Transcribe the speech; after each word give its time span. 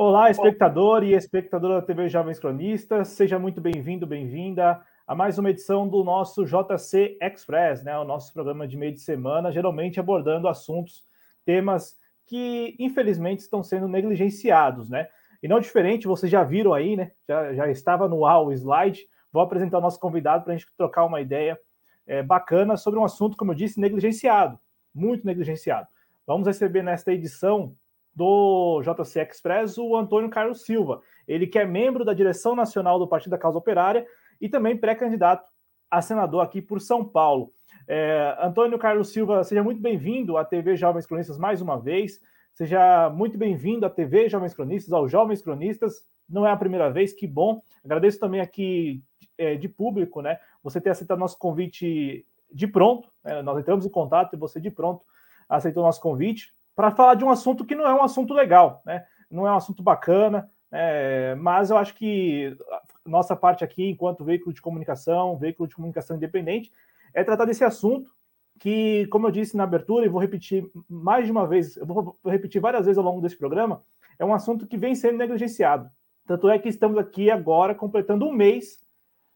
Olá, 0.00 0.30
espectador 0.30 1.02
e 1.02 1.12
espectadora 1.12 1.80
da 1.80 1.82
TV 1.82 2.08
Jovens 2.08 2.38
Cronistas, 2.38 3.08
seja 3.08 3.36
muito 3.36 3.60
bem-vindo, 3.60 4.06
bem-vinda 4.06 4.80
a 5.04 5.12
mais 5.12 5.38
uma 5.40 5.50
edição 5.50 5.88
do 5.88 6.04
nosso 6.04 6.44
JC 6.44 7.18
Express, 7.20 7.82
né? 7.82 7.98
O 7.98 8.04
nosso 8.04 8.32
programa 8.32 8.68
de 8.68 8.76
meio 8.76 8.92
de 8.92 9.00
semana, 9.00 9.50
geralmente 9.50 9.98
abordando 9.98 10.46
assuntos, 10.46 11.02
temas 11.44 11.96
que 12.24 12.76
infelizmente 12.78 13.40
estão 13.40 13.60
sendo 13.60 13.88
negligenciados, 13.88 14.88
né? 14.88 15.08
E 15.42 15.48
não 15.48 15.58
diferente, 15.58 16.06
vocês 16.06 16.30
já 16.30 16.44
viram 16.44 16.72
aí, 16.72 16.94
né? 16.94 17.10
Já, 17.26 17.52
já 17.52 17.68
estava 17.68 18.06
no 18.06 18.24
ar 18.24 18.40
o 18.40 18.52
slide. 18.52 19.04
Vou 19.32 19.42
apresentar 19.42 19.78
o 19.78 19.82
nosso 19.82 19.98
convidado 19.98 20.44
para 20.44 20.52
a 20.52 20.56
gente 20.56 20.70
trocar 20.76 21.06
uma 21.06 21.20
ideia 21.20 21.58
é, 22.06 22.22
bacana 22.22 22.76
sobre 22.76 23.00
um 23.00 23.04
assunto, 23.04 23.36
como 23.36 23.50
eu 23.50 23.56
disse, 23.56 23.80
negligenciado, 23.80 24.60
muito 24.94 25.26
negligenciado. 25.26 25.88
Vamos 26.24 26.46
receber 26.46 26.84
nesta 26.84 27.12
edição 27.12 27.74
do 28.18 28.82
JC 28.82 29.20
Express 29.20 29.78
o 29.78 29.96
Antônio 29.96 30.28
Carlos 30.28 30.64
Silva, 30.64 31.00
ele 31.26 31.46
que 31.46 31.56
é 31.56 31.64
membro 31.64 32.04
da 32.04 32.12
direção 32.12 32.56
nacional 32.56 32.98
do 32.98 33.06
Partido 33.06 33.30
da 33.30 33.38
Causa 33.38 33.58
Operária 33.58 34.04
e 34.40 34.48
também 34.48 34.76
pré-candidato 34.76 35.48
a 35.88 36.02
senador 36.02 36.42
aqui 36.42 36.60
por 36.60 36.80
São 36.80 37.04
Paulo. 37.04 37.52
É, 37.86 38.36
Antônio 38.40 38.76
Carlos 38.76 39.12
Silva, 39.12 39.44
seja 39.44 39.62
muito 39.62 39.80
bem-vindo 39.80 40.36
à 40.36 40.44
TV 40.44 40.76
Jovens 40.76 41.06
Cronistas 41.06 41.38
mais 41.38 41.62
uma 41.62 41.78
vez. 41.78 42.20
Seja 42.52 43.08
muito 43.08 43.38
bem-vindo 43.38 43.86
à 43.86 43.90
TV 43.90 44.28
Jovens 44.28 44.52
Cronistas, 44.52 44.92
aos 44.92 45.12
Jovens 45.12 45.40
Cronistas. 45.40 46.02
Não 46.28 46.44
é 46.44 46.50
a 46.50 46.56
primeira 46.56 46.90
vez, 46.90 47.12
que 47.12 47.24
bom. 47.24 47.62
Agradeço 47.84 48.18
também 48.18 48.40
aqui 48.40 49.00
é, 49.38 49.54
de 49.54 49.68
público, 49.68 50.20
né? 50.20 50.40
Você 50.64 50.80
ter 50.80 50.90
aceitado 50.90 51.20
nosso 51.20 51.38
convite 51.38 52.26
de 52.52 52.66
pronto. 52.66 53.08
Né? 53.22 53.42
Nós 53.42 53.60
entramos 53.60 53.86
em 53.86 53.90
contato 53.90 54.34
e 54.34 54.36
você 54.36 54.60
de 54.60 54.72
pronto 54.72 55.04
aceitou 55.48 55.84
nosso 55.84 56.00
convite 56.00 56.52
para 56.78 56.92
falar 56.92 57.16
de 57.16 57.24
um 57.24 57.30
assunto 57.30 57.64
que 57.64 57.74
não 57.74 57.84
é 57.84 57.92
um 57.92 58.04
assunto 58.04 58.32
legal, 58.32 58.80
né? 58.86 59.04
Não 59.28 59.44
é 59.48 59.50
um 59.50 59.56
assunto 59.56 59.82
bacana, 59.82 60.48
é, 60.70 61.34
mas 61.34 61.70
eu 61.70 61.76
acho 61.76 61.92
que 61.92 62.56
nossa 63.04 63.34
parte 63.34 63.64
aqui, 63.64 63.90
enquanto 63.90 64.24
veículo 64.24 64.54
de 64.54 64.62
comunicação, 64.62 65.36
veículo 65.36 65.68
de 65.68 65.74
comunicação 65.74 66.14
independente, 66.14 66.70
é 67.12 67.24
tratar 67.24 67.46
desse 67.46 67.64
assunto 67.64 68.12
que, 68.60 69.08
como 69.08 69.26
eu 69.26 69.32
disse 69.32 69.56
na 69.56 69.64
abertura, 69.64 70.06
e 70.06 70.08
vou 70.08 70.20
repetir 70.20 70.70
mais 70.88 71.26
de 71.26 71.32
uma 71.32 71.48
vez, 71.48 71.76
eu 71.76 71.84
vou 71.84 72.16
repetir 72.24 72.60
várias 72.60 72.86
vezes 72.86 72.96
ao 72.96 73.02
longo 73.02 73.20
desse 73.20 73.36
programa, 73.36 73.82
é 74.16 74.24
um 74.24 74.32
assunto 74.32 74.64
que 74.64 74.78
vem 74.78 74.94
sendo 74.94 75.18
negligenciado. 75.18 75.90
Tanto 76.28 76.48
é 76.48 76.60
que 76.60 76.68
estamos 76.68 76.96
aqui 76.96 77.28
agora 77.28 77.74
completando 77.74 78.24
um 78.24 78.32
mês 78.32 78.78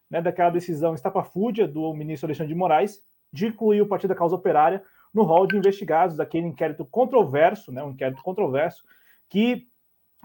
né, 0.09 0.21
daquela 0.21 0.49
decisão 0.49 0.95
estapafúrdia 0.95 1.67
do 1.67 1.93
ministro 1.93 2.25
Alexandre 2.25 2.53
de 2.53 2.57
Moraes 2.57 3.01
de 3.33 3.47
incluir 3.47 3.81
o 3.81 3.87
Partido 3.87 4.11
da 4.11 4.15
Causa 4.15 4.33
Operária 4.33 4.81
no 5.13 5.23
rol 5.23 5.45
de 5.45 5.57
investigados 5.57 6.17
daquele 6.17 6.47
inquérito 6.47 6.83
controverso, 6.85 7.71
né, 7.71 7.83
um 7.83 7.91
inquérito 7.91 8.23
controverso, 8.23 8.83
que 9.29 9.67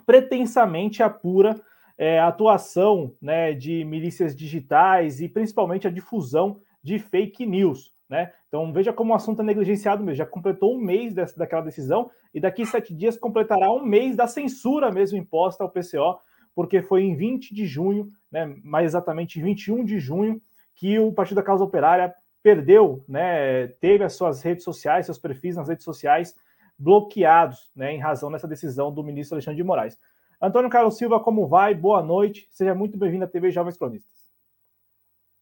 pretensamente 0.07 1.03
apura 1.03 1.61
é, 1.99 2.19
a 2.19 2.29
atuação 2.29 3.13
né, 3.21 3.53
de 3.53 3.85
milícias 3.85 4.35
digitais 4.35 5.21
e 5.21 5.29
principalmente 5.29 5.87
a 5.87 5.91
difusão 5.91 6.61
de 6.83 6.99
fake 6.99 7.45
news. 7.45 7.93
Né? 8.09 8.33
Então 8.47 8.73
veja 8.73 8.93
como 8.93 9.13
o 9.13 9.17
assunto 9.17 9.43
é 9.43 9.45
negligenciado 9.45 10.03
mesmo. 10.03 10.17
Já 10.17 10.25
completou 10.25 10.75
um 10.75 10.81
mês 10.81 11.13
dessa, 11.13 11.37
daquela 11.37 11.61
decisão 11.61 12.11
e 12.33 12.41
daqui 12.41 12.65
sete 12.65 12.95
dias 12.95 13.19
completará 13.19 13.71
um 13.71 13.85
mês 13.85 14.17
da 14.17 14.27
censura 14.27 14.91
mesmo 14.91 15.19
imposta 15.19 15.63
ao 15.63 15.71
PCO, 15.71 16.19
porque 16.55 16.81
foi 16.81 17.03
em 17.03 17.15
20 17.15 17.55
de 17.55 17.67
junho, 17.67 18.09
né, 18.31 18.47
mais 18.65 18.87
exatamente 18.87 19.41
21 19.41 19.85
de 19.85 19.99
junho, 19.99 20.41
que 20.75 20.99
o 20.99 21.13
Partido 21.13 21.37
da 21.37 21.43
Causa 21.43 21.65
Operária 21.65 22.15
perdeu, 22.49 23.05
né, 23.07 23.67
teve 23.79 24.03
as 24.03 24.15
suas 24.15 24.41
redes 24.41 24.65
sociais, 24.65 25.05
seus 25.05 25.19
perfis 25.19 25.57
nas 25.57 25.69
redes 25.69 25.85
sociais 25.85 26.35
bloqueados, 26.79 27.71
né, 27.77 27.93
em 27.93 27.99
razão 27.99 28.33
dessa 28.33 28.49
decisão 28.49 28.91
do 28.91 29.05
ministro 29.05 29.35
Alexandre 29.35 29.59
de 29.59 29.65
Moraes. 29.65 29.99
Antônio 30.41 30.71
Carlos 30.71 30.97
Silva, 30.97 31.21
como 31.21 31.47
vai? 31.47 31.75
Boa 31.75 32.03
noite. 32.03 32.49
Seja 32.51 32.75
muito 32.75 32.97
bem-vindo 32.97 33.25
à 33.25 33.29
TV 33.29 33.51
Jovens 33.51 33.77
Cronistas. 33.77 34.17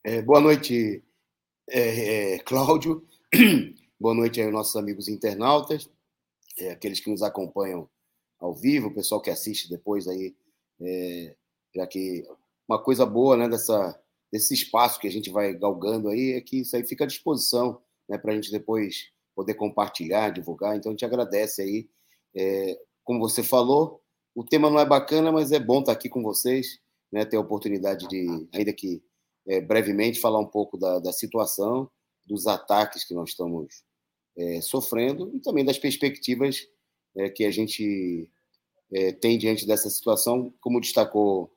É, 0.03 0.21
boa 0.21 0.41
noite, 0.41 1.05
é, 1.71 2.35
é, 2.35 2.39
Cláudio. 2.41 3.07
boa 4.01 4.15
noite 4.15 4.43
aos 4.43 4.53
nossos 4.53 4.75
amigos 4.75 5.07
internautas, 5.07 5.89
é, 6.59 6.73
aqueles 6.73 6.99
que 6.99 7.11
nos 7.11 7.23
acompanham 7.23 7.89
ao 8.41 8.53
vivo, 8.53 8.89
o 8.89 8.95
pessoal 8.95 9.23
que 9.23 9.31
assiste 9.31 9.71
depois 9.71 10.09
aí, 10.09 10.35
é, 10.81 11.37
já 11.73 11.87
que 11.87 12.27
uma 12.69 12.83
coisa 12.83 13.07
boa 13.07 13.37
né, 13.37 13.49
dessa, 13.49 13.97
desse 14.37 14.53
espaço 14.53 15.01
que 15.01 15.09
a 15.09 15.11
gente 15.11 15.31
vai 15.31 15.55
galgando 15.55 16.09
aí 16.09 16.33
é 16.33 16.41
que 16.41 16.61
isso 16.61 16.77
aí 16.77 16.87
fica 16.87 17.05
à 17.05 17.07
disposição 17.07 17.81
né, 18.07 18.19
para 18.19 18.33
a 18.33 18.35
gente 18.35 18.51
depois 18.51 19.11
poder 19.35 19.55
compartilhar, 19.55 20.31
divulgar. 20.31 20.77
Então, 20.77 20.91
a 20.91 20.93
gente 20.93 21.05
agradece 21.05 21.63
aí. 21.63 21.89
É, 22.35 22.79
como 23.03 23.19
você 23.19 23.43
falou, 23.43 24.03
o 24.35 24.45
tema 24.45 24.69
não 24.69 24.79
é 24.79 24.85
bacana, 24.85 25.33
mas 25.33 25.53
é 25.53 25.59
bom 25.59 25.81
estar 25.81 25.93
aqui 25.93 26.09
com 26.09 26.23
vocês, 26.23 26.79
né, 27.11 27.25
ter 27.25 27.37
a 27.37 27.41
oportunidade 27.41 28.07
de, 28.09 28.49
ainda 28.53 28.73
que 28.73 29.03
é, 29.47 29.61
brevemente, 29.61 30.21
falar 30.21 30.39
um 30.39 30.47
pouco 30.47 30.77
da, 30.77 30.99
da, 30.99 31.13
situação, 31.13 31.91
dos 32.27 32.47
ataques 32.47 33.05
que 33.05 33.15
nós 33.15 33.31
estamos 33.31 33.85
é, 34.37 34.61
sofrendo 34.61 35.31
e 35.35 35.41
também 35.41 35.65
das 35.65 35.79
perspectivas 35.79 36.67
é, 37.17 37.31
que 37.31 37.45
a 37.45 37.51
gente 37.51 38.31
é, 38.93 39.13
tem 39.13 39.39
diante 39.39 39.67
dessa 39.67 39.89
situação, 39.89 40.53
como 40.61 40.81
destacou 40.81 41.51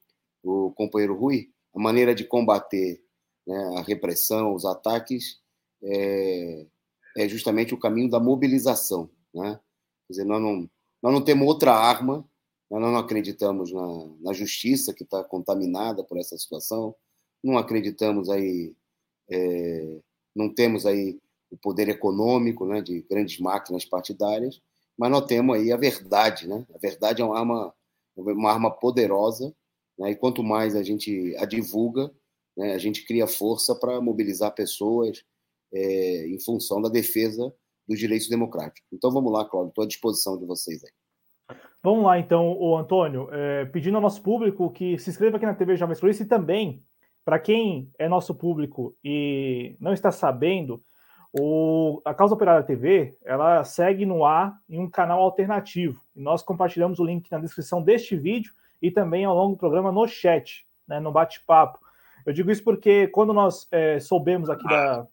o 0.43 0.71
companheiro 0.71 1.17
Rui, 1.17 1.49
a 1.73 1.79
maneira 1.79 2.13
de 2.15 2.23
combater 2.23 3.01
né, 3.49 3.77
a 3.77 3.81
repressão, 3.81 4.53
os 4.53 4.65
ataques, 4.65 5.39
é, 5.81 6.65
é, 7.17 7.27
justamente 7.27 7.73
o 7.73 7.79
caminho 7.79 8.09
da 8.09 8.19
mobilização. 8.19 9.09
Né? 9.33 9.59
Quer 10.07 10.13
dizer, 10.13 10.25
nós 10.25 10.41
não, 10.41 10.69
nós 11.01 11.13
não 11.13 11.21
temos 11.21 11.47
outra 11.47 11.73
arma, 11.73 12.27
nós 12.69 12.81
não 12.81 12.95
acreditamos 12.97 13.71
na, 13.71 14.07
na 14.21 14.33
justiça 14.33 14.93
que 14.93 15.03
está 15.03 15.23
contaminada 15.23 16.03
por 16.03 16.19
essa 16.19 16.37
situação, 16.37 16.95
não 17.43 17.57
acreditamos 17.57 18.29
aí, 18.29 18.75
é, 19.29 19.99
não 20.35 20.53
temos 20.53 20.85
aí 20.85 21.19
o 21.49 21.57
poder 21.57 21.89
econômico 21.89 22.65
né, 22.65 22.81
de 22.81 23.01
grandes 23.09 23.39
máquinas 23.39 23.83
partidárias, 23.85 24.61
mas 24.95 25.09
nós 25.09 25.25
temos 25.25 25.55
aí 25.55 25.71
a 25.71 25.77
verdade. 25.77 26.47
Né? 26.47 26.65
A 26.75 26.77
verdade 26.77 27.21
é 27.21 27.25
uma 27.25 27.39
arma, 27.39 27.73
uma 28.15 28.51
arma 28.51 28.69
poderosa 28.69 29.55
né? 29.99 30.11
E 30.11 30.15
quanto 30.15 30.41
mais 30.43 30.75
a 30.75 30.81
gente 30.81 31.35
a 31.37 31.45
divulga, 31.45 32.09
né, 32.57 32.73
a 32.73 32.77
gente 32.77 33.05
cria 33.05 33.27
força 33.27 33.75
para 33.75 33.99
mobilizar 33.99 34.55
pessoas 34.55 35.23
é, 35.73 36.27
em 36.27 36.39
função 36.39 36.81
da 36.81 36.89
defesa 36.89 37.53
dos 37.87 37.99
direitos 37.99 38.29
democráticos. 38.29 38.87
Então 38.93 39.11
vamos 39.11 39.31
lá, 39.31 39.45
Cláudio, 39.45 39.69
estou 39.69 39.83
à 39.83 39.87
disposição 39.87 40.37
de 40.37 40.45
vocês 40.45 40.83
aí. 40.83 40.91
Vamos 41.81 42.03
lá, 42.03 42.19
então, 42.19 42.57
o 42.59 42.77
Antônio, 42.77 43.29
é, 43.31 43.65
pedindo 43.65 43.95
ao 43.95 44.01
nosso 44.01 44.21
público 44.21 44.69
que 44.69 44.97
se 44.99 45.09
inscreva 45.09 45.37
aqui 45.37 45.45
na 45.45 45.55
TV 45.55 45.75
Jovens 45.75 45.99
Cruz 45.99 46.19
e 46.19 46.25
também, 46.25 46.83
para 47.23 47.39
quem 47.39 47.89
é 47.97 48.07
nosso 48.07 48.35
público 48.35 48.95
e 49.03 49.75
não 49.79 49.93
está 49.93 50.11
sabendo, 50.11 50.83
o, 51.31 52.01
a 52.03 52.13
Causa 52.13 52.33
Operária 52.35 52.65
TV, 52.65 53.17
ela 53.23 53.63
segue 53.63 54.05
no 54.05 54.25
ar 54.25 54.59
em 54.67 54.79
um 54.79 54.89
canal 54.89 55.21
alternativo. 55.21 56.01
E 56.15 56.21
nós 56.21 56.43
compartilhamos 56.43 56.99
o 56.99 57.05
link 57.05 57.31
na 57.31 57.39
descrição 57.39 57.81
deste 57.81 58.15
vídeo 58.15 58.53
e 58.81 58.91
também 58.91 59.25
ao 59.25 59.35
longo 59.35 59.55
do 59.55 59.59
programa 59.59 59.91
no 59.91 60.07
chat, 60.07 60.65
né, 60.87 60.99
no 60.99 61.11
bate-papo. 61.11 61.79
Eu 62.25 62.33
digo 62.33 62.51
isso 62.51 62.63
porque 62.63 63.07
quando 63.07 63.33
nós 63.33 63.67
é, 63.71 63.99
soubemos 63.99 64.49
aqui 64.49 64.63
da. 64.67 65.05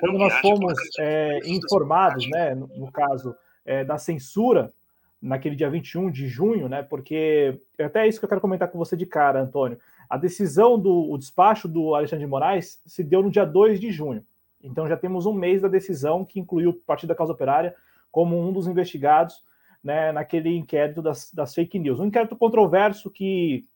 Quando 0.00 0.18
nós 0.18 0.34
fomos 0.40 0.74
é, 0.98 1.40
informados, 1.46 2.28
né, 2.28 2.54
no, 2.54 2.66
no 2.68 2.92
caso, 2.92 3.34
é, 3.64 3.84
da 3.84 3.98
censura, 3.98 4.72
naquele 5.20 5.56
dia 5.56 5.70
21 5.70 6.10
de 6.10 6.28
junho, 6.28 6.68
né, 6.68 6.82
porque 6.82 7.60
é 7.78 7.84
até 7.84 8.06
isso 8.06 8.18
que 8.18 8.24
eu 8.24 8.28
quero 8.28 8.40
comentar 8.40 8.68
com 8.70 8.78
você 8.78 8.96
de 8.96 9.06
cara, 9.06 9.40
Antônio. 9.40 9.78
A 10.08 10.16
decisão 10.16 10.78
do 10.78 11.10
o 11.10 11.18
despacho 11.18 11.66
do 11.66 11.94
Alexandre 11.94 12.24
de 12.24 12.30
Moraes 12.30 12.80
se 12.86 13.02
deu 13.02 13.22
no 13.22 13.30
dia 13.30 13.44
2 13.44 13.80
de 13.80 13.90
junho. 13.90 14.24
Então 14.62 14.88
já 14.88 14.96
temos 14.96 15.26
um 15.26 15.32
mês 15.32 15.60
da 15.60 15.68
decisão 15.68 16.24
que 16.24 16.40
incluiu 16.40 16.70
o 16.70 16.74
Partido 16.74 17.08
da 17.08 17.14
Causa 17.14 17.32
Operária 17.32 17.74
como 18.10 18.38
um 18.38 18.52
dos 18.52 18.66
investigados 18.66 19.42
né, 19.84 20.10
naquele 20.10 20.56
inquérito 20.56 21.02
das, 21.02 21.30
das 21.30 21.54
fake 21.54 21.78
news. 21.78 22.00
Um 22.00 22.06
inquérito 22.06 22.34
controverso 22.34 23.10
que 23.10 23.66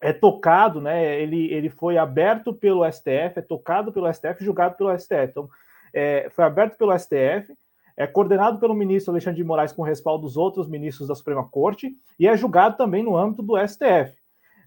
é 0.00 0.12
tocado, 0.12 0.80
né, 0.80 1.20
ele, 1.20 1.52
ele 1.52 1.68
foi 1.68 1.98
aberto 1.98 2.54
pelo 2.54 2.90
STF, 2.90 3.38
é 3.38 3.42
tocado 3.42 3.92
pelo 3.92 4.12
STF, 4.12 4.42
julgado 4.42 4.76
pelo 4.76 4.98
STF. 4.98 5.30
Então, 5.30 5.48
é, 5.92 6.28
foi 6.30 6.44
aberto 6.44 6.76
pelo 6.78 6.98
STF, 6.98 7.54
é 7.96 8.06
coordenado 8.06 8.58
pelo 8.58 8.74
ministro 8.74 9.12
Alexandre 9.12 9.36
de 9.36 9.44
Moraes 9.44 9.72
com 9.72 9.82
respaldo 9.82 10.24
dos 10.24 10.36
outros 10.36 10.66
ministros 10.66 11.08
da 11.08 11.14
Suprema 11.14 11.46
Corte 11.48 11.92
e 12.18 12.26
é 12.26 12.36
julgado 12.36 12.76
também 12.76 13.02
no 13.02 13.16
âmbito 13.16 13.42
do 13.42 13.56
STF. 13.56 14.16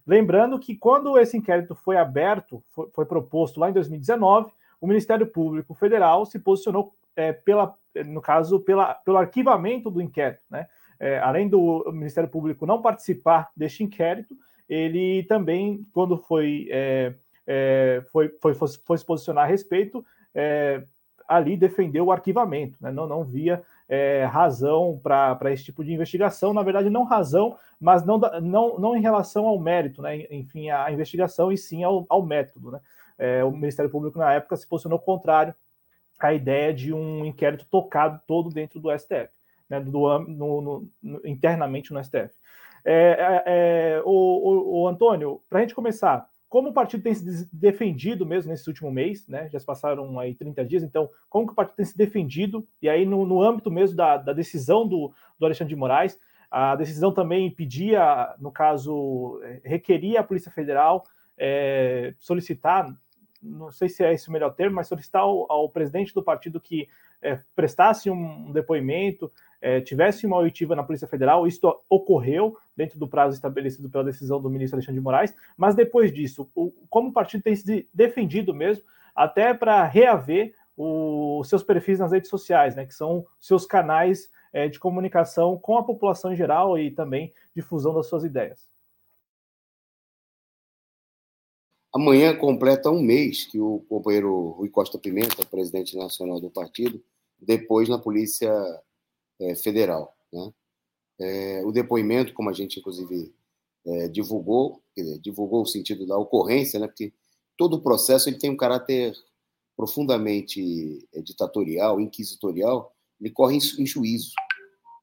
Lembrando 0.05 0.57
que 0.57 0.75
quando 0.75 1.17
esse 1.19 1.35
inquérito 1.35 1.75
foi 1.75 1.97
aberto, 1.97 2.63
foi, 2.73 2.87
foi 2.93 3.05
proposto 3.05 3.59
lá 3.59 3.69
em 3.69 3.73
2019, 3.73 4.49
o 4.79 4.87
Ministério 4.87 5.27
Público 5.27 5.73
Federal 5.73 6.25
se 6.25 6.39
posicionou 6.39 6.93
é, 7.15 7.33
pela, 7.33 7.75
no 8.03 8.21
caso, 8.21 8.59
pela, 8.59 8.93
pelo 8.93 9.17
arquivamento 9.17 9.89
do 9.89 10.01
inquérito. 10.01 10.43
Né? 10.49 10.67
É, 10.99 11.19
além 11.19 11.47
do 11.47 11.89
Ministério 11.91 12.29
Público 12.29 12.65
não 12.65 12.81
participar 12.81 13.49
deste 13.55 13.83
inquérito, 13.83 14.35
ele 14.67 15.23
também, 15.23 15.85
quando 15.93 16.17
foi, 16.17 16.67
é, 16.69 17.13
é 17.45 18.03
foi, 18.11 18.29
foi, 18.41 18.53
foi, 18.53 18.97
se 18.97 19.05
posicionar 19.05 19.45
a 19.45 19.47
respeito, 19.47 20.03
é, 20.33 20.83
ali 21.27 21.57
defendeu 21.57 22.05
o 22.05 22.11
arquivamento, 22.11 22.77
né? 22.81 22.91
não, 22.91 23.07
não 23.07 23.23
via 23.23 23.61
é, 23.87 24.25
razão 24.25 24.99
para 25.01 25.51
esse 25.51 25.63
tipo 25.63 25.83
de 25.83 25.93
investigação. 25.93 26.53
Na 26.53 26.63
verdade, 26.63 26.89
não 26.89 27.03
razão, 27.03 27.57
mas 27.79 28.05
não, 28.05 28.17
não, 28.41 28.79
não 28.79 28.95
em 28.95 29.01
relação 29.01 29.45
ao 29.45 29.59
mérito, 29.59 30.01
né? 30.01 30.25
enfim, 30.31 30.69
à 30.69 30.91
investigação, 30.91 31.51
e 31.51 31.57
sim 31.57 31.83
ao, 31.83 32.05
ao 32.09 32.25
método. 32.25 32.71
Né? 32.71 32.79
É, 33.17 33.43
o 33.43 33.51
Ministério 33.51 33.91
Público, 33.91 34.17
na 34.19 34.33
época, 34.33 34.55
se 34.55 34.67
posicionou 34.67 34.99
contrário 34.99 35.53
à 36.19 36.33
ideia 36.33 36.73
de 36.73 36.93
um 36.93 37.25
inquérito 37.25 37.65
tocado 37.69 38.19
todo 38.25 38.49
dentro 38.49 38.79
do 38.79 38.89
STF, 38.97 39.29
né? 39.69 39.79
do, 39.79 40.19
no, 40.19 40.61
no, 40.61 40.89
no, 41.01 41.21
internamente 41.25 41.93
no 41.93 42.03
STF. 42.03 42.33
É, 42.83 42.93
é, 42.93 43.43
é, 43.45 44.01
o, 44.05 44.11
o, 44.11 44.81
o 44.81 44.87
Antônio, 44.87 45.41
para 45.49 45.59
a 45.59 45.61
gente 45.61 45.75
começar, 45.75 46.27
como 46.49 46.69
o 46.69 46.73
partido 46.73 47.03
tem 47.03 47.13
se 47.13 47.53
defendido 47.53 48.25
mesmo 48.25 48.49
nesse 48.49 48.67
último 48.69 48.89
mês, 48.89 49.27
né? 49.27 49.49
Já 49.49 49.59
se 49.59 49.65
passaram 49.65 50.17
aí 50.17 50.33
30 50.33 50.63
dias, 50.63 50.83
então, 50.83 51.09
como 51.29 51.45
que 51.45 51.51
o 51.51 51.55
partido 51.55 51.75
tem 51.75 51.85
se 51.85 51.97
defendido? 51.97 52.65
E 52.81 52.87
aí, 52.87 53.05
no, 53.05 53.25
no 53.25 53.41
âmbito 53.41 53.69
mesmo 53.69 53.97
da, 53.97 54.17
da 54.17 54.31
decisão 54.31 54.87
do, 54.87 55.11
do, 55.37 55.45
Alexandre 55.45 55.73
de 55.73 55.79
Moraes, 55.79 56.17
a 56.49 56.75
decisão 56.77 57.11
também 57.11 57.51
pedia, 57.51 58.33
no 58.39 58.51
caso, 58.51 59.41
é, 59.43 59.61
requeria 59.65 60.21
a 60.21 60.23
Polícia 60.23 60.49
Federal 60.49 61.03
é, 61.37 62.13
solicitar, 62.17 62.89
não 63.41 63.71
sei 63.71 63.89
se 63.89 64.03
é 64.03 64.13
esse 64.13 64.29
o 64.29 64.31
melhor 64.31 64.53
termo, 64.53 64.75
mas 64.75 64.87
solicitar 64.87 65.21
ao, 65.21 65.51
ao 65.51 65.69
presidente 65.69 66.13
do 66.13 66.23
partido 66.23 66.59
que 66.59 66.87
é, 67.21 67.39
prestasse 67.55 68.09
um, 68.09 68.51
depoimento, 68.51 69.31
é, 69.61 69.81
tivesse 69.81 70.25
uma 70.25 70.37
oitiva 70.37 70.75
na 70.75 70.83
Polícia 70.83 71.07
Federal, 71.07 71.47
isso 71.47 71.61
ocorreu 71.89 72.57
dentro 72.75 72.99
do 72.99 73.07
prazo 73.07 73.35
estabelecido 73.35 73.89
pela 73.89 74.03
decisão 74.03 74.41
do 74.41 74.49
ministro 74.49 74.77
Alexandre 74.77 74.99
de 74.99 75.03
Moraes, 75.03 75.33
mas 75.55 75.75
depois 75.75 76.13
disso, 76.13 76.49
o, 76.53 76.71
como 76.89 77.09
o 77.09 77.13
partido 77.13 77.43
tem 77.43 77.55
se 77.55 77.87
defendido 77.93 78.53
mesmo, 78.53 78.83
até 79.15 79.53
para 79.53 79.83
reaver 79.83 80.53
os 80.77 81.49
seus 81.49 81.63
perfis 81.63 81.97
nas 81.97 82.11
redes 82.11 82.29
sociais, 82.29 82.75
né, 82.75 82.85
que 82.85 82.93
são 82.93 83.25
seus 83.39 83.65
canais 83.65 84.29
é, 84.53 84.67
de 84.67 84.79
comunicação 84.79 85.57
com 85.57 85.75
a 85.77 85.83
população 85.83 86.31
em 86.31 86.35
geral 86.35 86.77
e 86.77 86.91
também 86.91 87.33
difusão 87.55 87.93
das 87.95 88.07
suas 88.07 88.23
ideias. 88.23 88.67
Amanhã 91.97 92.37
completa 92.37 92.91
um 92.91 93.01
mês 93.01 93.45
que 93.45 93.59
o 93.59 93.79
companheiro 93.89 94.49
Rui 94.49 94.69
Costa 94.69 94.99
Pimenta, 94.99 95.43
presidente 95.43 95.97
nacional 95.97 96.39
do 96.39 96.47
partido, 96.47 97.03
depois 97.39 97.89
na 97.89 97.97
Polícia 97.97 98.53
é, 99.41 99.55
Federal. 99.55 100.15
Né? 100.31 100.53
É, 101.19 101.65
o 101.65 101.71
depoimento, 101.71 102.35
como 102.35 102.51
a 102.51 102.53
gente 102.53 102.79
inclusive 102.79 103.33
é, 103.83 104.07
divulgou, 104.09 104.79
dizer, 104.95 105.17
divulgou 105.17 105.63
o 105.63 105.65
sentido 105.65 106.05
da 106.05 106.15
ocorrência, 106.15 106.79
né? 106.79 106.85
porque 106.85 107.11
todo 107.57 107.77
o 107.77 107.81
processo 107.81 108.29
ele 108.29 108.37
tem 108.37 108.51
um 108.51 108.57
caráter 108.57 109.15
profundamente 109.75 111.03
é, 111.15 111.19
ditatorial, 111.19 111.99
inquisitorial, 111.99 112.95
ele 113.19 113.31
corre 113.31 113.57
em, 113.57 113.85
juízo, 113.87 114.33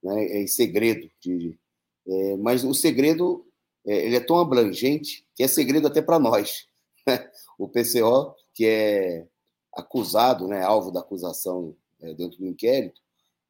né? 0.01 0.27
É 0.27 0.43
em 0.43 0.47
segredo. 0.47 1.11
De, 1.21 1.59
é, 2.07 2.37
mas 2.37 2.63
o 2.63 2.73
segredo 2.73 3.45
ele 3.85 4.15
é 4.15 4.21
tão 4.21 4.39
abrangente 4.39 5.27
que 5.35 5.43
é 5.43 5.49
segredo 5.49 5.89
até 5.89 6.01
para 6.01 6.21
nós. 6.21 6.69
O 7.59 7.69
PCO, 7.69 8.35
que 8.53 8.67
é 8.67 9.29
acusado, 9.73 10.49
né, 10.49 10.63
alvo 10.63 10.91
da 10.91 11.01
acusação 11.01 11.77
dentro 12.17 12.39
do 12.39 12.47
inquérito, 12.47 13.01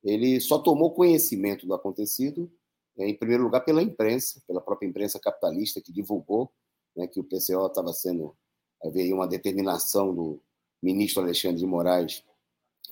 ele 0.03 0.39
só 0.41 0.59
tomou 0.59 0.93
conhecimento 0.93 1.67
do 1.67 1.73
acontecido, 1.73 2.53
né, 2.97 3.09
em 3.09 3.17
primeiro 3.17 3.43
lugar, 3.43 3.61
pela 3.65 3.83
imprensa, 3.83 4.43
pela 4.47 4.61
própria 4.61 4.87
imprensa 4.87 5.19
capitalista, 5.19 5.81
que 5.81 5.93
divulgou 5.93 6.53
né, 6.95 7.07
que 7.07 7.19
o 7.19 7.25
PCO 7.25 7.67
estava 7.67 7.93
sendo. 7.93 8.37
Havia 8.85 9.15
uma 9.15 9.27
determinação 9.27 10.15
do 10.15 10.43
ministro 10.83 11.23
Alexandre 11.23 11.59
de 11.59 11.67
Moraes 11.67 12.23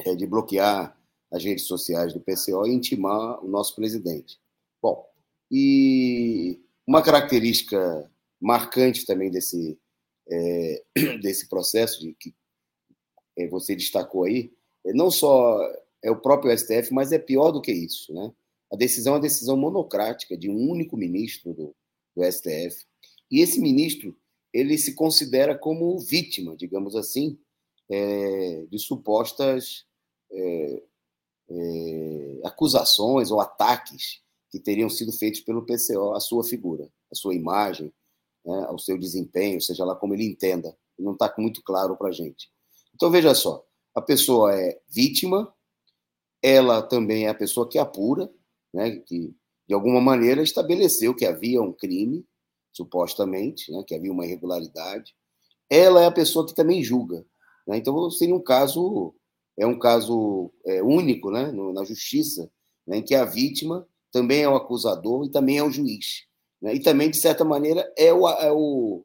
é, 0.00 0.15
de 0.15 0.26
bloquear 0.26 0.99
as 1.31 1.44
redes 1.44 1.67
sociais 1.67 2.15
do 2.15 2.20
PCO 2.20 2.67
e 2.67 2.73
intimar 2.73 3.44
o 3.44 3.49
nosso 3.49 3.75
presidente. 3.75 4.41
Bom, 4.81 5.06
e 5.50 6.61
uma 6.87 7.03
característica 7.03 8.11
marcante 8.41 9.05
também 9.05 9.31
desse, 9.31 9.79
é, 10.30 10.82
desse 11.22 11.48
processo 11.48 12.00
de 12.00 12.14
que 12.14 12.34
é, 13.36 13.46
você 13.48 13.74
destacou 13.74 14.24
aí, 14.24 14.52
é 14.84 14.92
não 14.92 15.10
só 15.10 15.58
é 16.02 16.10
o 16.10 16.20
próprio 16.20 16.56
STF, 16.56 16.92
mas 16.92 17.12
é 17.12 17.19
pior 17.19 17.52
do 17.52 17.62
que 17.62 17.72
isso. 17.72 18.12
Né? 18.12 18.32
A 18.72 18.76
decisão 18.76 19.12
é 19.12 19.16
uma 19.16 19.22
decisão 19.22 19.56
monocrática 19.56 20.36
de 20.36 20.50
um 20.50 20.69
único 20.69 20.96
ministro 20.96 21.54
do, 21.54 21.74
do 22.16 22.24
STF. 22.24 22.84
E 23.30 23.40
esse 23.40 23.60
ministro 23.60 24.16
ele 24.52 24.76
se 24.76 24.94
considera 24.94 25.56
como 25.56 25.98
vítima, 25.98 26.56
digamos 26.56 26.94
assim, 26.94 27.38
é, 27.88 28.66
de 28.70 28.78
supostas 28.78 29.86
é, 30.30 30.82
é, 31.48 32.40
acusações 32.44 33.30
ou 33.30 33.40
ataques 33.40 34.20
que 34.50 34.60
teriam 34.60 34.90
sido 34.90 35.12
feitos 35.12 35.40
pelo 35.40 35.64
PCO 35.64 36.12
à 36.12 36.20
sua 36.20 36.44
figura, 36.44 36.90
à 37.10 37.14
sua 37.14 37.34
imagem, 37.34 37.92
né, 38.44 38.65
ao 38.69 38.79
seu 38.79 38.99
desempenho, 38.99 39.61
seja 39.61 39.85
lá 39.85 39.94
como 39.94 40.15
ele 40.15 40.25
entenda. 40.25 40.77
Não 40.99 41.12
está 41.12 41.33
muito 41.39 41.62
claro 41.62 41.97
para 41.97 42.09
a 42.09 42.12
gente. 42.12 42.50
Então, 42.94 43.11
veja 43.11 43.35
só: 43.35 43.65
a 43.94 44.00
pessoa 44.00 44.55
é 44.55 44.81
vítima, 44.89 45.53
ela 46.43 46.83
também 46.83 47.27
é 47.27 47.29
a 47.29 47.35
pessoa 47.35 47.69
que 47.69 47.79
apura, 47.79 48.31
né, 48.73 48.97
que 48.97 49.35
de 49.67 49.75
alguma 49.75 50.00
maneira 50.00 50.43
estabeleceu 50.43 51.15
que 51.15 51.25
havia 51.25 51.62
um 51.62 51.73
crime, 51.73 52.27
supostamente, 52.73 53.71
né, 53.71 53.83
que 53.87 53.94
havia 53.94 54.12
uma 54.12 54.27
irregularidade. 54.27 55.15
Ela 55.71 56.03
é 56.03 56.06
a 56.06 56.12
pessoa 56.12 56.47
que 56.47 56.55
também 56.55 56.83
julga. 56.83 57.25
Né? 57.67 57.77
Então 57.77 58.11
seria 58.11 58.35
um 58.35 58.43
caso 58.43 59.15
é 59.56 59.67
um 59.67 59.79
caso 59.79 60.50
é, 60.65 60.83
único, 60.83 61.31
né, 61.31 61.53
no, 61.53 61.73
na 61.73 61.85
justiça, 61.85 62.50
né, 62.87 62.99
em 62.99 63.03
que 63.03 63.15
a 63.15 63.25
vítima 63.25 63.87
também 64.11 64.43
é 64.43 64.49
o 64.49 64.56
acusador 64.56 65.27
e 65.27 65.31
também 65.31 65.59
é 65.59 65.62
o 65.62 65.71
juiz, 65.71 66.27
né? 66.62 66.75
e 66.75 66.81
também 66.81 67.11
de 67.11 67.20
certa 67.20 67.44
maneira 67.44 67.93
é 67.99 68.12
o, 68.12 68.29
é 68.29 68.53
o, 68.53 69.05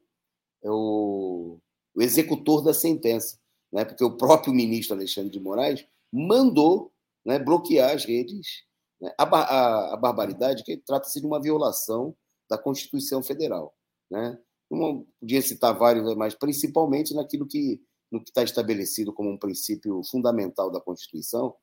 é 0.63 0.69
o, 0.69 1.59
o 1.95 2.01
executor 2.01 2.63
da 2.63 2.74
sentença, 2.74 3.39
né? 3.74 3.83
Porque 3.83 4.04
o 4.04 4.15
próprio 4.15 4.54
ministro 4.54 4.95
Alexandre 4.95 5.31
de 5.31 5.39
Moraes 5.39 5.86
mandou 6.13 6.92
né, 7.25 7.39
bloquear 7.39 7.94
as 7.94 8.06
redes. 8.06 8.63
Né? 9.01 9.12
A, 9.18 9.24
a, 9.24 9.94
a, 9.94 9.98
barbaridade 9.98 10.63
que 10.63 10.77
trata-se 10.77 11.19
de 11.19 11.25
uma 11.25 11.42
violação 11.42 12.15
da 12.50 12.57
Constituição 12.57 13.21
Federal. 13.21 13.75
Né? 14.10 14.39
Não 14.71 15.05
podia 15.20 15.41
citar 15.41 15.77
vários, 15.77 16.15
mas 16.15 16.34
principalmente 16.34 17.13
naquilo 17.13 17.46
que 17.46 17.81
no 18.10 18.24
que 18.24 18.29
está 18.29 18.41
estabelecido 18.41 19.13
como 19.13 19.29
um 19.29 19.38
princípio 19.38 20.01
fundamental 20.10 20.72
da 20.72 20.79
Constituição, 20.79 21.53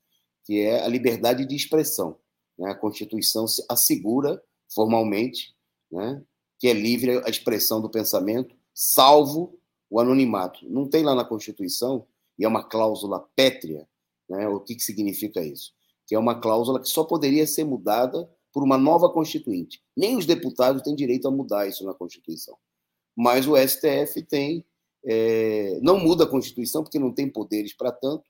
que 0.45 0.61
é 0.61 0.85
a 0.85 0.89
liberdade 0.89 1.47
de 1.47 1.57
expressão. 1.57 2.19
Né? 2.59 2.71
A 2.71 2.75
Constituição 2.75 3.47
assegura 3.69 4.43
formalmente 4.75 5.54
né, 5.95 6.23
que 6.59 6.69
é 6.69 6.73
livre 6.73 7.23
a 7.25 7.31
expressão 7.31 7.81
do 7.81 7.89
pensamento, 7.89 8.55
salvo 8.75 9.59
o 9.89 10.01
anonimato. 10.01 10.69
Não 10.69 10.89
tem 10.89 11.05
lá 11.05 11.15
na 11.15 11.25
Constituição, 11.25 12.07
e 12.39 12.45
é 12.45 12.49
uma 12.49 12.65
cláusula 12.65 13.21
pétrea, 13.37 13.89
né? 14.29 14.49
O 14.49 14.59
que, 14.59 14.75
que 14.75 14.83
significa 14.83 15.41
isso? 15.41 15.73
Que 16.07 16.17
é 16.17 16.19
uma 16.19 16.41
cláusula 16.41 16.81
que 16.81 16.89
só 16.89 17.05
poderia 17.05 17.47
ser 17.47 17.65
mudada 17.65 18.29
por 18.53 18.65
uma 18.65 18.77
nova 18.77 19.09
constituinte. 19.09 19.81
Nem 19.97 20.17
os 20.17 20.27
deputados 20.27 20.83
têm 20.83 20.97
direito 20.97 21.29
a 21.29 21.31
mudar 21.31 21.69
isso 21.69 21.85
na 21.85 21.95
Constituição. 21.95 22.57
Mas 23.17 23.47
o 23.47 23.57
STF 23.57 24.23
tem. 24.23 24.65
É, 25.07 25.79
não 25.83 25.99
muda 25.99 26.25
a 26.25 26.27
Constituição, 26.27 26.83
porque 26.83 26.99
não 26.99 27.13
tem 27.13 27.31
poderes 27.31 27.77
para 27.77 27.93
tanto, 27.93 28.25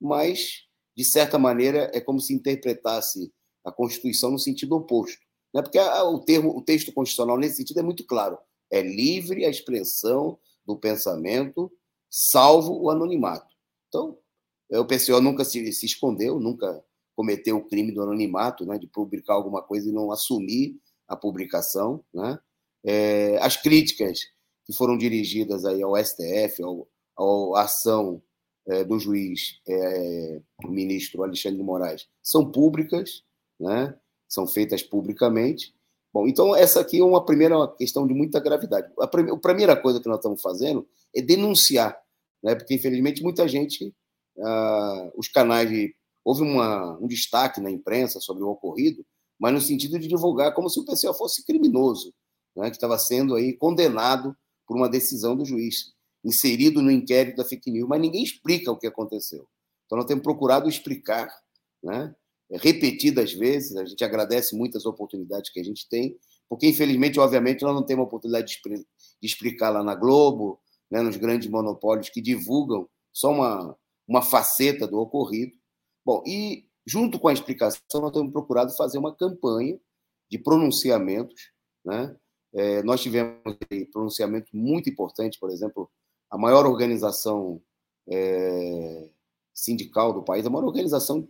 mas, 0.00 0.66
de 0.96 1.02
certa 1.02 1.38
maneira, 1.38 1.90
é 1.94 2.00
como 2.00 2.20
se 2.20 2.34
interpretasse 2.34 3.32
a 3.64 3.72
Constituição 3.72 4.30
no 4.30 4.38
sentido 4.38 4.76
oposto. 4.76 5.27
Né? 5.58 5.62
Porque 5.62 5.78
a, 5.78 6.04
o, 6.04 6.20
termo, 6.20 6.56
o 6.56 6.62
texto 6.62 6.92
constitucional, 6.92 7.36
nesse 7.36 7.56
sentido, 7.56 7.80
é 7.80 7.82
muito 7.82 8.04
claro. 8.06 8.38
É 8.70 8.80
livre 8.80 9.44
a 9.44 9.50
expressão 9.50 10.38
do 10.64 10.76
pensamento, 10.76 11.70
salvo 12.08 12.80
o 12.80 12.90
anonimato. 12.90 13.52
Então, 13.88 14.16
o 14.70 14.84
PCO 14.84 15.20
nunca 15.20 15.44
se, 15.44 15.72
se 15.72 15.86
escondeu, 15.86 16.38
nunca 16.38 16.84
cometeu 17.16 17.56
o 17.56 17.66
crime 17.66 17.90
do 17.90 18.02
anonimato, 18.02 18.64
né, 18.64 18.78
de 18.78 18.86
publicar 18.86 19.34
alguma 19.34 19.62
coisa 19.62 19.88
e 19.88 19.92
não 19.92 20.12
assumir 20.12 20.78
a 21.08 21.16
publicação. 21.16 22.04
Né? 22.14 22.38
É, 22.84 23.38
as 23.38 23.56
críticas 23.56 24.20
que 24.64 24.72
foram 24.72 24.96
dirigidas 24.96 25.64
aí 25.64 25.82
ao 25.82 25.96
STF, 25.96 26.62
ao, 27.16 27.56
à 27.56 27.62
ação 27.62 28.22
é, 28.68 28.84
do 28.84 28.98
juiz, 29.00 29.60
é, 29.66 30.40
o 30.62 30.68
ministro 30.68 31.22
Alexandre 31.24 31.58
de 31.58 31.64
Moraes, 31.64 32.06
são 32.22 32.52
públicas, 32.52 33.24
né? 33.58 33.98
São 34.28 34.46
feitas 34.46 34.82
publicamente. 34.82 35.74
Bom, 36.12 36.26
então 36.26 36.54
essa 36.54 36.80
aqui 36.80 37.00
é 37.00 37.04
uma 37.04 37.24
primeira 37.24 37.66
questão 37.76 38.06
de 38.06 38.14
muita 38.14 38.40
gravidade. 38.40 38.92
A, 39.00 39.06
prim 39.06 39.30
a 39.30 39.36
primeira 39.36 39.76
coisa 39.76 40.00
que 40.00 40.08
nós 40.08 40.18
estamos 40.18 40.40
fazendo 40.40 40.86
é 41.14 41.22
denunciar, 41.22 41.98
né? 42.42 42.54
porque 42.54 42.74
infelizmente 42.74 43.22
muita 43.22 43.46
gente 43.48 43.94
uh, 44.38 45.12
os 45.16 45.28
canais. 45.28 45.70
Houve 46.24 46.42
uma, 46.42 46.98
um 46.98 47.06
destaque 47.06 47.60
na 47.60 47.70
imprensa 47.70 48.20
sobre 48.20 48.42
o 48.44 48.48
ocorrido, 48.48 49.04
mas 49.38 49.54
no 49.54 49.60
sentido 49.60 49.98
de 49.98 50.08
divulgar 50.08 50.54
como 50.54 50.68
se 50.68 50.78
o 50.78 50.84
PCO 50.84 51.14
fosse 51.14 51.44
criminoso, 51.44 52.12
né, 52.54 52.68
que 52.68 52.76
estava 52.76 52.98
sendo 52.98 53.34
aí 53.34 53.56
condenado 53.56 54.36
por 54.66 54.76
uma 54.76 54.88
decisão 54.88 55.34
do 55.34 55.44
juiz, 55.44 55.94
inserido 56.22 56.82
no 56.82 56.90
inquérito 56.90 57.36
da 57.36 57.44
fake 57.44 57.70
news, 57.70 57.88
mas 57.88 58.00
ninguém 58.00 58.22
explica 58.22 58.70
o 58.70 58.76
que 58.76 58.86
aconteceu. 58.86 59.48
Então, 59.86 59.96
nós 59.96 60.06
temos 60.06 60.22
procurado 60.22 60.68
explicar 60.68 61.32
né, 61.82 62.14
repetidas 62.56 63.32
vezes. 63.32 63.76
A 63.76 63.84
gente 63.84 64.02
agradece 64.04 64.56
muitas 64.56 64.86
oportunidades 64.86 65.50
que 65.50 65.60
a 65.60 65.64
gente 65.64 65.88
tem, 65.88 66.16
porque 66.48 66.66
infelizmente, 66.66 67.20
obviamente, 67.20 67.62
nós 67.62 67.74
não 67.74 67.84
temos 67.84 68.04
a 68.04 68.06
oportunidade 68.06 68.60
de, 68.64 68.86
explicar 69.22 69.70
lá 69.70 69.82
na 69.82 69.94
Globo, 69.94 70.60
né, 70.90 71.02
nos 71.02 71.16
grandes 71.16 71.48
monopólios 71.48 72.08
que 72.08 72.20
divulgam 72.20 72.88
só 73.12 73.30
uma, 73.30 73.76
uma 74.06 74.22
faceta 74.22 74.86
do 74.86 74.98
ocorrido. 74.98 75.52
Bom, 76.04 76.22
e 76.26 76.66
junto 76.86 77.18
com 77.18 77.28
a 77.28 77.32
explicação, 77.32 77.80
nós 78.00 78.12
temos 78.12 78.32
procurado 78.32 78.74
fazer 78.74 78.96
uma 78.96 79.14
campanha 79.14 79.78
de 80.30 80.38
pronunciamentos. 80.38 81.50
Né? 81.84 82.16
É, 82.54 82.82
nós 82.82 83.02
tivemos 83.02 83.40
um 83.46 83.84
pronunciamento 83.92 84.56
muito 84.56 84.88
importante, 84.88 85.38
por 85.38 85.50
exemplo, 85.50 85.90
a 86.30 86.38
maior 86.38 86.66
organização 86.66 87.60
é, 88.08 89.08
sindical 89.54 90.12
do 90.12 90.22
país, 90.22 90.46
a 90.46 90.50
maior 90.50 90.64
organização, 90.64 91.28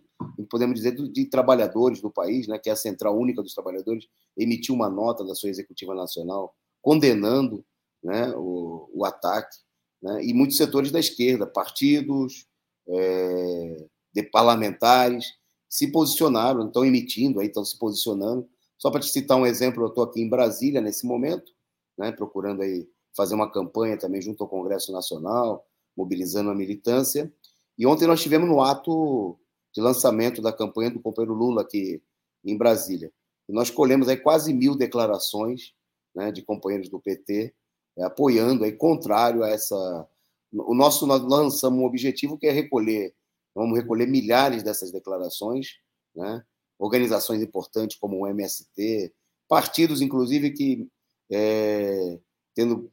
podemos 0.50 0.76
dizer, 0.76 0.94
de, 0.94 1.24
trabalhadores 1.26 2.00
do 2.00 2.10
país, 2.10 2.46
né, 2.46 2.58
que 2.58 2.68
é 2.68 2.72
a 2.72 2.76
Central 2.76 3.18
Única 3.18 3.42
dos 3.42 3.54
Trabalhadores, 3.54 4.06
emitiu 4.36 4.74
uma 4.74 4.88
nota 4.88 5.24
da 5.24 5.34
sua 5.34 5.48
executiva 5.48 5.94
nacional 5.94 6.54
condenando 6.80 7.64
né, 8.02 8.32
o, 8.36 8.88
o 8.92 9.04
ataque, 9.04 9.56
né, 10.02 10.24
e 10.24 10.32
muitos 10.32 10.56
setores 10.56 10.90
da 10.90 11.00
esquerda, 11.00 11.46
partidos, 11.46 12.46
é, 12.88 13.86
de 14.12 14.22
parlamentares, 14.22 15.26
se 15.68 15.90
posicionaram, 15.92 16.66
estão 16.66 16.84
emitindo, 16.84 17.40
aí 17.40 17.48
estão 17.48 17.64
se 17.64 17.78
posicionando. 17.78 18.48
Só 18.78 18.90
para 18.90 19.00
te 19.00 19.08
citar 19.08 19.36
um 19.36 19.46
exemplo, 19.46 19.82
eu 19.82 19.88
estou 19.88 20.04
aqui 20.04 20.20
em 20.20 20.28
Brasília 20.28 20.80
nesse 20.80 21.06
momento, 21.06 21.52
né, 21.96 22.12
procurando 22.12 22.62
aí 22.62 22.88
fazer 23.14 23.34
uma 23.34 23.50
campanha 23.50 23.98
também 23.98 24.22
junto 24.22 24.42
ao 24.42 24.48
Congresso 24.48 24.92
Nacional, 24.92 25.66
mobilizando 25.96 26.50
a 26.50 26.54
militância. 26.54 27.32
E 27.76 27.86
ontem 27.86 28.06
nós 28.06 28.22
tivemos 28.22 28.48
no 28.48 28.62
ato 28.62 29.38
de 29.74 29.80
lançamento 29.80 30.40
da 30.40 30.52
campanha 30.52 30.90
do 30.90 31.00
companheiro 31.00 31.34
Lula 31.34 31.62
aqui 31.62 32.02
em 32.44 32.56
Brasília. 32.56 33.12
E 33.48 33.52
nós 33.52 33.70
colhemos 33.70 34.08
aí 34.08 34.16
quase 34.16 34.52
mil 34.52 34.76
declarações 34.76 35.72
né, 36.14 36.30
de 36.32 36.42
companheiros 36.42 36.88
do 36.88 37.00
PT 37.00 37.54
é, 37.98 38.04
apoiando, 38.04 38.64
aí, 38.64 38.72
contrário 38.72 39.42
a 39.42 39.48
essa. 39.48 40.08
O 40.52 40.74
nosso, 40.74 41.06
nós 41.06 41.22
lançamos 41.22 41.80
um 41.80 41.84
objetivo 41.84 42.38
que 42.38 42.46
é 42.46 42.52
recolher 42.52 43.14
Vamos 43.58 43.76
recolher 43.76 44.06
milhares 44.06 44.62
dessas 44.62 44.92
declarações, 44.92 45.78
né? 46.14 46.44
organizações 46.78 47.42
importantes 47.42 47.98
como 47.98 48.20
o 48.20 48.26
MST, 48.28 49.12
partidos, 49.48 50.00
inclusive, 50.00 50.52
que 50.52 50.88
é, 51.28 52.20
tendo 52.54 52.88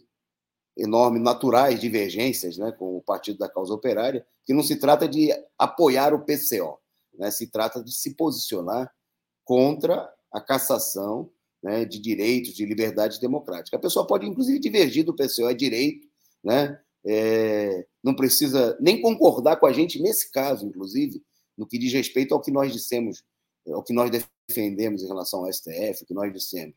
enormes 0.77 1.21
naturais 1.21 1.79
divergências 1.79 2.57
né, 2.57 2.71
com 2.71 2.97
o 2.97 3.01
Partido 3.01 3.39
da 3.39 3.49
Causa 3.49 3.73
Operária, 3.73 4.25
que 4.45 4.53
não 4.53 4.61
se 4.61 4.75
trata 4.75 5.07
de 5.07 5.31
apoiar 5.57 6.13
o 6.13 6.25
PCO, 6.25 6.77
né, 7.17 7.31
se 7.31 7.47
trata 7.47 7.81
de 7.83 7.93
se 7.93 8.15
posicionar 8.15 8.91
contra 9.43 10.11
a 10.31 10.41
cassação 10.41 11.29
né, 11.63 11.85
de 11.85 11.99
direitos, 11.99 12.53
de 12.53 12.65
liberdade 12.65 13.19
democrática. 13.19 13.77
A 13.77 13.79
pessoa 13.79 14.05
pode, 14.05 14.27
inclusive, 14.27 14.59
divergir 14.59 15.05
do 15.05 15.15
PCO, 15.15 15.49
é 15.49 15.53
direito, 15.53 16.07
né, 16.43 16.79
é, 17.05 17.85
não 18.03 18.15
precisa 18.15 18.77
nem 18.81 19.01
concordar 19.01 19.57
com 19.57 19.65
a 19.65 19.71
gente 19.71 20.01
nesse 20.01 20.31
caso, 20.31 20.65
inclusive, 20.67 21.23
no 21.57 21.65
que 21.65 21.77
diz 21.77 21.93
respeito 21.93 22.33
ao 22.33 22.41
que 22.41 22.51
nós 22.51 22.73
dissemos, 22.73 23.23
ao 23.67 23.83
que 23.83 23.93
nós 23.93 24.11
defendemos 24.49 25.03
em 25.03 25.07
relação 25.07 25.41
ao 25.41 25.53
STF, 25.53 26.03
o 26.03 26.05
que 26.05 26.13
nós 26.13 26.33
dissemos. 26.33 26.75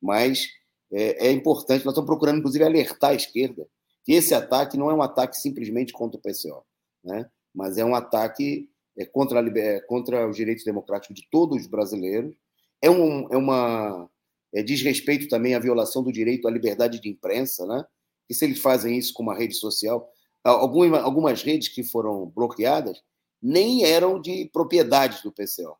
Mas 0.00 0.46
é, 0.92 1.28
é 1.28 1.32
importante, 1.32 1.84
nós 1.84 1.92
estamos 1.92 2.06
procurando, 2.06 2.38
inclusive, 2.38 2.64
alertar 2.64 3.10
a 3.10 3.14
esquerda 3.14 3.66
que 4.04 4.12
esse 4.12 4.34
ataque 4.34 4.76
não 4.76 4.90
é 4.90 4.94
um 4.94 5.02
ataque 5.02 5.36
simplesmente 5.36 5.92
contra 5.92 6.18
o 6.18 6.20
PCO, 6.20 6.64
né? 7.04 7.30
mas 7.54 7.78
é 7.78 7.84
um 7.84 7.94
ataque 7.94 8.68
é, 8.98 9.04
contra, 9.04 9.40
a, 9.40 9.58
é, 9.58 9.80
contra 9.80 10.28
os 10.28 10.36
direitos 10.36 10.64
democráticos 10.64 11.14
de 11.14 11.28
todos 11.30 11.60
os 11.60 11.66
brasileiros, 11.66 12.34
é, 12.80 12.90
um, 12.90 13.32
é 13.32 13.36
uma 13.36 14.10
é, 14.52 14.62
diz 14.62 14.82
respeito 14.82 15.28
também 15.28 15.54
à 15.54 15.58
violação 15.58 16.02
do 16.02 16.12
direito 16.12 16.46
à 16.46 16.50
liberdade 16.50 17.00
de 17.00 17.08
imprensa, 17.08 17.66
né? 17.66 17.84
E 18.28 18.34
se 18.34 18.44
eles 18.44 18.60
fazem 18.60 18.98
isso 18.98 19.14
com 19.14 19.22
uma 19.22 19.36
rede 19.36 19.54
social, 19.54 20.10
algumas, 20.42 21.02
algumas 21.02 21.42
redes 21.42 21.68
que 21.68 21.82
foram 21.82 22.26
bloqueadas 22.26 23.02
nem 23.42 23.84
eram 23.84 24.20
de 24.20 24.48
propriedades 24.52 25.22
do 25.22 25.32
PCO. 25.32 25.76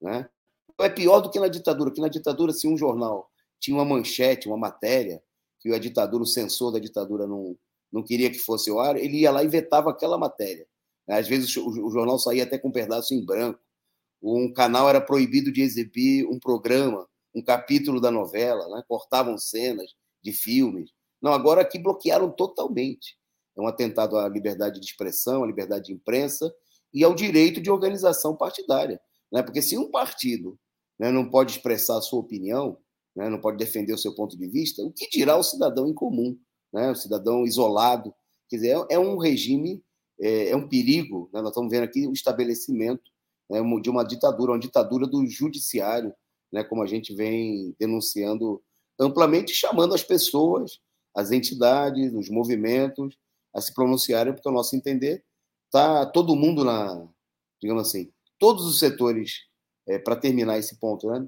Né? 0.00 0.28
Então 0.70 0.86
é 0.86 0.88
pior 0.88 1.20
do 1.20 1.30
que 1.30 1.38
na 1.38 1.48
ditadura, 1.48 1.92
que 1.92 2.00
na 2.00 2.08
ditadura, 2.08 2.52
se 2.52 2.66
um 2.66 2.76
jornal 2.76 3.30
tinha 3.62 3.76
uma 3.76 3.84
manchete, 3.84 4.48
uma 4.48 4.58
matéria, 4.58 5.22
que 5.60 5.72
a 5.72 5.78
ditadura, 5.78 6.24
o 6.24 6.26
censor 6.26 6.72
da 6.72 6.80
ditadura 6.80 7.26
não, 7.26 7.56
não 7.92 8.02
queria 8.02 8.28
que 8.28 8.38
fosse 8.38 8.68
ao 8.68 8.80
ar, 8.80 8.96
ele 8.96 9.20
ia 9.20 9.30
lá 9.30 9.44
e 9.44 9.48
vetava 9.48 9.90
aquela 9.90 10.18
matéria. 10.18 10.66
Às 11.08 11.28
vezes 11.28 11.56
o, 11.56 11.68
o 11.68 11.90
jornal 11.90 12.18
saía 12.18 12.42
até 12.42 12.58
com 12.58 12.68
um 12.68 12.72
pedaço 12.72 13.14
em 13.14 13.24
branco. 13.24 13.60
Um 14.20 14.52
canal 14.52 14.88
era 14.88 15.00
proibido 15.00 15.52
de 15.52 15.62
exibir 15.62 16.26
um 16.26 16.38
programa, 16.40 17.08
um 17.32 17.42
capítulo 17.42 18.00
da 18.00 18.10
novela, 18.10 18.68
né? 18.74 18.82
cortavam 18.88 19.38
cenas 19.38 19.94
de 20.20 20.32
filmes. 20.32 20.90
Não, 21.20 21.32
agora 21.32 21.62
aqui 21.62 21.78
bloquearam 21.78 22.30
totalmente. 22.30 23.16
É 23.56 23.60
um 23.60 23.68
atentado 23.68 24.16
à 24.16 24.28
liberdade 24.28 24.80
de 24.80 24.86
expressão, 24.86 25.44
à 25.44 25.46
liberdade 25.46 25.86
de 25.86 25.92
imprensa 25.92 26.52
e 26.92 27.04
ao 27.04 27.14
direito 27.14 27.60
de 27.60 27.70
organização 27.70 28.36
partidária. 28.36 29.00
Né? 29.30 29.42
Porque 29.42 29.62
se 29.62 29.78
um 29.78 29.90
partido 29.90 30.58
né, 30.98 31.12
não 31.12 31.28
pode 31.28 31.52
expressar 31.52 31.98
a 31.98 32.02
sua 32.02 32.20
opinião, 32.20 32.78
né, 33.14 33.28
não 33.28 33.40
pode 33.40 33.58
defender 33.58 33.92
o 33.92 33.98
seu 33.98 34.14
ponto 34.14 34.36
de 34.36 34.46
vista, 34.48 34.82
o 34.82 34.92
que 34.92 35.08
dirá 35.08 35.36
o 35.36 35.42
cidadão 35.42 35.88
em 35.88 35.94
comum, 35.94 36.38
né, 36.72 36.90
o 36.90 36.94
cidadão 36.94 37.44
isolado? 37.44 38.14
Quer 38.48 38.56
dizer, 38.56 38.76
é, 38.90 38.94
é 38.94 38.98
um 38.98 39.18
regime, 39.18 39.82
é, 40.20 40.50
é 40.50 40.56
um 40.56 40.68
perigo. 40.68 41.28
Né? 41.32 41.40
Nós 41.40 41.50
estamos 41.50 41.70
vendo 41.70 41.84
aqui 41.84 42.06
o 42.06 42.12
estabelecimento 42.12 43.10
né, 43.50 43.60
de 43.80 43.90
uma 43.90 44.04
ditadura, 44.04 44.52
uma 44.52 44.58
ditadura 44.58 45.06
do 45.06 45.26
judiciário, 45.26 46.12
né, 46.52 46.62
como 46.64 46.82
a 46.82 46.86
gente 46.86 47.14
vem 47.14 47.74
denunciando 47.78 48.62
amplamente, 48.98 49.54
chamando 49.54 49.94
as 49.94 50.02
pessoas 50.02 50.80
as 51.14 51.30
entidades, 51.30 52.12
os 52.14 52.28
movimentos 52.28 53.16
a 53.54 53.60
se 53.60 53.72
pronunciarem, 53.74 54.32
porque, 54.32 54.48
ao 54.48 54.54
nosso 54.54 54.74
entender, 54.74 55.22
está 55.66 56.06
todo 56.06 56.36
mundo 56.36 56.64
na, 56.64 57.06
digamos 57.60 57.86
assim, 57.86 58.10
todos 58.38 58.64
os 58.66 58.78
setores, 58.78 59.42
é, 59.86 59.98
para 59.98 60.16
terminar 60.16 60.58
esse 60.58 60.78
ponto, 60.78 61.10
né? 61.10 61.26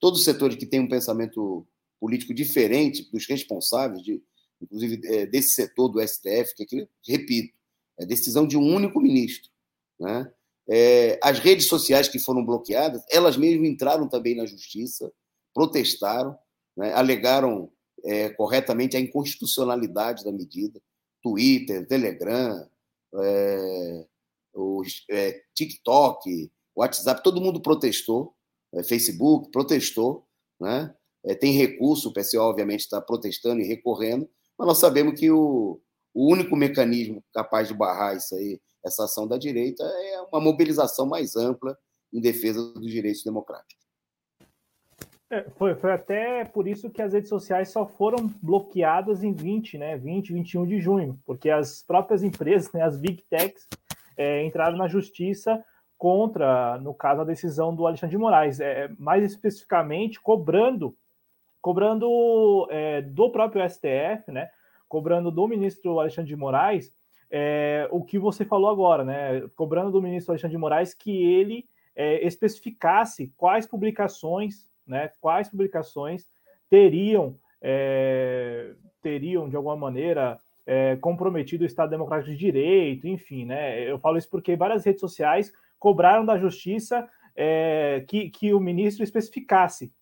Todos 0.00 0.20
os 0.20 0.24
setores 0.24 0.56
que 0.56 0.66
têm 0.66 0.80
um 0.80 0.88
pensamento 0.88 1.66
político 2.00 2.34
diferente 2.34 3.10
dos 3.10 3.26
responsáveis, 3.26 4.02
de, 4.02 4.22
inclusive 4.60 5.00
é, 5.04 5.26
desse 5.26 5.54
setor 5.54 5.88
do 5.88 6.00
STF, 6.00 6.54
que 6.54 6.62
aqui, 6.62 6.88
repito, 7.06 7.54
é 7.98 8.04
decisão 8.04 8.46
de 8.46 8.56
um 8.56 8.74
único 8.74 9.00
ministro. 9.00 9.50
Né? 9.98 10.30
É, 10.68 11.18
as 11.22 11.38
redes 11.38 11.68
sociais 11.68 12.08
que 12.08 12.18
foram 12.18 12.44
bloqueadas, 12.44 13.02
elas 13.10 13.36
mesmas 13.36 13.68
entraram 13.68 14.08
também 14.08 14.36
na 14.36 14.44
justiça, 14.44 15.10
protestaram, 15.54 16.36
né? 16.76 16.92
alegaram 16.92 17.70
é, 18.04 18.28
corretamente 18.30 18.96
a 18.96 19.00
inconstitucionalidade 19.00 20.24
da 20.24 20.32
medida. 20.32 20.80
Twitter, 21.22 21.86
Telegram, 21.86 22.68
é, 23.14 24.06
o 24.54 24.82
é, 25.10 25.42
TikTok, 25.54 26.52
WhatsApp, 26.74 27.22
todo 27.22 27.40
mundo 27.40 27.60
protestou, 27.60 28.35
é, 28.35 28.35
Facebook 28.84 29.50
protestou, 29.50 30.26
né? 30.60 30.94
É, 31.24 31.34
tem 31.34 31.52
recurso, 31.52 32.08
o 32.08 32.12
PCO 32.12 32.40
obviamente 32.40 32.80
está 32.80 33.00
protestando 33.00 33.60
e 33.60 33.66
recorrendo, 33.66 34.28
mas 34.56 34.68
nós 34.68 34.78
sabemos 34.78 35.18
que 35.18 35.30
o, 35.30 35.80
o 36.14 36.32
único 36.32 36.54
mecanismo 36.54 37.22
capaz 37.34 37.68
de 37.68 37.74
barrar 37.74 38.16
isso 38.16 38.34
aí, 38.36 38.60
essa 38.84 39.04
ação 39.04 39.26
da 39.26 39.36
direita, 39.36 39.82
é 39.82 40.20
uma 40.32 40.40
mobilização 40.40 41.04
mais 41.04 41.34
ampla 41.34 41.76
em 42.12 42.20
defesa 42.20 42.62
dos 42.74 42.90
direitos 42.90 43.24
democráticos. 43.24 43.84
É, 45.28 45.42
foi, 45.56 45.74
foi 45.74 45.92
até 45.92 46.44
por 46.44 46.68
isso 46.68 46.88
que 46.88 47.02
as 47.02 47.12
redes 47.12 47.28
sociais 47.28 47.70
só 47.70 47.84
foram 47.84 48.32
bloqueadas 48.40 49.24
em 49.24 49.32
20, 49.32 49.76
né, 49.76 49.98
20, 49.98 50.32
21 50.32 50.66
de 50.66 50.80
junho, 50.80 51.18
porque 51.26 51.50
as 51.50 51.82
próprias 51.82 52.22
empresas, 52.22 52.70
né, 52.72 52.82
as 52.82 52.96
big 52.96 53.24
techs, 53.28 53.66
é, 54.16 54.44
entraram 54.44 54.78
na 54.78 54.86
justiça 54.86 55.62
contra, 55.98 56.78
no 56.78 56.94
caso, 56.94 57.22
a 57.22 57.24
decisão 57.24 57.74
do 57.74 57.86
Alexandre 57.86 58.16
de 58.16 58.20
Moraes, 58.20 58.60
é, 58.60 58.88
mais 58.98 59.24
especificamente 59.24 60.20
cobrando, 60.20 60.96
cobrando 61.60 62.68
é, 62.70 63.02
do 63.02 63.30
próprio 63.30 63.68
STF, 63.68 64.30
né, 64.30 64.50
cobrando 64.88 65.30
do 65.30 65.48
ministro 65.48 65.98
Alexandre 65.98 66.28
de 66.28 66.36
Moraes 66.36 66.94
é, 67.30 67.88
o 67.90 68.04
que 68.04 68.18
você 68.18 68.44
falou 68.44 68.70
agora, 68.70 69.04
né, 69.04 69.48
cobrando 69.56 69.90
do 69.90 70.02
ministro 70.02 70.32
Alexandre 70.32 70.56
de 70.56 70.60
Moraes 70.60 70.94
que 70.94 71.10
ele 71.10 71.68
é, 71.94 72.24
especificasse 72.24 73.32
quais 73.36 73.66
publicações 73.66 74.70
né, 74.86 75.10
quais 75.20 75.48
publicações 75.48 76.26
teriam, 76.70 77.38
é, 77.60 78.72
teriam 79.02 79.48
de 79.48 79.56
alguma 79.56 79.76
maneira, 79.76 80.38
é, 80.64 80.96
comprometido 80.96 81.64
o 81.64 81.66
Estado 81.66 81.90
Democrático 81.90 82.30
de 82.30 82.36
Direito, 82.36 83.06
enfim, 83.06 83.44
né? 83.44 83.88
Eu 83.88 83.98
falo 83.98 84.18
isso 84.18 84.28
porque 84.28 84.56
várias 84.56 84.84
redes 84.84 85.00
sociais 85.00 85.52
cobraram 85.78 86.24
da 86.24 86.38
justiça 86.38 87.08
é, 87.34 88.04
que, 88.08 88.30
que 88.30 88.54
o 88.54 88.60
ministro 88.60 89.04
especificasse 89.04 89.92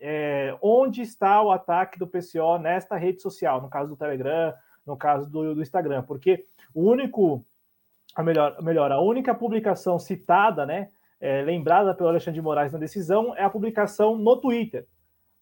é, 0.00 0.56
onde 0.60 1.02
está 1.02 1.42
o 1.42 1.50
ataque 1.50 1.98
do 1.98 2.06
PCO 2.06 2.58
nesta 2.58 2.96
rede 2.96 3.22
social, 3.22 3.60
no 3.60 3.68
caso 3.68 3.90
do 3.90 3.96
Telegram, 3.96 4.52
no 4.86 4.96
caso 4.96 5.30
do, 5.30 5.54
do 5.54 5.62
Instagram, 5.62 6.02
porque 6.02 6.44
o 6.74 6.88
único, 6.88 7.44
a 8.14 8.22
melhor, 8.22 8.62
melhor, 8.62 8.92
a 8.92 9.00
única 9.00 9.34
publicação 9.34 9.98
citada, 9.98 10.64
né, 10.64 10.90
é, 11.20 11.42
lembrada 11.42 11.94
pelo 11.94 12.10
Alexandre 12.10 12.38
de 12.38 12.42
Moraes 12.42 12.72
na 12.72 12.78
decisão 12.78 13.34
é 13.36 13.42
a 13.42 13.50
publicação 13.50 14.16
no 14.16 14.36
Twitter. 14.36 14.86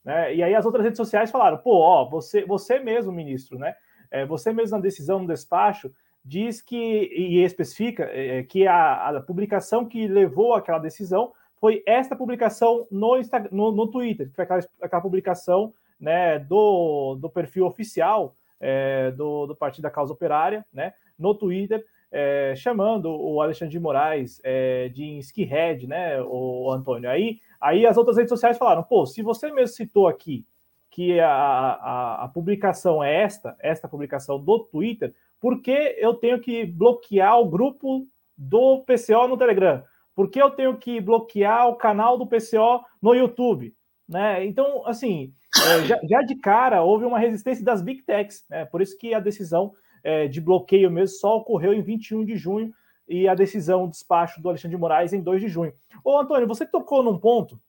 Né? 0.04 0.36
E 0.36 0.42
aí 0.42 0.54
as 0.54 0.64
outras 0.64 0.84
redes 0.84 0.96
sociais 0.96 1.30
falaram, 1.30 1.58
pô, 1.58 1.78
ó, 1.78 2.08
você, 2.08 2.44
você 2.44 2.78
mesmo, 2.78 3.10
ministro, 3.10 3.58
né? 3.58 3.74
É, 4.10 4.24
você 4.24 4.52
mesmo 4.52 4.76
na 4.76 4.82
decisão, 4.82 5.18
no 5.18 5.26
despacho, 5.26 5.90
diz 6.24 6.62
que, 6.62 6.76
e 6.76 7.42
especifica, 7.42 8.04
é, 8.04 8.42
que 8.42 8.66
a, 8.66 9.10
a, 9.10 9.20
publicação 9.20 9.84
que 9.84 10.06
levou 10.08 10.54
àquela 10.54 10.78
decisão 10.78 11.32
foi 11.56 11.82
esta 11.86 12.16
publicação 12.16 12.86
no, 12.90 13.20
no, 13.50 13.72
no 13.72 13.86
Twitter, 13.88 14.28
que 14.28 14.34
foi 14.34 14.44
aquela, 14.44 14.64
aquela 14.80 15.02
publicação 15.02 15.72
né, 16.00 16.38
do, 16.38 17.16
do 17.16 17.28
perfil 17.28 17.66
oficial 17.66 18.34
é, 18.58 19.10
do, 19.10 19.46
do 19.46 19.54
Partido 19.54 19.82
da 19.82 19.90
Causa 19.90 20.12
Operária, 20.12 20.64
né, 20.72 20.94
no 21.18 21.34
Twitter, 21.34 21.84
é, 22.10 22.54
chamando 22.56 23.06
o 23.10 23.42
Alexandre 23.42 23.72
de 23.72 23.80
Moraes 23.80 24.40
é, 24.42 24.88
de 24.88 25.18
skinhead, 25.18 25.86
né, 25.86 26.22
o 26.22 26.70
Antônio. 26.72 27.10
Aí, 27.10 27.38
aí 27.60 27.86
as 27.86 27.96
outras 27.96 28.16
redes 28.16 28.30
sociais 28.30 28.56
falaram, 28.56 28.82
pô, 28.82 29.04
se 29.04 29.20
você 29.20 29.50
mesmo 29.50 29.76
citou 29.76 30.08
aqui 30.08 30.46
que 30.90 31.18
a, 31.18 31.28
a, 31.28 32.24
a 32.24 32.28
publicação 32.28 33.02
é 33.02 33.22
esta, 33.22 33.56
esta 33.58 33.88
publicação 33.88 34.38
do 34.38 34.60
Twitter, 34.60 35.12
por 35.44 35.60
que 35.60 35.94
eu 35.98 36.14
tenho 36.14 36.40
que 36.40 36.64
bloquear 36.64 37.38
o 37.38 37.44
grupo 37.44 38.08
do 38.34 38.82
PCO 38.86 39.28
no 39.28 39.36
Telegram? 39.36 39.84
Por 40.14 40.30
que 40.30 40.40
eu 40.40 40.50
tenho 40.50 40.74
que 40.78 41.02
bloquear 41.02 41.68
o 41.68 41.76
canal 41.76 42.16
do 42.16 42.26
PCO 42.26 42.82
no 43.02 43.14
YouTube? 43.14 43.76
Né? 44.08 44.46
Então, 44.46 44.86
assim, 44.86 45.34
é, 45.54 45.84
já, 45.84 46.00
já, 46.02 46.22
de 46.22 46.36
cara 46.36 46.82
houve 46.82 47.04
uma 47.04 47.18
resistência 47.18 47.62
das 47.62 47.82
Big 47.82 48.04
Techs, 48.04 48.46
né? 48.48 48.64
por 48.64 48.80
isso 48.80 48.96
que 48.96 49.12
a 49.12 49.20
decisão 49.20 49.74
é, 50.02 50.26
de 50.26 50.40
bloqueio 50.40 50.90
mesmo 50.90 51.18
só 51.18 51.36
ocorreu 51.36 51.74
em 51.74 51.82
21 51.82 52.24
de 52.24 52.36
junho 52.36 52.72
e 53.06 53.28
a 53.28 53.34
decisão, 53.34 53.84
o 53.84 53.90
despacho 53.90 54.40
do 54.40 54.48
Alexandre 54.48 54.74
de 54.74 54.80
Moraes 54.80 55.12
em 55.12 55.20
2 55.20 55.42
de 55.42 55.48
junho. 55.48 55.74
Ô, 56.02 56.18
Antônio, 56.18 56.48
você 56.48 56.64
tocou 56.64 57.02
num 57.02 57.18
ponto 57.18 57.60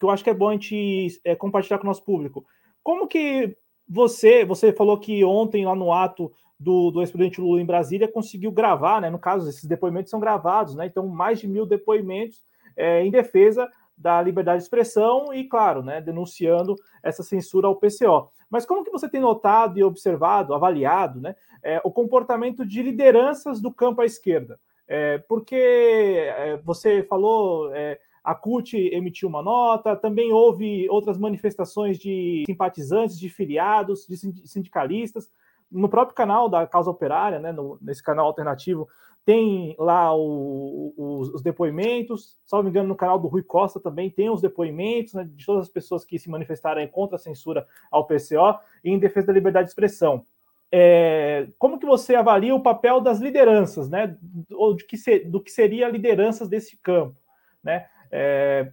que 0.00 0.06
eu 0.06 0.08
acho 0.08 0.24
que 0.24 0.30
é 0.30 0.34
bom 0.34 0.48
a 0.48 0.52
gente 0.52 1.20
é, 1.26 1.36
compartilhar 1.36 1.76
com 1.76 1.84
o 1.84 1.88
nosso 1.88 2.04
público. 2.04 2.42
Como 2.82 3.06
que 3.06 3.54
você, 3.86 4.46
você 4.46 4.72
falou 4.72 4.98
que 4.98 5.22
ontem 5.22 5.66
lá 5.66 5.74
no 5.74 5.92
ato 5.92 6.32
do, 6.62 6.90
do 6.90 7.00
ex-presidente 7.00 7.40
Lula 7.40 7.60
em 7.60 7.66
Brasília 7.66 8.06
conseguiu 8.06 8.52
gravar, 8.52 9.00
né? 9.00 9.10
No 9.10 9.18
caso, 9.18 9.48
esses 9.48 9.64
depoimentos 9.64 10.10
são 10.10 10.20
gravados, 10.20 10.74
né? 10.74 10.86
Então, 10.86 11.06
mais 11.08 11.40
de 11.40 11.48
mil 11.48 11.66
depoimentos 11.66 12.42
é, 12.76 13.04
em 13.04 13.10
defesa 13.10 13.68
da 13.96 14.20
liberdade 14.22 14.58
de 14.58 14.64
expressão 14.64 15.32
e, 15.32 15.44
claro, 15.44 15.82
né, 15.82 16.00
denunciando 16.00 16.74
essa 17.02 17.22
censura 17.22 17.68
ao 17.68 17.76
PCO. 17.76 18.30
Mas 18.50 18.66
como 18.66 18.84
que 18.84 18.90
você 18.90 19.08
tem 19.08 19.20
notado 19.20 19.78
e 19.78 19.84
observado, 19.84 20.54
avaliado, 20.54 21.20
né, 21.20 21.36
é, 21.62 21.80
o 21.84 21.90
comportamento 21.90 22.66
de 22.66 22.82
lideranças 22.82 23.60
do 23.60 23.72
campo 23.72 24.00
à 24.00 24.04
esquerda? 24.04 24.58
É, 24.88 25.18
porque 25.18 25.54
é, 25.56 26.56
você 26.64 27.02
falou, 27.04 27.72
é, 27.74 27.98
a 28.24 28.34
CUT 28.34 28.76
emitiu 28.76 29.28
uma 29.28 29.42
nota, 29.42 29.94
também 29.94 30.32
houve 30.32 30.88
outras 30.88 31.18
manifestações 31.18 31.98
de 31.98 32.42
simpatizantes, 32.46 33.18
de 33.18 33.28
filiados, 33.28 34.06
de 34.06 34.16
sindicalistas. 34.48 35.30
No 35.72 35.88
próprio 35.88 36.14
canal 36.14 36.48
da 36.48 36.66
Causa 36.66 36.90
Operária, 36.90 37.38
né, 37.38 37.50
no, 37.50 37.78
nesse 37.80 38.02
canal 38.02 38.26
alternativo, 38.26 38.88
tem 39.24 39.74
lá 39.78 40.14
o, 40.14 40.92
o, 40.96 41.18
os 41.34 41.42
depoimentos, 41.42 42.36
salvo 42.44 42.68
engano, 42.68 42.88
no 42.88 42.96
canal 42.96 43.18
do 43.18 43.28
Rui 43.28 43.42
Costa 43.42 43.78
também 43.78 44.10
tem 44.10 44.28
os 44.28 44.40
depoimentos 44.40 45.14
né, 45.14 45.24
de 45.24 45.46
todas 45.46 45.62
as 45.62 45.68
pessoas 45.68 46.04
que 46.04 46.18
se 46.18 46.28
manifestaram 46.28 46.86
contra 46.88 47.16
a 47.16 47.20
censura 47.20 47.66
ao 47.90 48.04
PCO 48.04 48.58
e 48.84 48.90
em 48.90 48.98
defesa 48.98 49.28
da 49.28 49.32
liberdade 49.32 49.66
de 49.66 49.70
expressão. 49.70 50.24
É, 50.72 51.48
como 51.58 51.78
que 51.78 51.86
você 51.86 52.14
avalia 52.14 52.54
o 52.54 52.62
papel 52.62 53.00
das 53.00 53.20
lideranças, 53.20 53.88
né, 53.88 54.16
ou 54.50 54.74
de 54.74 54.84
que 54.86 54.96
se, 54.96 55.20
do 55.20 55.40
que 55.40 55.50
seria 55.50 55.88
lideranças 55.88 56.48
desse 56.48 56.76
campo, 56.78 57.20
né? 57.62 57.86
É, 58.14 58.70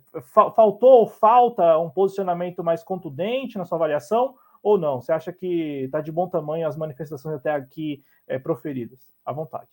faltou 0.53 0.99
ou 0.99 1.07
falta 1.07 1.77
um 1.77 1.89
posicionamento 1.89 2.61
mais 2.61 2.83
contundente 2.83 3.57
na 3.57 3.63
sua 3.63 3.77
avaliação 3.77 4.35
ou 4.61 4.77
não? 4.77 5.01
Você 5.01 5.11
acha 5.11 5.31
que 5.31 5.83
está 5.83 6.01
de 6.01 6.11
bom 6.11 6.27
tamanho 6.27 6.67
as 6.67 6.75
manifestações 6.75 7.35
até 7.35 7.51
aqui 7.51 8.03
é, 8.27 8.37
proferidas? 8.37 8.99
À 9.25 9.31
vontade. 9.31 9.69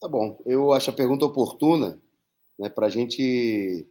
Tá 0.00 0.08
bom. 0.08 0.40
Eu 0.46 0.72
acho 0.72 0.90
a 0.90 0.94
pergunta 0.94 1.24
oportuna 1.24 2.00
né, 2.58 2.68
para 2.68 2.86
a 2.86 2.90
gente 2.90 3.86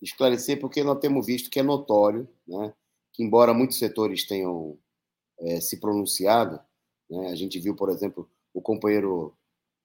esclarecer, 0.00 0.60
porque 0.60 0.84
nós 0.84 0.98
temos 0.98 1.26
visto 1.26 1.50
que 1.50 1.58
é 1.58 1.62
notório 1.62 2.28
né, 2.46 2.72
que, 3.12 3.22
embora 3.22 3.54
muitos 3.54 3.78
setores 3.78 4.26
tenham 4.26 4.78
é, 5.40 5.60
se 5.60 5.80
pronunciado, 5.80 6.60
né, 7.08 7.28
a 7.28 7.34
gente 7.34 7.58
viu, 7.58 7.74
por 7.74 7.88
exemplo, 7.88 8.28
o 8.52 8.60
companheiro, 8.60 9.34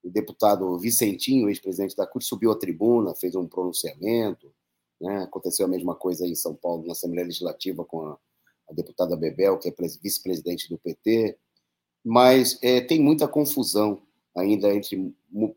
o 0.03 0.09
deputado 0.09 0.77
Vicentinho, 0.77 1.49
ex-presidente 1.49 1.95
da 1.95 2.05
CUT, 2.05 2.25
subiu 2.25 2.51
à 2.51 2.57
tribuna, 2.57 3.15
fez 3.15 3.35
um 3.35 3.47
pronunciamento. 3.47 4.53
Né, 5.01 5.23
aconteceu 5.23 5.65
a 5.65 5.69
mesma 5.69 5.95
coisa 5.95 6.27
em 6.27 6.35
São 6.35 6.53
Paulo, 6.53 6.85
na 6.85 6.91
Assembleia 6.91 7.25
Legislativa, 7.25 7.85
com 7.85 8.05
a, 8.05 8.17
a 8.69 8.73
deputada 8.73 9.15
Bebel, 9.15 9.58
que 9.58 9.69
é 9.69 9.73
vice-presidente 10.01 10.69
do 10.69 10.77
PT. 10.77 11.38
Mas 12.03 12.58
é, 12.62 12.79
tem 12.82 13.01
muita 13.01 13.27
confusão 13.27 14.01
ainda 14.36 14.73
entre 14.73 15.13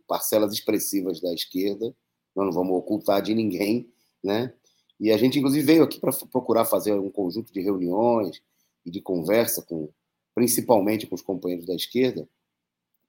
parcelas 0.07 0.53
expressivas 0.53 1.21
da 1.21 1.33
esquerda, 1.33 1.95
nós 2.35 2.47
não 2.47 2.53
vamos 2.53 2.77
ocultar 2.77 3.23
de 3.23 3.35
ninguém, 3.35 3.93
né? 4.23 4.53
E 4.99 5.11
a 5.11 5.17
gente, 5.17 5.39
inclusive, 5.39 5.65
veio 5.65 5.83
aqui 5.83 6.01
para 6.01 6.13
procurar 6.31 6.65
fazer 6.65 6.93
um 6.93 7.11
conjunto 7.11 7.53
de 7.53 7.61
reuniões 7.61 8.43
e 8.85 8.91
de 8.91 9.01
conversa, 9.01 9.63
com, 9.63 9.89
principalmente 10.35 11.07
com 11.07 11.15
os 11.15 11.23
companheiros 11.23 11.67
da 11.67 11.75
esquerda, 11.75 12.29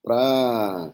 para 0.01 0.93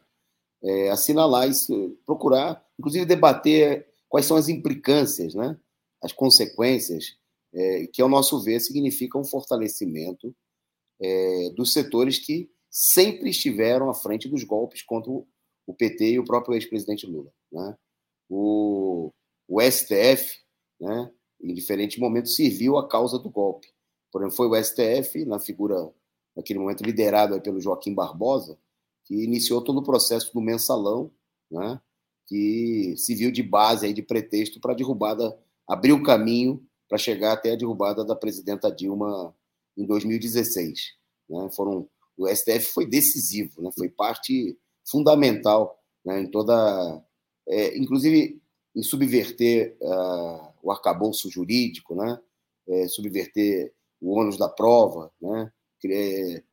é, 0.62 0.89
assinalar 0.89 1.50
isso, 1.50 1.98
procurar, 2.06 2.63
inclusive, 2.78 3.06
debater 3.06 3.88
quais 4.08 4.26
são 4.26 4.38
as 4.38 4.50
implicâncias, 4.50 5.34
né? 5.34 5.58
as 6.02 6.12
consequências, 6.12 7.17
é, 7.53 7.88
que, 7.88 8.01
ao 8.01 8.09
nosso 8.09 8.39
ver, 8.41 8.59
significa 8.59 9.17
um 9.17 9.23
fortalecimento 9.23 10.35
é, 11.01 11.49
dos 11.55 11.73
setores 11.73 12.19
que 12.19 12.49
sempre 12.69 13.29
estiveram 13.29 13.89
à 13.89 13.93
frente 13.93 14.27
dos 14.27 14.43
golpes 14.43 14.83
contra 14.83 15.12
o 15.12 15.73
PT 15.73 16.12
e 16.12 16.19
o 16.19 16.25
próprio 16.25 16.55
ex-presidente 16.55 17.05
Lula. 17.05 17.31
Né? 17.51 17.75
O, 18.29 19.12
o 19.47 19.62
STF, 19.62 20.39
né, 20.79 21.12
em 21.41 21.53
diferentes 21.53 21.97
momentos, 21.97 22.35
serviu 22.35 22.77
a 22.77 22.88
causa 22.88 23.17
do 23.17 23.29
golpe. 23.29 23.67
Por 24.12 24.21
exemplo, 24.21 24.35
foi 24.35 24.47
o 24.47 24.63
STF, 24.63 25.25
na 25.25 25.39
figura, 25.39 25.91
naquele 26.35 26.59
momento, 26.59 26.83
liderado 26.83 27.39
pelo 27.41 27.59
Joaquim 27.59 27.93
Barbosa, 27.93 28.57
que 29.05 29.23
iniciou 29.23 29.63
todo 29.63 29.79
o 29.79 29.83
processo 29.83 30.33
do 30.33 30.41
mensalão, 30.41 31.12
né, 31.49 31.79
que 32.27 32.93
se 32.97 33.15
viu 33.15 33.31
de 33.31 33.41
base, 33.41 33.85
aí, 33.85 33.93
de 33.93 34.03
pretexto 34.03 34.59
para 34.59 34.73
a 34.73 34.75
derrubada, 34.75 35.38
abrir 35.67 35.93
o 35.93 36.03
caminho 36.03 36.63
para 36.89 36.97
chegar 36.97 37.34
até 37.34 37.52
a 37.52 37.56
derrubada 37.56 38.04
da 38.04 38.15
presidenta 38.15 38.71
Dilma 38.71 39.34
em 39.78 39.86
2016. 39.86 40.95
Né? 41.30 41.49
Foram 41.56 41.88
o 42.17 42.28
STF 42.28 42.73
foi 42.73 42.86
decisivo, 42.86 43.62
né? 43.62 43.69
foi 43.78 43.88
parte 43.88 44.58
fundamental 44.86 45.80
né? 46.04 46.19
em 46.19 46.30
toda. 46.30 47.02
É, 47.47 47.78
inclusive 47.78 48.41
em 48.75 48.84
subverter 48.84 49.78
uh, 49.82 50.54
o 50.62 50.71
arcabouço 50.71 51.30
jurídico, 51.30 51.95
né? 51.95 52.19
É, 52.67 52.88
subverter 52.88 53.73
o 53.99 54.12
ônus 54.12 54.38
da 54.38 54.47
prova, 54.47 55.12
né? 55.19 55.52
criar, 55.82 56.43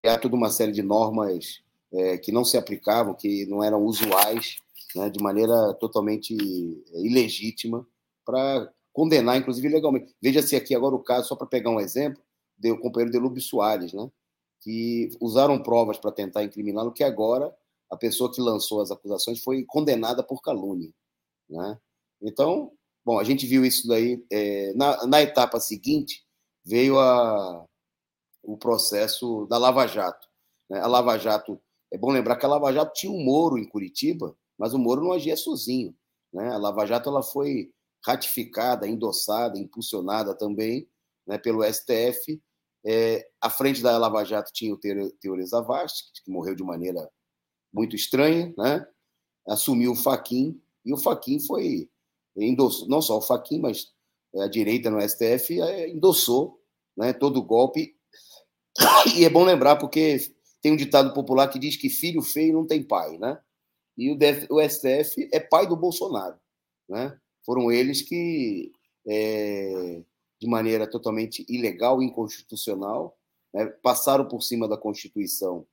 criar 0.00 0.18
toda 0.18 0.36
uma 0.36 0.50
série 0.50 0.70
de 0.70 0.82
normas 0.82 1.60
é, 1.92 2.16
que 2.16 2.30
não 2.30 2.44
se 2.44 2.56
aplicavam, 2.56 3.14
que 3.14 3.44
não 3.46 3.64
eram 3.64 3.82
usuais, 3.82 4.58
né? 4.94 5.10
de 5.10 5.20
maneira 5.20 5.74
totalmente 5.74 6.32
ilegítima, 6.94 7.84
para 8.24 8.72
condenar, 8.96 9.36
inclusive 9.36 9.68
legalmente. 9.68 10.16
Veja-se 10.22 10.56
aqui 10.56 10.74
agora 10.74 10.94
o 10.94 11.02
caso, 11.02 11.28
só 11.28 11.36
para 11.36 11.46
pegar 11.46 11.68
um 11.68 11.78
exemplo, 11.78 12.22
do 12.56 12.80
companheiro 12.80 13.12
Delúbio 13.12 13.42
Soares, 13.42 13.92
né? 13.92 14.10
que 14.62 15.10
usaram 15.20 15.62
provas 15.62 15.98
para 15.98 16.10
tentar 16.10 16.42
incriminá-lo, 16.42 16.90
que 16.90 17.04
agora 17.04 17.54
a 17.90 17.96
pessoa 17.96 18.32
que 18.32 18.40
lançou 18.40 18.80
as 18.80 18.90
acusações 18.90 19.44
foi 19.44 19.64
condenada 19.64 20.22
por 20.22 20.40
calúnia. 20.40 20.90
Né? 21.46 21.78
Então, 22.22 22.72
bom, 23.04 23.18
a 23.18 23.22
gente 23.22 23.46
viu 23.46 23.66
isso 23.66 23.86
daí. 23.86 24.24
É, 24.32 24.72
na, 24.72 25.06
na, 25.06 25.20
etapa 25.20 25.60
seguinte, 25.60 26.24
veio 26.64 26.98
a, 26.98 27.66
o 28.42 28.56
processo 28.56 29.44
da 29.44 29.58
Lava 29.58 29.86
Jato. 29.86 30.26
Né? 30.70 30.80
A 30.80 30.86
Lava 30.86 31.18
Jato, 31.18 31.60
é 31.92 31.98
bom 31.98 32.10
lembrar 32.10 32.36
que 32.36 32.46
a 32.46 32.48
Lava 32.48 32.72
Jato 32.72 32.94
tinha 32.94 33.12
um 33.12 33.22
Moro 33.22 33.58
em 33.58 33.68
Curitiba, 33.68 34.34
mas 34.56 34.72
o 34.72 34.78
Moro 34.78 35.04
não 35.04 35.12
agia 35.12 35.36
sozinho. 35.36 35.94
Né? 36.32 36.48
A 36.48 36.56
Lava 36.56 36.86
Jato 36.86 37.10
ela 37.10 37.22
foi 37.22 37.70
ratificada, 38.06 38.86
endossada, 38.86 39.58
impulsionada 39.58 40.34
também 40.34 40.88
né, 41.26 41.36
pelo 41.36 41.64
STF 41.64 42.40
é, 42.88 43.28
à 43.40 43.50
frente 43.50 43.82
da 43.82 43.98
Lava 43.98 44.24
Jato 44.24 44.52
tinha 44.52 44.72
o 44.72 44.78
Teori 44.78 45.44
Zavascki, 45.44 46.22
que 46.24 46.30
morreu 46.30 46.54
de 46.54 46.62
maneira 46.62 47.10
muito 47.72 47.96
estranha, 47.96 48.54
né? 48.56 48.86
assumiu 49.48 49.92
o 49.92 49.96
Faquin, 49.96 50.60
e 50.84 50.92
o 50.94 50.96
Faquin 50.96 51.40
foi, 51.40 51.90
endossou, 52.36 52.88
não 52.88 53.02
só 53.02 53.18
o 53.18 53.22
Faquin, 53.22 53.58
mas 53.58 53.92
a 54.36 54.46
direita 54.46 54.88
no 54.88 55.00
STF 55.00 55.60
é, 55.60 55.88
endossou 55.88 56.60
né, 56.96 57.12
todo 57.12 57.38
o 57.38 57.42
golpe. 57.42 57.96
E 59.16 59.24
é 59.24 59.30
bom 59.30 59.44
lembrar, 59.44 59.76
porque 59.76 60.18
tem 60.60 60.72
um 60.72 60.76
ditado 60.76 61.12
popular 61.12 61.48
que 61.48 61.58
diz 61.58 61.76
que 61.76 61.88
filho 61.88 62.22
feio 62.22 62.52
não 62.52 62.66
tem 62.66 62.82
pai, 62.82 63.18
né? 63.18 63.40
E 63.96 64.12
o, 64.12 64.18
o 64.50 64.68
STF 64.68 65.28
é 65.32 65.40
pai 65.40 65.66
do 65.66 65.76
Bolsonaro. 65.76 66.38
né? 66.88 67.18
Foram 67.46 67.70
eles 67.70 68.02
que, 68.02 68.72
é, 69.06 70.02
de 70.40 70.48
maneira 70.48 70.86
totalmente 70.86 71.46
ilegal 71.48 72.02
e 72.02 72.06
inconstitucional, 72.06 73.16
né, 73.54 73.66
passaram 73.82 74.26
por 74.26 74.42
cima 74.42 74.68
da 74.68 74.76
Constituição, 74.76 75.64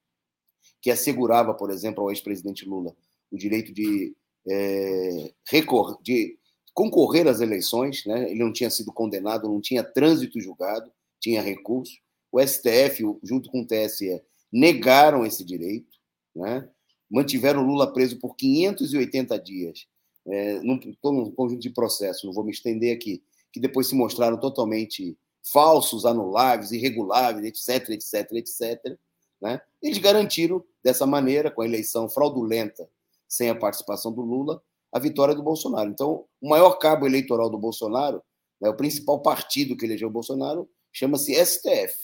que 0.79 0.91
assegurava, 0.91 1.53
por 1.53 1.71
exemplo, 1.71 2.03
ao 2.03 2.12
ex-presidente 2.12 2.63
Lula 2.63 2.95
o 3.31 3.38
direito 3.38 3.73
de, 3.73 4.15
é, 4.47 5.33
recor 5.49 5.99
de 6.03 6.38
concorrer 6.71 7.27
às 7.27 7.41
eleições. 7.41 8.05
Né? 8.05 8.29
Ele 8.29 8.43
não 8.43 8.53
tinha 8.53 8.69
sido 8.69 8.93
condenado, 8.93 9.49
não 9.49 9.59
tinha 9.59 9.83
trânsito 9.83 10.39
julgado, 10.39 10.91
tinha 11.19 11.41
recurso. 11.41 11.93
O 12.31 12.39
STF, 12.39 13.03
junto 13.23 13.49
com 13.49 13.62
o 13.62 13.67
TSE, 13.67 14.21
negaram 14.51 15.25
esse 15.25 15.43
direito, 15.43 15.97
né? 16.36 16.69
mantiveram 17.09 17.65
Lula 17.65 17.91
preso 17.91 18.19
por 18.19 18.36
580 18.36 19.39
dias, 19.39 19.88
é, 20.27 20.59
num, 20.59 20.79
num 21.03 21.31
conjunto 21.31 21.62
de 21.62 21.69
processos, 21.69 22.23
não 22.23 22.33
vou 22.33 22.43
me 22.43 22.51
estender 22.51 22.95
aqui, 22.95 23.23
que 23.51 23.59
depois 23.59 23.88
se 23.88 23.95
mostraram 23.95 24.39
totalmente 24.39 25.17
falsos, 25.43 26.05
anuláveis, 26.05 26.71
irreguláveis, 26.71 27.45
etc, 27.45 27.89
etc, 27.89 28.31
etc. 28.33 28.97
Né? 29.41 29.62
Eles 29.81 29.97
garantiram, 29.97 30.63
dessa 30.83 31.05
maneira, 31.05 31.51
com 31.51 31.62
a 31.62 31.65
eleição 31.65 32.09
fraudulenta, 32.09 32.89
sem 33.27 33.49
a 33.49 33.55
participação 33.55 34.12
do 34.12 34.21
Lula, 34.21 34.62
a 34.91 34.99
vitória 34.99 35.36
do 35.36 35.43
Bolsonaro. 35.43 35.89
Então, 35.89 36.25
o 36.41 36.49
maior 36.49 36.77
cabo 36.77 37.05
eleitoral 37.05 37.49
do 37.49 37.57
Bolsonaro, 37.57 38.21
né, 38.62 38.69
o 38.69 38.75
principal 38.75 39.21
partido 39.21 39.75
que 39.75 39.86
elegeu 39.86 40.07
o 40.07 40.12
Bolsonaro, 40.12 40.69
chama-se 40.91 41.33
STF. 41.33 41.95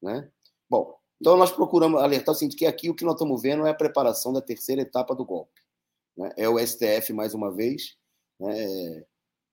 Né? 0.00 0.28
Bom, 0.70 0.94
então 1.20 1.36
nós 1.36 1.50
procuramos 1.50 2.00
alertar 2.00 2.34
o 2.34 2.38
seguinte, 2.38 2.56
que 2.56 2.64
aqui 2.64 2.88
o 2.88 2.94
que 2.94 3.04
nós 3.04 3.14
estamos 3.14 3.42
vendo 3.42 3.66
é 3.66 3.70
a 3.70 3.74
preparação 3.74 4.32
da 4.32 4.40
terceira 4.40 4.82
etapa 4.82 5.14
do 5.14 5.24
golpe. 5.24 5.60
Né? 6.18 6.32
É 6.36 6.48
o 6.48 6.58
STF, 6.58 7.12
mais 7.12 7.32
uma 7.32 7.54
vez, 7.54 7.94
né? 8.40 9.04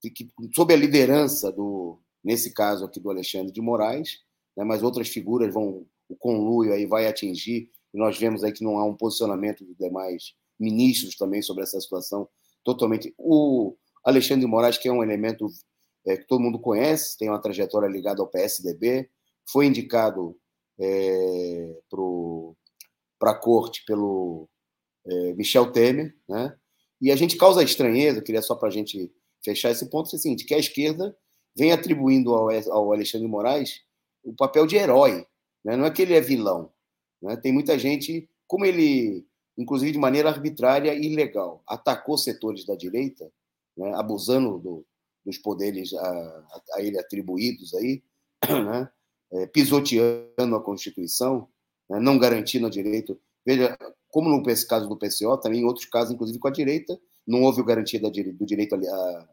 que, 0.01 0.29
sob 0.55 0.73
a 0.73 0.77
liderança 0.77 1.51
do, 1.51 2.01
nesse 2.23 2.53
caso 2.53 2.83
aqui 2.83 2.99
do 2.99 3.09
Alexandre 3.09 3.53
de 3.53 3.61
Moraes, 3.61 4.19
né? 4.57 4.63
mas 4.63 4.81
outras 4.81 5.07
figuras 5.07 5.53
vão, 5.53 5.85
o 6.09 6.15
conluio 6.17 6.73
aí 6.73 6.87
vai 6.87 7.07
atingir, 7.07 7.69
e 7.93 7.97
nós 7.97 8.17
vemos 8.17 8.43
aí 8.43 8.51
que 8.51 8.63
não 8.63 8.79
há 8.79 8.85
um 8.85 8.97
posicionamento 8.97 9.63
dos 9.63 9.77
demais 9.77 10.33
ministros 10.59 11.15
também 11.15 11.41
sobre 11.41 11.63
essa 11.63 11.79
situação 11.79 12.27
totalmente. 12.63 13.13
O 13.17 13.75
Alexandre 14.03 14.41
de 14.45 14.51
Moraes, 14.51 14.77
que 14.77 14.87
é 14.87 14.91
um 14.91 15.03
elemento 15.03 15.47
é, 16.05 16.17
que 16.17 16.27
todo 16.27 16.41
mundo 16.41 16.59
conhece, 16.59 17.17
tem 17.17 17.29
uma 17.29 17.41
trajetória 17.41 17.87
ligada 17.87 18.21
ao 18.21 18.27
PSDB, 18.27 19.09
foi 19.49 19.67
indicado 19.67 20.37
é, 20.79 21.77
para 23.19 23.31
a 23.31 23.39
corte 23.39 23.83
pelo 23.85 24.49
é, 25.07 25.33
Michel 25.33 25.71
Temer, 25.71 26.15
né? 26.27 26.55
E 27.01 27.11
a 27.11 27.15
gente 27.15 27.37
causa 27.37 27.63
estranheza, 27.63 28.21
queria 28.21 28.41
só 28.41 28.55
para 28.55 28.69
a 28.69 28.71
gente 28.71 29.11
fechar 29.43 29.69
esse 29.69 29.89
ponto, 29.89 30.09
é 30.11 30.15
o 30.15 30.19
seguinte, 30.19 30.45
que 30.45 30.53
a 30.53 30.59
esquerda 30.59 31.15
vem 31.55 31.71
atribuindo 31.71 32.33
ao, 32.33 32.49
ao 32.71 32.93
Alexandre 32.93 33.27
Moraes 33.27 33.81
o 34.23 34.33
papel 34.33 34.65
de 34.65 34.75
herói, 34.75 35.25
né? 35.63 35.77
não 35.77 35.85
é 35.85 35.91
que 35.91 36.01
ele 36.01 36.15
é 36.15 36.21
vilão. 36.21 36.71
Né? 37.21 37.37
Tem 37.37 37.51
muita 37.51 37.77
gente, 37.77 38.27
como 38.47 38.65
ele, 38.65 39.25
inclusive 39.57 39.91
de 39.91 39.97
maneira 39.97 40.29
arbitrária 40.29 40.93
e 40.93 41.05
ilegal, 41.05 41.63
atacou 41.67 42.17
setores 42.17 42.65
da 42.65 42.75
direita, 42.75 43.31
né? 43.77 43.93
abusando 43.93 44.57
do, 44.57 44.85
dos 45.23 45.37
poderes 45.37 45.93
a, 45.93 46.45
a, 46.73 46.81
ele 46.81 46.99
atribuídos 46.99 47.73
aí, 47.75 48.03
né? 48.49 48.89
é, 49.33 49.45
pisoteando 49.47 50.55
a 50.55 50.63
Constituição, 50.63 51.47
né? 51.89 51.99
não 51.99 52.17
garantindo 52.17 52.65
o 52.65 52.71
direito. 52.71 53.19
Veja, 53.45 53.77
como 54.15 54.29
no 54.29 54.41
caso 54.65 54.87
do 54.87 54.95
PCO, 54.95 55.37
também 55.37 55.59
em 55.59 55.65
outros 55.65 55.87
casos, 55.87 56.13
inclusive 56.13 56.39
com 56.39 56.47
a 56.47 56.51
direita, 56.51 56.97
não 57.27 57.43
houve 57.43 57.61
garantia 57.61 57.99
do 57.99 58.45
direito 58.45 58.73
à, 58.73 59.29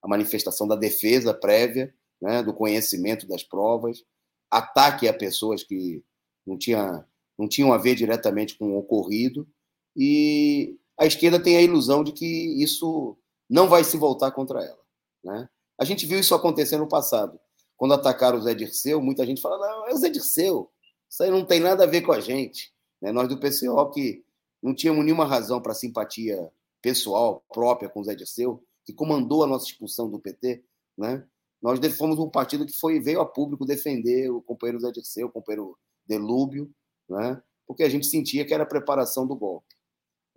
à 0.00 0.08
manifestação 0.08 0.66
da 0.66 0.74
defesa 0.74 1.34
prévia, 1.34 1.94
né? 2.18 2.42
do 2.42 2.54
conhecimento 2.54 3.28
das 3.28 3.42
provas, 3.42 4.02
ataque 4.50 5.06
a 5.06 5.12
pessoas 5.12 5.62
que 5.62 6.02
não, 6.46 6.56
tinha, 6.56 7.06
não 7.38 7.46
tinham 7.46 7.74
a 7.74 7.76
ver 7.76 7.94
diretamente 7.94 8.56
com 8.56 8.72
o 8.72 8.78
ocorrido, 8.78 9.46
e 9.94 10.78
a 10.98 11.04
esquerda 11.04 11.38
tem 11.38 11.58
a 11.58 11.62
ilusão 11.62 12.02
de 12.02 12.12
que 12.12 12.24
isso 12.62 13.18
não 13.50 13.68
vai 13.68 13.84
se 13.84 13.98
voltar 13.98 14.30
contra 14.30 14.64
ela. 14.64 14.80
Né? 15.22 15.46
A 15.78 15.84
gente 15.84 16.06
viu 16.06 16.18
isso 16.18 16.34
acontecer 16.34 16.78
no 16.78 16.88
passado. 16.88 17.38
Quando 17.76 17.92
atacaram 17.92 18.38
o 18.38 18.42
Zé 18.42 18.54
Dirceu, 18.54 19.02
muita 19.02 19.26
gente 19.26 19.42
fala: 19.42 19.58
não, 19.58 19.88
é 19.88 19.92
o 19.92 19.98
Zé 19.98 20.08
Dirceu, 20.08 20.70
isso 21.10 21.22
aí 21.22 21.30
não 21.30 21.44
tem 21.44 21.60
nada 21.60 21.84
a 21.84 21.86
ver 21.86 22.00
com 22.00 22.12
a 22.12 22.20
gente. 22.20 22.71
Né? 23.02 23.12
Nós 23.12 23.28
do 23.28 23.38
PCO, 23.38 23.90
que 23.90 24.24
não 24.62 24.74
tínhamos 24.74 25.04
nenhuma 25.04 25.26
razão 25.26 25.60
para 25.60 25.74
simpatia 25.74 26.50
pessoal 26.80 27.44
própria 27.52 27.88
com 27.88 28.00
o 28.00 28.04
Zé 28.04 28.14
Dirceu, 28.14 28.64
que 28.84 28.92
comandou 28.92 29.42
a 29.42 29.46
nossa 29.46 29.66
expulsão 29.66 30.08
do 30.08 30.18
PT, 30.18 30.64
né? 30.96 31.26
nós 31.60 31.78
fomos 31.96 32.18
um 32.18 32.30
partido 32.30 32.66
que 32.66 32.72
foi 32.72 33.00
veio 33.00 33.20
a 33.20 33.26
público 33.26 33.64
defender 33.64 34.30
o 34.30 34.40
companheiro 34.40 34.80
Zé 34.80 34.90
Dirceu, 34.90 35.26
o 35.26 35.32
companheiro 35.32 35.76
Delúbio, 36.06 36.70
né? 37.08 37.42
porque 37.66 37.82
a 37.82 37.88
gente 37.88 38.06
sentia 38.06 38.44
que 38.44 38.54
era 38.54 38.62
a 38.62 38.66
preparação 38.66 39.26
do 39.26 39.36
golpe. 39.36 39.74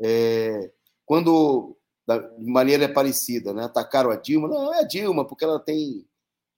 É, 0.02 0.72
quando 1.06 1.78
de 2.38 2.52
maneira 2.52 2.88
parecida, 2.92 3.52
né? 3.52 3.64
Atacaram 3.64 4.12
a 4.12 4.16
Dilma, 4.16 4.48
não 4.48 4.74
é 4.74 4.80
a 4.80 4.84
Dilma, 4.84 5.26
porque 5.26 5.44
ela 5.44 5.60
tem 5.60 6.06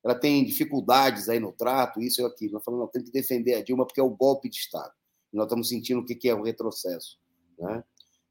ela 0.03 0.15
tem 0.15 0.45
dificuldades 0.45 1.27
aí 1.27 1.39
no 1.39 1.51
trato, 1.51 2.01
isso 2.01 2.21
e 2.21 2.25
aquilo. 2.25 2.53
Nós 2.53 2.63
falamos, 2.63 2.85
não, 2.85 2.91
tem 2.91 3.03
que 3.03 3.11
defender 3.11 3.55
a 3.55 3.63
Dilma 3.63 3.85
porque 3.85 3.99
é 3.99 4.03
o 4.03 4.09
golpe 4.09 4.49
de 4.49 4.57
Estado. 4.57 4.93
Nós 5.37 5.45
estamos 5.45 5.69
sentindo 5.69 6.01
o 6.01 6.05
que 6.05 6.27
é 6.27 6.33
o 6.33 6.43
retrocesso, 6.43 7.17
né? 7.57 7.83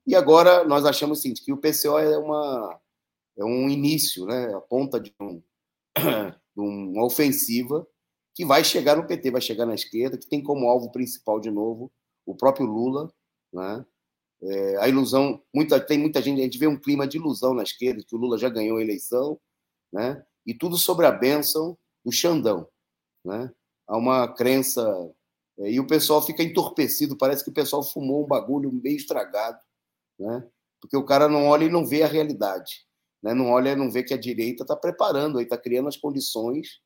E 0.06 0.14
agora 0.14 0.64
nós 0.64 0.84
achamos 0.84 1.18
assim, 1.18 1.34
que 1.34 1.52
o 1.52 1.56
PCO 1.56 1.98
é 1.98 2.16
uma 2.18 2.80
é 3.36 3.44
um 3.44 3.68
início, 3.68 4.24
né? 4.26 4.54
A 4.54 4.60
ponta 4.60 5.00
de, 5.00 5.14
um, 5.20 5.42
de 5.96 6.60
uma 6.60 7.04
ofensiva 7.04 7.86
que 8.34 8.44
vai 8.44 8.62
chegar 8.62 8.96
no 8.96 9.06
PT, 9.06 9.30
vai 9.30 9.40
chegar 9.40 9.66
na 9.66 9.74
esquerda, 9.74 10.18
que 10.18 10.28
tem 10.28 10.42
como 10.42 10.68
alvo 10.68 10.90
principal 10.92 11.40
de 11.40 11.50
novo 11.50 11.90
o 12.24 12.34
próprio 12.34 12.66
Lula, 12.66 13.12
né? 13.52 13.84
É, 14.42 14.76
a 14.78 14.88
ilusão, 14.88 15.42
muita, 15.54 15.80
tem 15.80 15.98
muita 15.98 16.20
gente, 16.20 16.40
a 16.40 16.44
gente 16.44 16.58
vê 16.58 16.66
um 16.66 16.78
clima 16.78 17.06
de 17.06 17.16
ilusão 17.16 17.54
na 17.54 17.62
esquerda, 17.62 18.04
que 18.06 18.14
o 18.14 18.18
Lula 18.18 18.36
já 18.36 18.50
ganhou 18.50 18.76
a 18.76 18.82
eleição, 18.82 19.40
né? 19.90 20.22
e 20.46 20.54
tudo 20.54 20.78
sobre 20.78 21.04
a 21.06 21.12
bênção 21.12 21.76
do 22.04 22.12
Xandão. 22.12 22.68
Né? 23.24 23.50
Há 23.86 23.96
uma 23.96 24.28
crença, 24.28 25.12
e 25.58 25.80
o 25.80 25.86
pessoal 25.86 26.20
fica 26.20 26.42
entorpecido, 26.42 27.16
parece 27.16 27.42
que 27.42 27.50
o 27.50 27.54
pessoal 27.54 27.82
fumou 27.82 28.24
um 28.24 28.26
bagulho 28.26 28.70
meio 28.72 28.96
estragado, 28.96 29.58
né? 30.18 30.46
porque 30.80 30.96
o 30.96 31.04
cara 31.04 31.28
não 31.28 31.46
olha 31.46 31.64
e 31.64 31.70
não 31.70 31.86
vê 31.86 32.02
a 32.02 32.06
realidade. 32.06 32.86
Né? 33.22 33.32
Não 33.32 33.50
olha 33.50 33.70
e 33.70 33.76
não 33.76 33.90
vê 33.90 34.02
que 34.02 34.12
a 34.12 34.18
direita 34.18 34.64
está 34.64 34.76
preparando, 34.76 35.40
está 35.40 35.56
criando 35.56 35.88
as 35.88 35.96
condições 35.96 36.80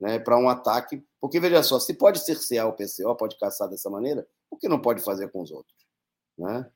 né, 0.00 0.18
para 0.18 0.38
um 0.38 0.48
ataque. 0.48 1.04
Porque, 1.20 1.38
veja 1.38 1.62
só, 1.62 1.78
se 1.78 1.94
pode 1.94 2.24
cercear 2.24 2.66
o 2.66 2.72
PCO, 2.72 3.14
pode 3.16 3.38
caçar 3.38 3.68
dessa 3.68 3.90
maneira, 3.90 4.26
por 4.48 4.58
que 4.58 4.68
não 4.68 4.80
pode 4.80 5.02
fazer 5.02 5.30
com 5.30 5.42
os 5.42 5.50
outros? 5.50 5.76
Né? 6.38 6.68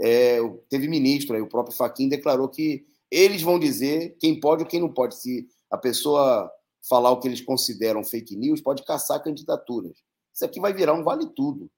é, 0.00 0.38
teve 0.68 0.88
ministro, 0.88 1.36
aí, 1.36 1.42
o 1.42 1.48
próprio 1.48 1.76
Faquin 1.76 2.08
declarou 2.08 2.48
que 2.48 2.84
eles 3.10 3.42
vão 3.42 3.58
dizer 3.58 4.16
quem 4.18 4.38
pode 4.38 4.62
ou 4.62 4.68
quem 4.68 4.80
não 4.80 4.92
pode. 4.92 5.16
Se 5.16 5.46
a 5.70 5.76
pessoa 5.76 6.50
falar 6.88 7.10
o 7.10 7.20
que 7.20 7.28
eles 7.28 7.40
consideram 7.40 8.04
fake 8.04 8.36
news, 8.36 8.60
pode 8.60 8.84
caçar 8.84 9.22
candidaturas. 9.22 9.96
Isso 10.34 10.44
aqui 10.44 10.60
vai 10.60 10.72
virar 10.72 10.94
um 10.94 11.04
vale 11.04 11.26
tudo. 11.34 11.70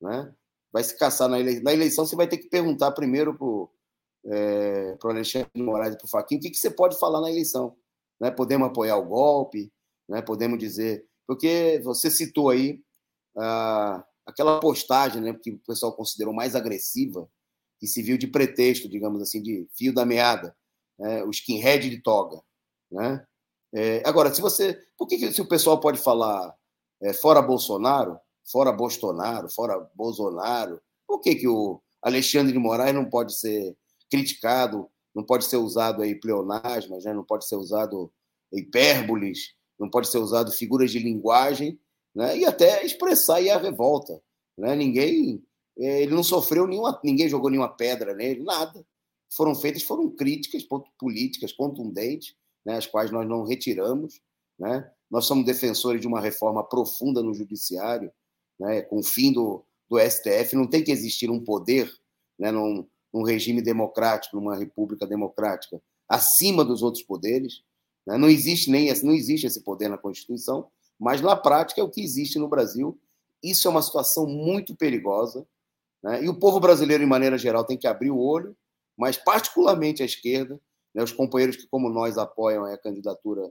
Né? 0.00 0.32
Vai 0.72 0.84
se 0.84 0.96
caçar 0.96 1.28
na 1.28 1.38
eleição. 1.38 1.62
Na 1.62 1.72
eleição, 1.72 2.06
você 2.06 2.16
vai 2.16 2.28
ter 2.28 2.38
que 2.38 2.48
perguntar 2.48 2.92
primeiro 2.92 3.36
para 3.36 3.46
o 3.46 3.70
é, 4.26 4.96
Alexandre 5.02 5.50
de 5.54 5.62
Moraes 5.62 5.94
e 5.94 5.98
para 5.98 6.06
o 6.06 6.08
Faquin 6.08 6.36
o 6.36 6.40
que, 6.40 6.50
que 6.50 6.58
você 6.58 6.70
pode 6.70 6.98
falar 6.98 7.20
na 7.20 7.30
eleição. 7.30 7.76
Né? 8.20 8.30
Podemos 8.30 8.68
apoiar 8.68 8.96
o 8.96 9.06
golpe, 9.06 9.72
né? 10.08 10.22
podemos 10.22 10.58
dizer. 10.58 11.06
Porque 11.26 11.80
você 11.84 12.10
citou 12.10 12.50
aí 12.50 12.82
ah, 13.36 14.04
aquela 14.26 14.60
postagem 14.60 15.22
né, 15.22 15.32
que 15.34 15.50
o 15.52 15.58
pessoal 15.60 15.92
considerou 15.92 16.34
mais 16.34 16.54
agressiva 16.54 17.28
que 17.80 17.86
se 17.86 18.02
viu 18.02 18.18
de 18.18 18.26
pretexto, 18.26 18.88
digamos 18.88 19.22
assim, 19.22 19.42
de 19.42 19.66
fio 19.74 19.92
da 19.94 20.04
meada, 20.04 20.54
né? 20.98 21.24
o 21.24 21.30
skinhead 21.30 21.88
de 21.88 22.02
toga. 22.02 22.40
Né? 22.92 23.26
É, 23.72 24.02
agora, 24.06 24.32
se 24.34 24.40
você. 24.42 24.78
Por 24.98 25.06
que, 25.06 25.16
que 25.16 25.32
se 25.32 25.40
o 25.40 25.48
pessoal 25.48 25.80
pode 25.80 25.98
falar 25.98 26.54
é, 27.02 27.12
fora 27.12 27.40
Bolsonaro, 27.40 28.18
fora 28.50 28.72
Bolsonaro, 28.72 29.48
fora 29.48 29.88
Bolsonaro, 29.94 30.80
por 31.06 31.20
que, 31.20 31.34
que 31.34 31.48
o 31.48 31.80
Alexandre 32.02 32.52
de 32.52 32.58
Moraes 32.58 32.94
não 32.94 33.04
pode 33.04 33.38
ser 33.38 33.76
criticado, 34.10 34.88
não 35.14 35.24
pode 35.24 35.44
ser 35.44 35.56
usado 35.56 36.02
aí 36.02 36.14
pleonasmas, 36.14 37.04
né? 37.04 37.12
não 37.12 37.24
pode 37.24 37.46
ser 37.46 37.56
usado 37.56 38.12
hipérboles, 38.52 39.54
não 39.78 39.88
pode 39.88 40.08
ser 40.08 40.18
usado 40.18 40.50
figuras 40.52 40.90
de 40.90 40.98
linguagem, 40.98 41.78
né? 42.14 42.36
e 42.36 42.44
até 42.44 42.84
expressar 42.84 43.36
aí 43.36 43.50
a 43.50 43.58
revolta. 43.58 44.20
Né? 44.56 44.74
Ninguém 44.76 45.42
é, 45.78 46.02
ele 46.02 46.14
não 46.14 46.22
sofreu 46.22 46.66
nenhuma, 46.66 47.00
ninguém 47.02 47.28
jogou 47.28 47.50
nenhuma 47.50 47.74
pedra 47.74 48.14
nele, 48.14 48.42
nada. 48.42 48.84
Foram 49.34 49.54
feitas, 49.54 49.82
foram 49.82 50.10
críticas 50.10 50.66
políticas 50.98 51.52
contundentes, 51.52 52.34
né, 52.64 52.76
as 52.76 52.86
quais 52.86 53.10
nós 53.10 53.26
não 53.26 53.44
retiramos. 53.44 54.20
Né? 54.58 54.90
Nós 55.10 55.26
somos 55.26 55.44
defensores 55.44 56.00
de 56.00 56.06
uma 56.06 56.20
reforma 56.20 56.62
profunda 56.62 57.22
no 57.22 57.34
judiciário, 57.34 58.12
né, 58.58 58.82
com 58.82 58.98
o 58.98 59.02
fim 59.02 59.32
do, 59.32 59.64
do 59.88 59.98
STF. 59.98 60.54
Não 60.54 60.66
tem 60.66 60.84
que 60.84 60.92
existir 60.92 61.30
um 61.30 61.42
poder 61.42 61.90
né, 62.38 62.50
num, 62.52 62.86
num 63.12 63.22
regime 63.22 63.60
democrático, 63.60 64.36
numa 64.36 64.56
república 64.56 65.06
democrática, 65.06 65.82
acima 66.08 66.64
dos 66.64 66.82
outros 66.82 67.02
poderes. 67.02 67.62
Né? 68.06 68.16
Não 68.16 68.28
existe 68.28 68.70
nem 68.70 68.92
não 69.02 69.12
existe 69.12 69.46
esse 69.46 69.62
poder 69.62 69.88
na 69.88 69.98
Constituição, 69.98 70.68
mas 70.98 71.20
na 71.20 71.34
prática 71.34 71.80
é 71.80 71.84
o 71.84 71.90
que 71.90 72.02
existe 72.02 72.38
no 72.38 72.48
Brasil. 72.48 72.98
Isso 73.42 73.66
é 73.66 73.70
uma 73.70 73.82
situação 73.82 74.26
muito 74.26 74.76
perigosa. 74.76 75.46
Né? 76.02 76.24
E 76.24 76.28
o 76.28 76.38
povo 76.38 76.60
brasileiro, 76.60 77.02
em 77.02 77.06
maneira 77.06 77.36
geral, 77.36 77.64
tem 77.64 77.76
que 77.76 77.86
abrir 77.86 78.10
o 78.10 78.18
olho, 78.18 78.56
mas 78.96 79.16
particularmente 79.16 80.02
a 80.02 80.06
esquerda, 80.06 80.60
né? 80.94 81.02
os 81.02 81.12
companheiros 81.12 81.56
que, 81.56 81.66
como 81.66 81.88
nós, 81.88 82.16
apoiam 82.16 82.64
a 82.64 82.78
candidatura 82.78 83.50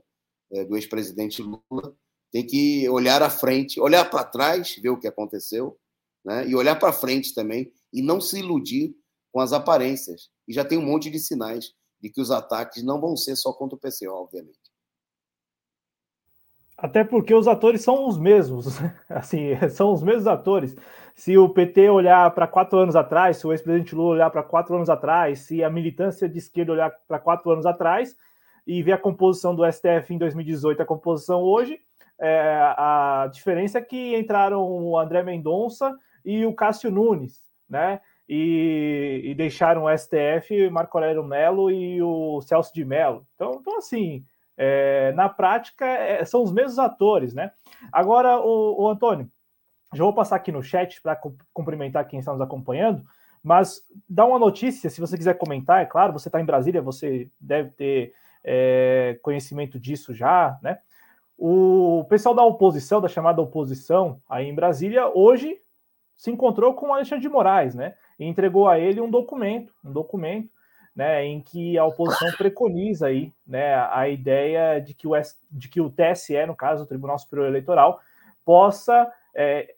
é, 0.52 0.64
do 0.64 0.76
ex-presidente 0.76 1.42
Lula, 1.42 1.94
tem 2.30 2.46
que 2.46 2.88
olhar 2.88 3.22
à 3.22 3.30
frente, 3.30 3.80
olhar 3.80 4.08
para 4.08 4.24
trás, 4.24 4.76
ver 4.76 4.90
o 4.90 4.98
que 4.98 5.08
aconteceu, 5.08 5.78
né? 6.24 6.46
e 6.46 6.54
olhar 6.54 6.76
para 6.76 6.92
frente 6.92 7.34
também, 7.34 7.72
e 7.92 8.02
não 8.02 8.20
se 8.20 8.38
iludir 8.38 8.94
com 9.32 9.40
as 9.40 9.52
aparências. 9.52 10.30
E 10.46 10.52
já 10.52 10.64
tem 10.64 10.78
um 10.78 10.84
monte 10.84 11.10
de 11.10 11.18
sinais 11.18 11.72
de 12.00 12.08
que 12.08 12.20
os 12.20 12.30
ataques 12.30 12.82
não 12.82 13.00
vão 13.00 13.16
ser 13.16 13.36
só 13.36 13.52
contra 13.52 13.76
o 13.76 13.78
PCO, 13.78 14.12
obviamente. 14.12 14.58
Até 16.76 17.04
porque 17.04 17.34
os 17.34 17.46
atores 17.46 17.82
são 17.82 18.08
os 18.08 18.16
mesmos, 18.16 18.66
assim, 19.08 19.48
são 19.70 19.92
os 19.92 20.02
mesmos 20.02 20.26
atores. 20.26 20.74
Se 21.14 21.36
o 21.36 21.48
PT 21.48 21.90
olhar 21.90 22.30
para 22.30 22.46
quatro 22.46 22.78
anos 22.78 22.96
atrás, 22.96 23.36
se 23.36 23.46
o 23.46 23.52
ex-presidente 23.52 23.94
Lula 23.94 24.14
olhar 24.14 24.30
para 24.30 24.42
quatro 24.42 24.74
anos 24.74 24.88
atrás, 24.88 25.40
se 25.40 25.62
a 25.62 25.68
militância 25.68 26.26
de 26.26 26.38
esquerda 26.38 26.72
olhar 26.72 26.90
para 27.06 27.18
quatro 27.18 27.50
anos 27.50 27.66
atrás 27.66 28.16
e 28.70 28.84
ver 28.84 28.92
a 28.92 28.98
composição 28.98 29.52
do 29.52 29.64
STF 29.64 30.14
em 30.14 30.18
2018, 30.18 30.80
a 30.80 30.86
composição 30.86 31.42
hoje, 31.42 31.80
é, 32.20 32.56
a 32.76 33.28
diferença 33.32 33.78
é 33.78 33.82
que 33.82 34.16
entraram 34.16 34.62
o 34.62 34.96
André 34.96 35.24
Mendonça 35.24 35.92
e 36.24 36.46
o 36.46 36.54
Cássio 36.54 36.88
Nunes, 36.88 37.42
né? 37.68 38.00
E, 38.28 39.22
e 39.24 39.34
deixaram 39.34 39.86
o 39.86 39.98
STF, 39.98 40.70
Marco 40.70 40.96
Aurélio 40.96 41.24
Melo 41.24 41.68
e 41.68 42.00
o 42.00 42.40
Celso 42.42 42.72
de 42.72 42.84
Mello. 42.84 43.26
Então, 43.34 43.58
então 43.60 43.76
assim, 43.76 44.24
é, 44.56 45.10
na 45.16 45.28
prática, 45.28 45.84
é, 45.84 46.24
são 46.24 46.40
os 46.40 46.52
mesmos 46.52 46.78
atores, 46.78 47.34
né? 47.34 47.50
Agora, 47.90 48.38
o, 48.38 48.84
o 48.84 48.88
Antônio, 48.88 49.28
já 49.92 50.04
vou 50.04 50.14
passar 50.14 50.36
aqui 50.36 50.52
no 50.52 50.62
chat 50.62 51.02
para 51.02 51.20
cumprimentar 51.52 52.06
quem 52.06 52.20
está 52.20 52.30
nos 52.30 52.40
acompanhando, 52.40 53.02
mas 53.42 53.82
dá 54.08 54.24
uma 54.24 54.38
notícia, 54.38 54.88
se 54.88 55.00
você 55.00 55.18
quiser 55.18 55.36
comentar, 55.38 55.82
é 55.82 55.86
claro, 55.86 56.12
você 56.12 56.28
está 56.28 56.40
em 56.40 56.46
Brasília, 56.46 56.80
você 56.80 57.28
deve 57.40 57.70
ter 57.70 58.14
é, 58.44 59.18
conhecimento 59.22 59.78
disso 59.78 60.14
já, 60.14 60.58
né? 60.62 60.78
O 61.36 62.04
pessoal 62.08 62.34
da 62.34 62.44
oposição, 62.44 63.00
da 63.00 63.08
chamada 63.08 63.40
oposição, 63.40 64.20
aí 64.28 64.46
em 64.46 64.54
Brasília, 64.54 65.08
hoje 65.08 65.58
se 66.14 66.30
encontrou 66.30 66.74
com 66.74 66.88
o 66.88 66.92
Alexandre 66.92 67.22
de 67.22 67.28
Moraes, 67.30 67.74
né? 67.74 67.94
E 68.18 68.26
entregou 68.26 68.68
a 68.68 68.78
ele 68.78 69.00
um 69.00 69.10
documento, 69.10 69.72
um 69.82 69.90
documento, 69.90 70.50
né, 70.94 71.24
em 71.24 71.40
que 71.40 71.78
a 71.78 71.84
oposição 71.86 72.30
preconiza 72.36 73.06
aí, 73.06 73.32
né, 73.46 73.74
a 73.90 74.08
ideia 74.08 74.80
de 74.80 74.92
que 74.92 75.06
o, 75.08 75.12
de 75.50 75.68
que 75.68 75.80
o 75.80 75.90
TSE, 75.90 76.44
no 76.46 76.54
caso, 76.54 76.82
o 76.82 76.86
Tribunal 76.86 77.18
Superior 77.18 77.48
Eleitoral, 77.48 78.00
possa, 78.44 79.10
é, 79.34 79.74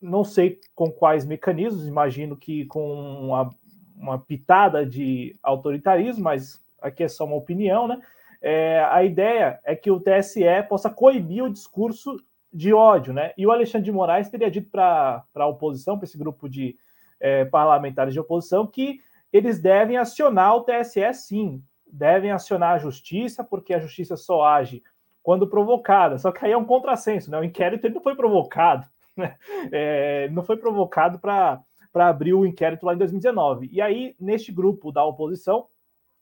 não 0.00 0.24
sei 0.24 0.58
com 0.74 0.90
quais 0.90 1.24
mecanismos, 1.24 1.86
imagino 1.86 2.36
que 2.36 2.64
com 2.66 2.92
uma, 3.26 3.50
uma 3.94 4.18
pitada 4.18 4.84
de 4.84 5.36
autoritarismo, 5.42 6.24
mas 6.24 6.58
aqui 6.80 7.04
é 7.04 7.08
só 7.08 7.24
uma 7.24 7.36
opinião, 7.36 7.86
né? 7.86 8.00
É, 8.42 8.82
a 8.90 9.04
ideia 9.04 9.60
é 9.64 9.76
que 9.76 9.90
o 9.90 10.00
TSE 10.00 10.44
possa 10.68 10.88
coibir 10.88 11.44
o 11.44 11.52
discurso 11.52 12.16
de 12.52 12.72
ódio, 12.72 13.12
né? 13.12 13.32
E 13.36 13.46
o 13.46 13.52
Alexandre 13.52 13.84
de 13.84 13.92
Moraes 13.92 14.28
teria 14.28 14.50
dito 14.50 14.70
para 14.70 15.24
a 15.34 15.46
oposição, 15.46 15.98
para 15.98 16.06
esse 16.06 16.18
grupo 16.18 16.48
de 16.48 16.76
é, 17.20 17.44
parlamentares 17.44 18.14
de 18.14 18.20
oposição, 18.20 18.66
que 18.66 19.00
eles 19.32 19.60
devem 19.60 19.96
acionar 19.96 20.56
o 20.56 20.62
TSE 20.62 21.12
sim, 21.14 21.62
devem 21.86 22.30
acionar 22.30 22.74
a 22.74 22.78
justiça, 22.78 23.44
porque 23.44 23.74
a 23.74 23.78
justiça 23.78 24.16
só 24.16 24.42
age 24.42 24.82
quando 25.22 25.46
provocada. 25.46 26.18
Só 26.18 26.32
que 26.32 26.44
aí 26.44 26.52
é 26.52 26.56
um 26.56 26.64
contrassenso, 26.64 27.30
né? 27.30 27.38
O 27.38 27.44
inquérito 27.44 27.86
ele 27.86 27.94
não 27.94 28.02
foi 28.02 28.16
provocado, 28.16 28.86
né? 29.16 29.36
É, 29.70 30.28
não 30.30 30.42
foi 30.42 30.56
provocado 30.56 31.18
para 31.18 31.62
abrir 31.94 32.32
o 32.32 32.46
inquérito 32.46 32.86
lá 32.86 32.94
em 32.94 32.98
2019. 32.98 33.68
E 33.70 33.80
aí, 33.80 34.16
neste 34.18 34.50
grupo 34.50 34.90
da 34.90 35.04
oposição, 35.04 35.66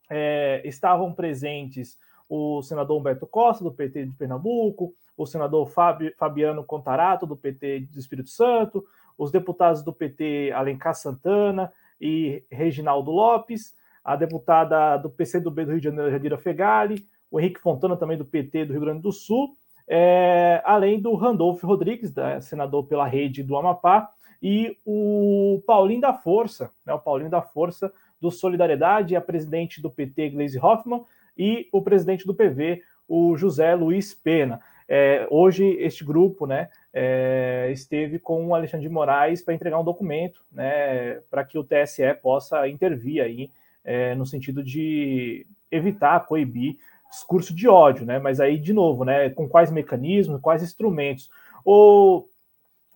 é, 0.09 0.61
estavam 0.65 1.13
presentes 1.13 1.97
o 2.29 2.61
senador 2.61 2.97
Humberto 2.97 3.25
Costa, 3.25 3.63
do 3.63 3.71
PT 3.71 4.05
de 4.05 4.13
Pernambuco, 4.13 4.93
o 5.17 5.25
senador 5.25 5.69
Fabiano 6.17 6.63
Contarato, 6.63 7.25
do 7.25 7.35
PT 7.35 7.87
do 7.91 7.99
Espírito 7.99 8.29
Santo, 8.29 8.85
os 9.17 9.31
deputados 9.31 9.83
do 9.83 9.91
PT 9.91 10.51
Alencar 10.53 10.95
Santana 10.95 11.73
e 11.99 12.43
Reginaldo 12.49 13.11
Lopes, 13.11 13.73
a 14.03 14.15
deputada 14.15 14.97
do 14.97 15.09
PCdoB 15.09 15.65
do 15.65 15.71
Rio 15.71 15.79
de 15.79 15.85
Janeiro, 15.85 16.11
Jadira 16.11 16.37
Fegali, 16.37 17.05
o 17.31 17.39
Henrique 17.39 17.59
Fontana, 17.59 17.97
também 17.97 18.17
do 18.17 18.25
PT 18.25 18.65
do 18.65 18.73
Rio 18.73 18.81
Grande 18.81 19.01
do 19.01 19.11
Sul, 19.11 19.53
é, 19.87 20.61
além 20.63 21.01
do 21.01 21.15
Randolfo 21.15 21.65
Rodrigues, 21.65 22.11
da, 22.11 22.39
senador 22.39 22.85
pela 22.85 23.05
rede 23.05 23.43
do 23.43 23.57
Amapá, 23.57 24.09
e 24.41 24.77
o 24.85 25.61
Paulinho 25.67 25.99
da 25.99 26.13
Força, 26.13 26.71
né, 26.85 26.93
o 26.93 26.99
Paulinho 26.99 27.29
da 27.29 27.41
Força 27.41 27.91
do 28.21 28.31
Solidariedade, 28.31 29.15
a 29.15 29.21
presidente 29.21 29.81
do 29.81 29.89
PT, 29.89 30.29
Gleisi 30.29 30.59
Hoffmann, 30.59 31.03
e 31.37 31.67
o 31.71 31.81
presidente 31.81 32.25
do 32.25 32.33
PV, 32.33 32.81
o 33.07 33.37
José 33.37 33.73
Luiz 33.75 34.13
Pena. 34.13 34.59
É, 34.87 35.27
hoje, 35.29 35.65
este 35.79 36.03
grupo 36.03 36.45
né, 36.45 36.69
é, 36.93 37.69
esteve 37.71 38.19
com 38.19 38.47
o 38.47 38.55
Alexandre 38.55 38.87
de 38.87 38.93
Moraes 38.93 39.41
para 39.41 39.53
entregar 39.53 39.79
um 39.79 39.83
documento 39.83 40.41
né, 40.51 41.21
para 41.29 41.45
que 41.45 41.57
o 41.57 41.63
TSE 41.63 42.13
possa 42.21 42.67
intervir 42.67 43.23
aí, 43.23 43.51
é, 43.83 44.15
no 44.15 44.25
sentido 44.25 44.63
de 44.63 45.45
evitar, 45.71 46.25
coibir 46.25 46.77
discurso 47.09 47.53
de 47.53 47.67
ódio, 47.67 48.05
né? 48.05 48.19
Mas 48.19 48.39
aí, 48.39 48.57
de 48.57 48.71
novo, 48.71 49.03
né? 49.03 49.29
Com 49.31 49.47
quais 49.47 49.71
mecanismos, 49.71 50.41
quais 50.41 50.61
instrumentos? 50.61 51.29
O, 51.65 52.25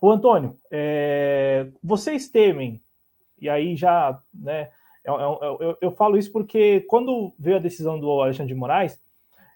o 0.00 0.10
Antônio, 0.10 0.56
é, 0.70 1.66
vocês 1.82 2.28
temem, 2.28 2.80
e 3.40 3.48
aí 3.48 3.76
já, 3.76 4.18
né? 4.32 4.70
Eu, 5.04 5.14
eu, 5.20 5.58
eu, 5.60 5.78
eu, 5.80 5.90
falo 5.92 6.16
isso 6.16 6.32
porque 6.32 6.80
quando 6.82 7.34
veio 7.38 7.56
a 7.56 7.60
decisão 7.60 8.00
do 8.00 8.10
Alexandre 8.22 8.54
de 8.54 8.58
Moraes, 8.58 8.98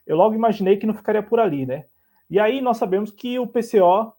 eu 0.07 0.17
logo 0.17 0.35
imaginei 0.35 0.77
que 0.77 0.87
não 0.87 0.95
ficaria 0.95 1.23
por 1.23 1.41
ali, 1.41 1.65
né? 1.65 1.87
E 2.29 2.39
aí 2.39 2.61
nós 2.61 2.77
sabemos 2.77 3.11
que 3.11 3.39
o 3.39 3.47
PCO 3.47 4.13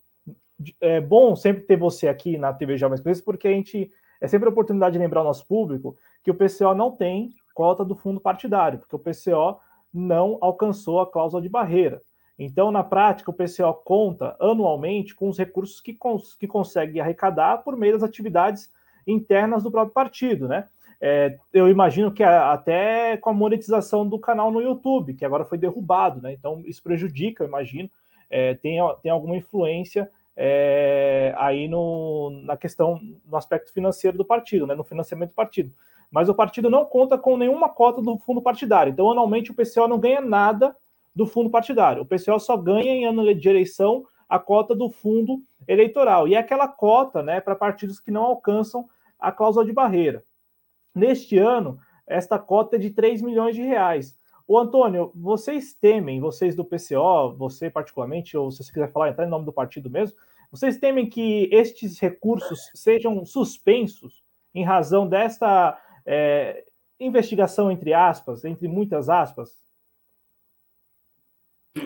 é 0.81 0.99
bom 0.99 1.35
sempre 1.35 1.63
ter 1.63 1.77
você 1.77 2.07
aqui 2.07 2.37
na 2.37 2.51
TV 2.51 2.77
Jovens 2.77 3.01
Presos, 3.01 3.23
porque 3.23 3.47
a 3.47 3.51
gente 3.51 3.91
é 4.19 4.27
sempre 4.27 4.49
a 4.49 4.51
oportunidade 4.51 4.93
de 4.93 4.99
lembrar 4.99 5.21
ao 5.21 5.27
nosso 5.27 5.45
público 5.45 5.95
que 6.23 6.31
o 6.31 6.35
PCO 6.35 6.73
não 6.75 6.91
tem 6.91 7.33
cota 7.53 7.85
do 7.85 7.95
fundo 7.95 8.19
partidário, 8.19 8.79
porque 8.79 8.95
o 8.95 8.99
PCO 8.99 9.59
não 9.93 10.37
alcançou 10.41 10.99
a 10.99 11.09
cláusula 11.09 11.41
de 11.41 11.49
barreira. 11.49 12.01
Então, 12.37 12.71
na 12.71 12.83
prática, 12.83 13.31
o 13.31 13.33
PCO 13.33 13.73
conta 13.83 14.35
anualmente 14.39 15.13
com 15.13 15.27
os 15.27 15.37
recursos 15.37 15.81
que, 15.81 15.93
cons 15.93 16.35
que 16.35 16.47
consegue 16.47 16.99
arrecadar 16.99 17.59
por 17.59 17.75
meio 17.75 17.93
das 17.93 18.03
atividades 18.03 18.69
internas 19.05 19.63
do 19.63 19.71
próprio 19.71 19.93
partido, 19.93 20.47
né? 20.47 20.65
É, 21.01 21.37
eu 21.53 21.69
imagino 21.69 22.11
que 22.11 22.23
até 22.23 23.15
com 23.17 23.29
a 23.29 23.33
monetização 23.33 24.07
do 24.07 24.19
canal 24.19 24.51
no 24.51 24.61
YouTube, 24.61 25.13
que 25.13 25.23
agora 25.23 25.45
foi 25.45 25.57
derrubado, 25.57 26.21
né? 26.21 26.33
Então, 26.33 26.61
isso 26.65 26.83
prejudica, 26.83 27.43
eu 27.43 27.47
imagino, 27.47 27.89
é, 28.29 28.53
tem, 28.55 28.79
tem 29.01 29.11
alguma 29.11 29.37
influência 29.37 30.09
é, 30.35 31.33
aí 31.37 31.67
no, 31.67 32.41
na 32.43 32.57
questão, 32.57 32.99
no 33.25 33.37
aspecto 33.37 33.71
financeiro 33.73 34.17
do 34.17 34.25
partido, 34.25 34.67
né? 34.67 34.75
No 34.75 34.83
financiamento 34.83 35.29
do 35.29 35.35
partido 35.35 35.73
mas 36.11 36.27
o 36.27 36.33
partido 36.33 36.69
não 36.69 36.85
conta 36.85 37.17
com 37.17 37.37
nenhuma 37.37 37.69
cota 37.69 38.01
do 38.01 38.17
fundo 38.17 38.41
partidário. 38.41 38.91
Então, 38.91 39.11
anualmente, 39.11 39.51
o 39.51 39.53
PCO 39.53 39.87
não 39.87 39.99
ganha 39.99 40.21
nada 40.21 40.75
do 41.15 41.27
fundo 41.27 41.49
partidário. 41.49 42.01
O 42.01 42.05
PCO 42.05 42.39
só 42.39 42.57
ganha 42.57 42.91
em 42.91 43.05
ano 43.05 43.33
de 43.33 43.49
eleição 43.49 44.03
a 44.27 44.39
cota 44.39 44.75
do 44.75 44.89
fundo 44.89 45.41
eleitoral. 45.67 46.27
E 46.27 46.35
é 46.35 46.37
aquela 46.37 46.67
cota 46.67 47.21
né, 47.21 47.39
para 47.39 47.55
partidos 47.55 47.99
que 47.99 48.11
não 48.11 48.23
alcançam 48.23 48.87
a 49.19 49.31
cláusula 49.31 49.65
de 49.65 49.73
barreira. 49.73 50.23
Neste 50.99 51.37
ano, 51.37 51.79
esta 52.05 52.37
cota 52.37 52.75
é 52.75 52.79
de 52.79 52.89
3 52.89 53.21
milhões 53.21 53.55
de 53.55 53.61
reais. 53.61 54.15
O 54.45 54.57
Antônio, 54.57 55.11
vocês 55.15 55.73
temem, 55.73 56.19
vocês 56.19 56.55
do 56.55 56.65
PCO, 56.65 57.35
você 57.37 57.69
particularmente, 57.69 58.35
ou 58.35 58.51
se 58.51 58.63
você 58.63 58.73
quiser 58.73 58.91
falar, 58.91 59.15
em 59.17 59.29
nome 59.29 59.45
do 59.45 59.53
partido 59.53 59.89
mesmo, 59.89 60.17
vocês 60.51 60.77
temem 60.77 61.07
que 61.07 61.47
estes 61.51 61.99
recursos 61.99 62.69
sejam 62.73 63.23
suspensos 63.23 64.23
em 64.53 64.65
razão 64.65 65.07
desta 65.07 65.79
é, 66.05 66.65
investigação 66.99 67.71
entre 67.71 67.93
aspas, 67.93 68.43
entre 68.43 68.67
muitas 68.67 69.07
aspas? 69.07 69.55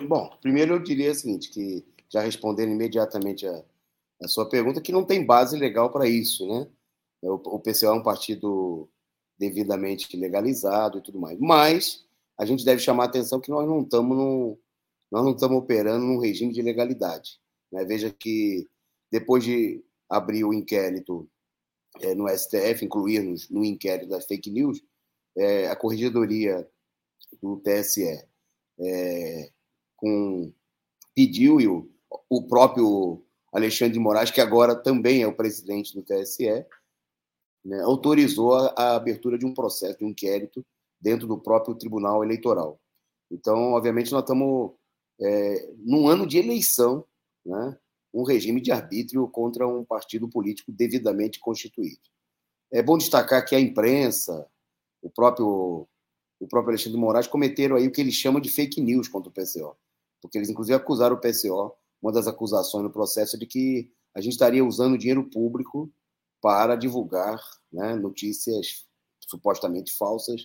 Bom, 0.08 0.36
primeiro 0.40 0.74
eu 0.74 0.82
diria 0.82 1.12
o 1.12 1.14
seguinte, 1.14 1.50
que 1.50 1.84
já 2.08 2.20
respondendo 2.20 2.72
imediatamente 2.72 3.46
a, 3.46 3.62
a 4.22 4.26
sua 4.26 4.48
pergunta, 4.48 4.80
que 4.80 4.90
não 4.90 5.04
tem 5.04 5.24
base 5.24 5.56
legal 5.58 5.92
para 5.92 6.08
isso, 6.08 6.48
né? 6.48 6.66
O, 7.22 7.34
o 7.56 7.60
PCO 7.60 7.86
é 7.86 7.92
um 7.92 8.02
partido 8.02 8.88
devidamente 9.38 10.16
legalizado 10.16 10.98
e 10.98 11.02
tudo 11.02 11.20
mais. 11.20 11.38
Mas 11.38 12.04
a 12.38 12.44
gente 12.44 12.64
deve 12.64 12.80
chamar 12.80 13.04
a 13.04 13.06
atenção 13.06 13.40
que 13.40 13.50
nós 13.50 13.66
não 13.66 13.82
estamos 13.82 14.16
no, 14.16 14.58
nós 15.10 15.24
não 15.24 15.32
estamos 15.32 15.56
operando 15.58 16.04
num 16.04 16.18
regime 16.18 16.52
de 16.52 16.62
legalidade. 16.62 17.38
Né? 17.70 17.84
Veja 17.84 18.10
que 18.10 18.68
depois 19.10 19.44
de 19.44 19.84
abrir 20.08 20.44
o 20.44 20.52
inquérito 20.52 21.28
é, 22.00 22.14
no 22.14 22.28
STF, 22.28 22.84
incluir 22.84 23.22
no 23.50 23.64
inquérito 23.64 24.08
das 24.08 24.26
fake 24.26 24.50
news, 24.50 24.82
é, 25.36 25.68
a 25.68 25.76
Corregedoria 25.76 26.68
do 27.40 27.56
TSE 27.58 28.26
é, 28.80 29.50
com, 29.96 30.52
pediu, 31.14 31.60
e 31.60 31.68
o, 31.68 31.88
o 32.28 32.46
próprio 32.46 33.22
Alexandre 33.52 33.94
de 33.94 34.00
Moraes, 34.00 34.30
que 34.30 34.40
agora 34.40 34.74
também 34.74 35.22
é 35.22 35.26
o 35.26 35.36
presidente 35.36 35.94
do 35.94 36.02
TSE, 36.02 36.66
né, 37.64 37.80
autorizou 37.82 38.54
a, 38.54 38.74
a, 38.76 38.96
abertura 38.96 39.38
de 39.38 39.46
um 39.46 39.54
processo, 39.54 39.98
de 39.98 40.04
um 40.04 40.08
inquérito 40.08 40.64
dentro 41.00 41.26
do 41.26 41.38
próprio 41.38 41.74
Tribunal 41.74 42.22
Eleitoral. 42.22 42.78
Então, 43.30 43.72
obviamente, 43.72 44.12
nós 44.12 44.22
estamos 44.22 44.72
é, 45.20 45.72
num 45.78 46.08
ano 46.08 46.26
de 46.26 46.38
eleição, 46.38 47.04
né, 47.44 47.76
um 48.12 48.22
regime 48.22 48.60
de 48.60 48.70
arbítrio 48.70 49.26
contra 49.28 49.66
um 49.66 49.84
partido 49.84 50.28
político 50.28 50.70
devidamente 50.70 51.40
constituído. 51.40 52.00
É 52.72 52.82
bom 52.82 52.96
destacar 52.96 53.44
que 53.44 53.54
a 53.54 53.60
imprensa, 53.60 54.46
o 55.02 55.10
próprio, 55.10 55.88
o 56.38 56.48
próprio 56.48 56.70
Alexandre 56.70 56.98
Moraes 56.98 57.26
cometeram 57.26 57.76
aí 57.76 57.86
o 57.86 57.92
que 57.92 58.00
eles 58.00 58.14
chamam 58.14 58.40
de 58.40 58.50
fake 58.50 58.80
news 58.80 59.08
contra 59.08 59.30
o 59.30 59.32
PCO, 59.32 59.76
porque 60.22 60.38
eles 60.38 60.48
inclusive 60.48 60.76
acusaram 60.76 61.16
o 61.16 61.20
PCO, 61.20 61.74
uma 62.00 62.12
das 62.12 62.28
acusações 62.28 62.84
no 62.84 62.90
processo 62.90 63.38
de 63.38 63.46
que 63.46 63.90
a 64.14 64.20
gente 64.20 64.32
estaria 64.32 64.64
usando 64.64 64.98
dinheiro 64.98 65.28
público 65.28 65.92
para 66.44 66.76
divulgar 66.76 67.40
né, 67.72 67.94
notícias 67.94 68.84
supostamente 69.18 69.90
falsas 69.96 70.42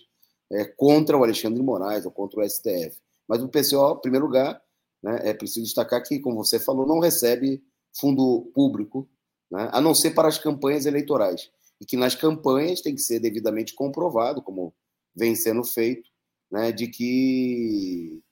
é, 0.50 0.64
contra 0.64 1.14
o 1.14 1.22
Alexandre 1.22 1.62
Moraes 1.62 2.06
ou 2.06 2.10
contra 2.10 2.40
o 2.40 2.48
STF. 2.48 2.96
Mas 3.28 3.42
o 3.42 3.50
PCO, 3.50 3.98
em 3.98 4.00
primeiro 4.00 4.24
lugar, 4.24 4.62
né, 5.02 5.20
é 5.24 5.34
preciso 5.34 5.66
destacar 5.66 6.02
que, 6.02 6.18
como 6.18 6.42
você 6.42 6.58
falou, 6.58 6.86
não 6.86 7.00
recebe 7.00 7.62
fundo 7.94 8.50
público, 8.54 9.06
né, 9.50 9.68
a 9.72 9.78
não 9.78 9.94
ser 9.94 10.12
para 10.12 10.26
as 10.26 10.38
campanhas 10.38 10.86
eleitorais. 10.86 11.50
E 11.78 11.84
que 11.84 11.98
nas 11.98 12.14
campanhas 12.14 12.80
tem 12.80 12.94
que 12.94 13.02
ser 13.02 13.20
devidamente 13.20 13.74
comprovado, 13.74 14.40
como 14.40 14.72
vem 15.14 15.34
sendo 15.34 15.62
feito, 15.64 16.08
né, 16.50 16.72
de 16.72 16.86
que 16.86 18.22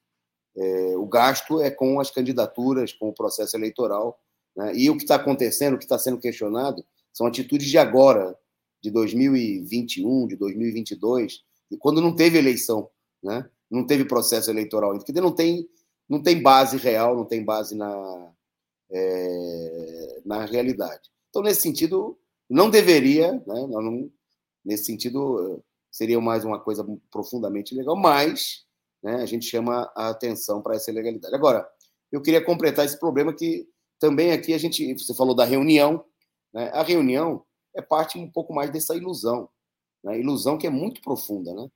é, 0.57 0.97
o 0.97 1.05
gasto 1.05 1.61
é 1.61 1.71
com 1.71 2.01
as 2.01 2.11
candidaturas, 2.11 2.95
com 2.95 3.11
o 3.11 3.15
processo 3.15 3.59
eleitoral. 3.59 4.19
Né, 4.57 4.75
e 4.75 4.89
o 4.89 4.97
que 4.97 5.03
está 5.03 5.17
acontecendo, 5.17 5.75
o 5.75 5.79
que 5.79 5.85
está 5.85 5.99
sendo 5.99 6.19
questionado, 6.19 6.83
são 7.19 7.27
atitudes 7.27 7.67
de 7.67 7.77
agora, 7.77 8.39
de 8.81 8.93
2021, 8.93 10.29
de 10.29 10.37
2022, 10.37 11.43
quando 11.81 12.01
não 12.01 12.15
teve 12.15 12.39
eleição, 12.39 12.89
né? 13.21 13.51
não 13.69 13.85
teve 13.85 14.05
processo 14.05 14.49
eleitoral 14.49 14.93
ainda, 14.93 15.05
porque 15.05 15.21
não 15.21 15.33
tem, 15.33 15.69
não 16.09 16.23
tem 16.23 16.41
base 16.41 16.77
real, 16.77 17.17
não 17.17 17.25
tem 17.25 17.45
base 17.45 17.75
na, 17.75 18.33
é, 18.93 20.23
na 20.25 20.45
realidade. 20.45 21.11
Então, 21.29 21.43
nesse 21.43 21.61
sentido, 21.61 22.17
não 22.49 22.71
deveria, 22.71 23.33
né? 23.33 23.67
não, 23.67 24.09
nesse 24.65 24.85
sentido, 24.85 25.61
seria 25.91 26.21
mais 26.21 26.45
uma 26.45 26.61
coisa 26.61 26.87
profundamente 27.11 27.75
ilegal, 27.75 27.97
mas 27.97 28.65
né, 29.03 29.17
a 29.17 29.27
gente 29.27 29.45
chama 29.45 29.91
a 29.97 30.11
atenção 30.11 30.63
para 30.63 30.77
essa 30.77 30.93
ilegalidade. 30.93 31.35
Agora, 31.35 31.69
eu 32.13 32.23
queria 32.23 32.45
completar 32.45 32.85
esse 32.85 32.99
problema 32.99 33.35
que 33.35 33.69
também 33.99 34.31
aqui 34.31 34.55
a 34.55 34.59
gente, 34.59 34.95
você 34.97 35.13
falou 35.13 35.35
da 35.35 35.45
reunião, 35.45 36.05
né? 36.53 36.71
a 36.73 36.83
reunião 36.83 37.45
é 37.75 37.83
parte 37.83 38.19
um 38.19 38.31
pouco 38.31 38.53
mais 38.53 38.71
dessa 38.71 38.97
ilusão, 38.97 39.49
né? 40.03 40.19
ilusão 40.19 40.59
que 40.59 40.67
é 40.67 40.71
muito 40.71 41.01
profunda, 41.01 41.55
né? 41.55 41.71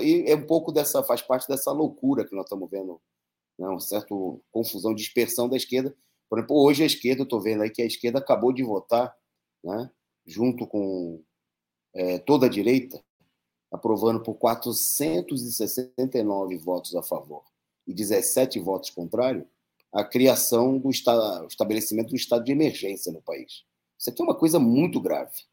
E 0.00 0.30
é 0.30 0.36
um 0.36 0.46
pouco 0.46 0.70
dessa, 0.70 1.02
faz 1.02 1.22
parte 1.22 1.48
dessa 1.48 1.72
loucura 1.72 2.24
que 2.24 2.36
nós 2.36 2.44
estamos 2.44 2.70
vendo, 2.70 3.00
né? 3.58 3.68
uma 3.68 3.80
certa 3.80 4.14
confusão, 4.52 4.94
dispersão 4.94 5.48
da 5.48 5.56
esquerda. 5.56 5.92
Por 6.28 6.38
exemplo, 6.38 6.56
hoje 6.56 6.84
a 6.84 6.86
esquerda, 6.86 7.22
eu 7.22 7.24
estou 7.24 7.40
vendo 7.40 7.62
aí 7.62 7.70
que 7.70 7.82
a 7.82 7.86
esquerda 7.86 8.20
acabou 8.20 8.52
de 8.52 8.62
votar, 8.62 9.12
né? 9.62 9.90
junto 10.24 10.68
com 10.68 11.20
é, 11.94 12.20
toda 12.20 12.46
a 12.46 12.48
direita, 12.48 13.02
aprovando 13.72 14.22
por 14.22 14.34
469 14.34 16.56
votos 16.58 16.94
a 16.94 17.02
favor 17.02 17.42
e 17.86 17.92
17 17.92 18.58
votos 18.60 18.88
contrários, 18.90 19.44
a 19.92 20.04
criação 20.04 20.78
do 20.78 20.90
estabelecimento 20.90 22.10
do 22.10 22.16
estado 22.16 22.44
de 22.44 22.52
emergência 22.52 23.12
no 23.12 23.20
país. 23.20 23.64
Isso 24.02 24.10
aqui 24.10 24.20
é 24.20 24.24
uma 24.24 24.34
coisa 24.34 24.58
muito 24.58 25.00
grave. 25.00 25.44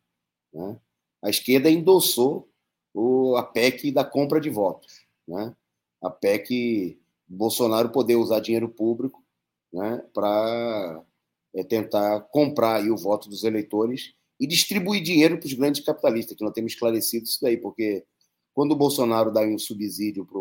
Né? 0.51 0.75
A 1.21 1.29
esquerda 1.29 1.69
endossou 1.69 2.49
o, 2.91 3.35
a 3.35 3.43
PEC 3.43 3.91
da 3.91 4.03
compra 4.03 4.41
de 4.41 4.49
votos. 4.49 5.05
Né? 5.27 5.55
A 6.01 6.09
PEC 6.09 6.99
Bolsonaro 7.27 7.91
poder 7.91 8.15
usar 8.15 8.39
dinheiro 8.39 8.67
público 8.67 9.23
né, 9.71 10.03
para 10.15 11.05
é, 11.53 11.63
tentar 11.63 12.21
comprar 12.31 12.77
aí 12.77 12.89
o 12.89 12.97
voto 12.97 13.29
dos 13.29 13.43
eleitores 13.43 14.15
e 14.39 14.47
distribuir 14.47 15.03
dinheiro 15.03 15.37
para 15.37 15.45
os 15.45 15.53
grandes 15.53 15.85
capitalistas, 15.85 16.35
que 16.35 16.43
nós 16.43 16.53
temos 16.53 16.73
esclarecido 16.73 17.25
isso 17.25 17.37
daí, 17.43 17.55
porque 17.55 18.03
quando 18.51 18.71
o 18.71 18.75
Bolsonaro 18.75 19.31
dá 19.31 19.41
um 19.41 19.59
subsídio 19.59 20.25
para 20.25 20.39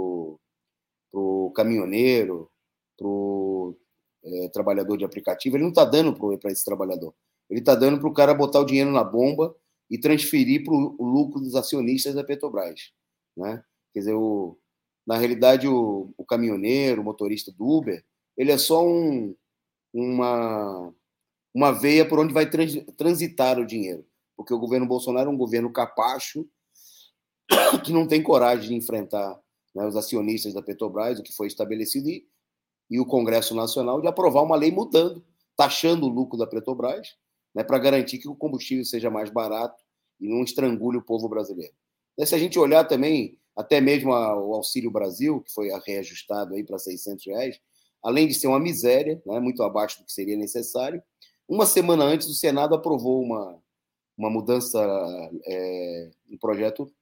o 1.21 1.53
caminhoneiro, 1.55 2.51
para 2.97 3.07
o 3.07 3.77
é, 4.25 4.49
trabalhador 4.49 4.97
de 4.97 5.05
aplicativo, 5.05 5.57
ele 5.57 5.65
não 5.65 5.71
está 5.71 5.85
dando 5.85 6.15
para 6.39 6.51
esse 6.51 6.65
trabalhador. 6.65 7.15
Ele 7.49 7.61
está 7.61 7.75
dando 7.75 7.99
para 7.99 8.09
o 8.09 8.15
cara 8.15 8.35
botar 8.35 8.61
o 8.61 8.65
dinheiro 8.65 8.91
na 8.91 9.03
bomba 9.03 9.55
e 9.91 9.99
transferir 9.99 10.65
para 10.65 10.75
o 10.75 11.05
lucro 11.05 11.41
dos 11.41 11.55
acionistas 11.55 12.15
da 12.15 12.23
Petrobras. 12.23 12.93
Né? 13.37 13.63
Quer 13.93 14.01
dizer, 14.01 14.15
o, 14.15 14.59
na 15.07 15.17
realidade, 15.17 15.67
o, 15.67 16.13
o 16.17 16.25
caminhoneiro, 16.25 17.01
o 17.01 17.05
motorista 17.05 17.51
do 17.51 17.67
Uber, 17.67 18.05
ele 18.37 18.53
é 18.53 18.59
só 18.59 18.87
um, 18.87 19.35
uma, 19.93 20.93
uma 21.55 21.73
veia 21.73 22.07
por 22.07 22.19
onde 22.19 22.35
vai 22.35 22.49
trans, 22.49 22.75
transitar 22.97 23.59
o 23.59 23.67
dinheiro. 23.67 24.07
Porque 24.37 24.53
o 24.53 24.59
governo 24.59 24.87
Bolsonaro 24.87 25.31
é 25.31 25.33
um 25.33 25.37
governo 25.37 25.73
capacho, 25.73 26.47
que 27.85 27.93
não 27.93 28.07
tem 28.07 28.23
coragem 28.23 28.69
de 28.69 28.75
enfrentar 28.75 29.41
né, 29.75 29.87
os 29.87 29.97
acionistas 29.97 30.53
da 30.53 30.63
Petrobras, 30.63 31.19
o 31.19 31.23
que 31.23 31.35
foi 31.35 31.47
estabelecido, 31.47 32.09
e, 32.09 32.27
e 32.91 33.01
o 33.01 33.07
Congresso 33.07 33.55
Nacional 33.55 34.01
de 34.01 34.07
aprovar 34.07 34.43
uma 34.43 34.57
lei 34.57 34.71
mudando, 34.71 35.25
taxando 35.57 36.07
o 36.07 36.11
lucro 36.11 36.39
da 36.39 36.47
Petrobras, 36.47 37.17
né, 37.55 37.63
para 37.65 37.79
garantir 37.79 38.19
que 38.19 38.29
o 38.29 38.37
combustível 38.37 38.85
seja 38.85 39.11
mais 39.11 39.31
barato 39.31 39.83
e 40.21 40.29
não 40.29 40.43
estrangule 40.43 40.99
o 40.99 41.05
povo 41.05 41.29
brasileiro. 41.29 41.75
E 42.17 42.27
se 42.27 42.35
a 42.35 42.39
gente 42.39 42.59
olhar 42.59 42.85
também, 42.85 43.39
até 43.57 43.81
mesmo 43.81 44.11
o 44.11 44.55
Auxílio 44.55 44.91
Brasil, 44.91 45.41
que 45.41 45.53
foi 45.53 45.69
reajustado 45.87 46.55
aí 46.55 46.65
para 46.65 46.79
600 46.79 47.27
reais, 47.27 47.61
além 48.03 48.27
de 48.27 48.35
ser 48.35 48.47
uma 48.47 48.61
miséria, 48.61 49.21
né, 49.27 49.41
muito 49.41 49.63
abaixo 49.63 49.99
do 49.99 50.05
que 50.05 50.13
seria 50.13 50.37
necessário, 50.37 51.03
uma 51.49 51.67
semana 51.67 52.05
antes 52.05 52.29
o 52.29 52.35
Senado 52.35 52.75
aprovou 52.75 53.23
uma, 53.23 53.59
uma 54.17 54.29
mudança, 54.29 54.79
é, 55.47 56.11
um 56.31 56.37
projeto 56.37 56.93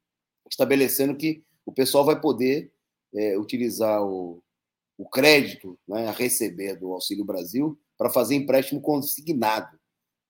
estabelecendo 0.48 1.16
que 1.16 1.42
o 1.64 1.72
pessoal 1.72 2.04
vai 2.04 2.20
poder 2.20 2.72
é, 3.14 3.36
utilizar 3.38 4.04
o, 4.04 4.42
o 4.96 5.08
crédito 5.08 5.78
né, 5.88 6.06
a 6.06 6.12
receber 6.12 6.76
do 6.76 6.92
Auxílio 6.92 7.24
Brasil 7.24 7.78
para 7.98 8.10
fazer 8.10 8.36
empréstimo 8.36 8.80
consignado. 8.80 9.78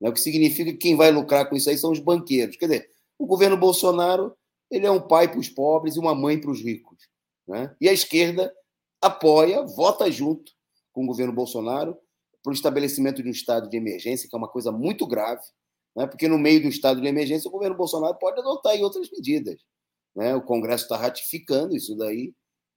Né? 0.00 0.08
O 0.08 0.12
que 0.12 0.20
significa 0.20 0.72
que 0.72 0.78
quem 0.78 0.96
vai 0.96 1.10
lucrar 1.10 1.48
com 1.48 1.56
isso 1.56 1.70
aí 1.70 1.78
são 1.78 1.90
os 1.90 1.98
banqueiros. 1.98 2.56
Quer 2.56 2.66
dizer, 2.66 2.90
o 3.18 3.26
governo 3.26 3.56
Bolsonaro 3.56 4.36
ele 4.70 4.86
é 4.86 4.90
um 4.90 5.00
pai 5.00 5.28
para 5.28 5.38
os 5.38 5.48
pobres 5.48 5.96
e 5.96 5.98
uma 5.98 6.14
mãe 6.14 6.40
para 6.40 6.50
os 6.50 6.60
ricos. 6.60 7.08
Né? 7.46 7.74
E 7.80 7.88
a 7.88 7.92
esquerda 7.92 8.52
apoia, 9.00 9.62
vota 9.62 10.10
junto 10.10 10.52
com 10.92 11.04
o 11.04 11.06
governo 11.06 11.32
Bolsonaro 11.32 11.96
para 12.42 12.50
o 12.50 12.54
estabelecimento 12.54 13.22
de 13.22 13.28
um 13.28 13.32
estado 13.32 13.68
de 13.68 13.76
emergência, 13.76 14.28
que 14.28 14.34
é 14.34 14.38
uma 14.38 14.48
coisa 14.48 14.72
muito 14.72 15.06
grave, 15.06 15.42
né? 15.96 16.06
porque 16.06 16.28
no 16.28 16.38
meio 16.38 16.62
do 16.62 16.68
estado 16.68 17.00
de 17.00 17.06
emergência 17.06 17.48
o 17.48 17.52
governo 17.52 17.76
Bolsonaro 17.76 18.18
pode 18.18 18.40
adotar 18.40 18.76
outras 18.80 19.08
medidas. 19.10 19.60
Né? 20.14 20.34
O 20.34 20.42
Congresso 20.42 20.84
está 20.84 20.96
ratificando 20.96 21.76
isso 21.76 21.96
daí. 21.96 22.34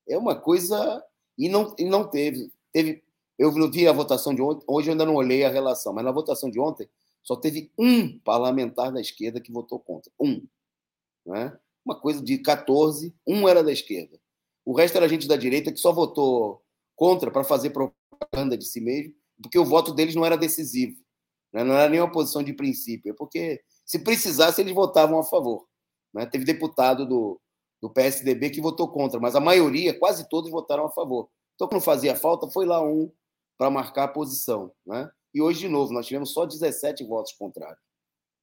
É 0.07 0.17
uma 0.17 0.35
coisa. 0.35 1.03
E 1.37 1.47
não, 1.47 1.73
e 1.77 1.85
não 1.85 2.07
teve. 2.07 2.51
teve 2.73 3.01
eu 3.37 3.53
vi 3.53 3.87
a 3.87 3.93
votação 3.93 4.35
de 4.35 4.41
ontem, 4.41 4.65
hoje 4.67 4.89
eu 4.89 4.91
ainda 4.91 5.05
não 5.05 5.15
olhei 5.15 5.45
a 5.45 5.49
relação, 5.49 5.93
mas 5.93 6.03
na 6.03 6.11
votação 6.11 6.51
de 6.51 6.59
ontem 6.59 6.89
só 7.29 7.35
teve 7.35 7.71
um 7.77 8.17
parlamentar 8.17 8.91
da 8.91 8.99
esquerda 8.99 9.39
que 9.39 9.51
votou 9.51 9.79
contra. 9.79 10.11
Um. 10.19 10.47
Né? 11.23 11.55
Uma 11.85 12.01
coisa 12.01 12.23
de 12.23 12.39
14, 12.39 13.15
um 13.27 13.47
era 13.47 13.63
da 13.63 13.71
esquerda. 13.71 14.19
O 14.65 14.75
resto 14.75 14.97
era 14.97 15.07
gente 15.07 15.27
da 15.27 15.35
direita 15.35 15.71
que 15.71 15.77
só 15.77 15.91
votou 15.91 16.63
contra 16.95 17.29
para 17.29 17.43
fazer 17.43 17.69
propaganda 17.69 18.57
de 18.57 18.65
si 18.65 18.81
mesmo, 18.81 19.13
porque 19.39 19.59
o 19.59 19.65
voto 19.65 19.93
deles 19.93 20.15
não 20.15 20.25
era 20.25 20.35
decisivo. 20.35 20.99
Né? 21.53 21.63
Não 21.63 21.75
era 21.75 21.87
nenhuma 21.87 22.11
posição 22.11 22.41
de 22.41 22.51
princípio. 22.51 23.11
É 23.11 23.13
porque, 23.13 23.61
se 23.85 23.99
precisasse, 23.99 24.59
eles 24.59 24.73
votavam 24.73 25.19
a 25.19 25.23
favor. 25.23 25.67
Né? 26.11 26.25
Teve 26.25 26.43
deputado 26.43 27.05
do, 27.05 27.39
do 27.79 27.91
PSDB 27.91 28.49
que 28.49 28.59
votou 28.59 28.89
contra, 28.91 29.19
mas 29.19 29.35
a 29.35 29.39
maioria, 29.39 29.97
quase 29.99 30.27
todos, 30.27 30.49
votaram 30.49 30.87
a 30.87 30.91
favor. 30.91 31.29
Então, 31.53 31.67
quando 31.67 31.83
fazia 31.83 32.15
falta, 32.15 32.49
foi 32.49 32.65
lá 32.65 32.81
um 32.81 33.11
para 33.55 33.69
marcar 33.69 34.05
a 34.05 34.07
posição. 34.07 34.71
Né? 34.83 35.07
E 35.33 35.41
hoje, 35.41 35.61
de 35.61 35.67
novo, 35.67 35.91
nós 35.93 36.05
tivemos 36.07 36.31
só 36.31 36.45
17 36.45 37.03
votos 37.03 37.33
contrários. 37.33 37.83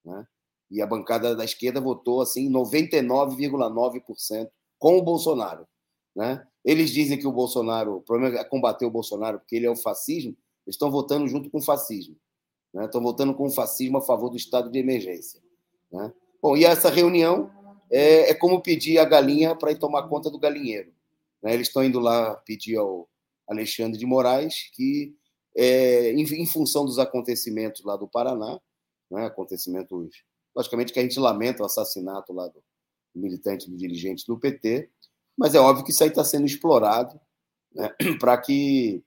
Né? 0.05 0.27
E 0.71 0.83
a 0.83 0.87
bancada 0.87 1.35
da 1.35 1.45
esquerda 1.45 1.81
votou 1.81 2.21
assim 2.21 2.51
99,9% 2.51 4.51
com 4.79 4.99
o 4.99 5.03
Bolsonaro. 5.03 5.67
Né? 6.15 6.47
Eles 6.65 6.91
dizem 6.91 7.19
que 7.19 7.27
o 7.27 7.33
Bolsonaro, 7.33 7.97
o 7.97 8.03
problema 8.03 8.39
é 8.39 8.45
combater 8.45 8.85
o 8.85 8.91
Bolsonaro 8.91 9.39
porque 9.39 9.57
ele 9.57 9.67
é 9.67 9.71
o 9.71 9.77
fascismo, 9.77 10.37
eles 10.67 10.75
estão 10.75 10.91
votando 10.91 11.29
junto 11.29 11.51
com 11.51 11.59
o 11.59 11.63
fascismo. 11.63 12.17
Né? 12.73 12.87
Estão 12.87 13.03
votando 13.03 13.35
com 13.35 13.47
o 13.47 13.51
fascismo 13.51 13.99
a 13.99 14.03
favor 14.03 14.31
do 14.31 14.37
estado 14.37 14.71
de 14.71 14.79
emergência. 14.79 15.41
Né? 15.91 16.13
Bom, 16.43 16.57
e 16.57 16.65
essa 16.65 16.91
reunião 16.91 17.51
é, 17.91 18.31
é 18.31 18.35
como 18.35 18.63
pedir 18.63 18.99
a 18.99 19.05
galinha 19.05 19.55
para 19.55 19.73
ir 19.73 19.79
tomar 19.79 20.09
conta 20.09 20.31
do 20.31 20.39
galinheiro. 20.39 20.93
Né? 21.43 21.55
Eles 21.55 21.69
estão 21.69 21.85
indo 21.85 22.01
lá 22.01 22.35
pedir 22.35 22.77
ao 22.77 23.09
Alexandre 23.49 23.99
de 23.99 24.07
Moraes 24.07 24.71
que, 24.75 25.15
é, 25.57 26.13
em, 26.13 26.23
em, 26.23 26.47
função 26.47 26.85
dos 26.85 26.99
acontecimentos 26.99 27.83
lá 27.83 27.97
do 27.97 28.07
Paraná, 28.07 28.61
né? 29.11 29.27
acontecimentos, 29.27 30.25
logicamente 30.55 30.93
que 30.93 30.99
a 30.99 31.03
gente 31.03 31.19
lamenta 31.19 31.63
o 31.63 31.67
assassinato 31.67 32.33
lá 32.33 32.47
do 32.49 32.63
militante, 33.15 33.71
do 33.71 33.77
dirigente 33.77 34.27
do 34.27 34.39
PT, 34.39 34.91
mas 35.37 35.55
é 35.55 35.61
óbvio 35.61 35.85
que 35.85 35.91
isso 35.91 36.03
aí 36.03 36.11
está 36.11 36.25
sendo 36.25 36.47
explorado 36.47 37.19
né? 37.75 37.91
para 38.21 38.37
que, 38.39 39.03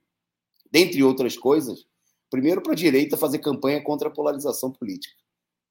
dentre 0.70 1.02
outras 1.02 1.36
coisas, 1.36 1.86
primeiro 2.28 2.62
para 2.62 2.72
a 2.72 2.76
direita 2.76 3.16
fazer 3.16 3.38
campanha 3.38 3.82
contra 3.82 4.08
a 4.08 4.12
polarização 4.12 4.72
política, 4.72 5.14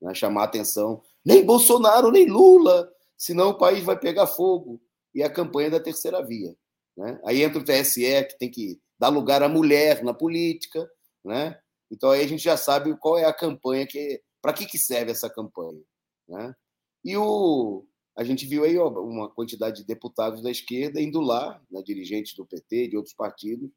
né? 0.01 0.13
chamar 0.13 0.45
atenção, 0.45 1.01
nem 1.25 1.45
Bolsonaro, 1.45 2.11
nem 2.11 2.25
Lula, 2.25 2.89
senão 3.17 3.49
o 3.49 3.57
país 3.57 3.83
vai 3.83 3.99
pegar 3.99 4.27
fogo, 4.27 4.81
e 5.13 5.23
a 5.23 5.29
campanha 5.29 5.71
da 5.71 5.79
terceira 5.79 6.23
via. 6.23 6.55
Né? 6.95 7.19
Aí 7.25 7.41
entra 7.41 7.59
o 7.59 7.63
TSE, 7.63 8.01
que 8.25 8.37
tem 8.37 8.49
que 8.49 8.79
dar 8.99 9.09
lugar 9.09 9.41
à 9.41 9.47
mulher 9.47 10.03
na 10.03 10.13
política, 10.13 10.89
né? 11.23 11.59
então 11.89 12.11
aí 12.11 12.21
a 12.21 12.27
gente 12.27 12.43
já 12.43 12.57
sabe 12.57 12.95
qual 12.97 13.17
é 13.17 13.25
a 13.25 13.33
campanha, 13.33 13.87
que 13.87 14.21
para 14.41 14.53
que, 14.53 14.65
que 14.65 14.77
serve 14.77 15.11
essa 15.11 15.29
campanha. 15.29 15.81
Né? 16.27 16.55
E 17.03 17.15
o, 17.17 17.85
a 18.15 18.23
gente 18.23 18.45
viu 18.45 18.63
aí 18.63 18.77
uma 18.77 19.29
quantidade 19.29 19.77
de 19.77 19.87
deputados 19.87 20.41
da 20.41 20.51
esquerda 20.51 21.01
indo 21.01 21.21
lá, 21.21 21.61
né, 21.71 21.81
dirigentes 21.81 22.35
do 22.35 22.45
PT, 22.45 22.89
de 22.89 22.97
outros 22.97 23.15
partidos, 23.15 23.69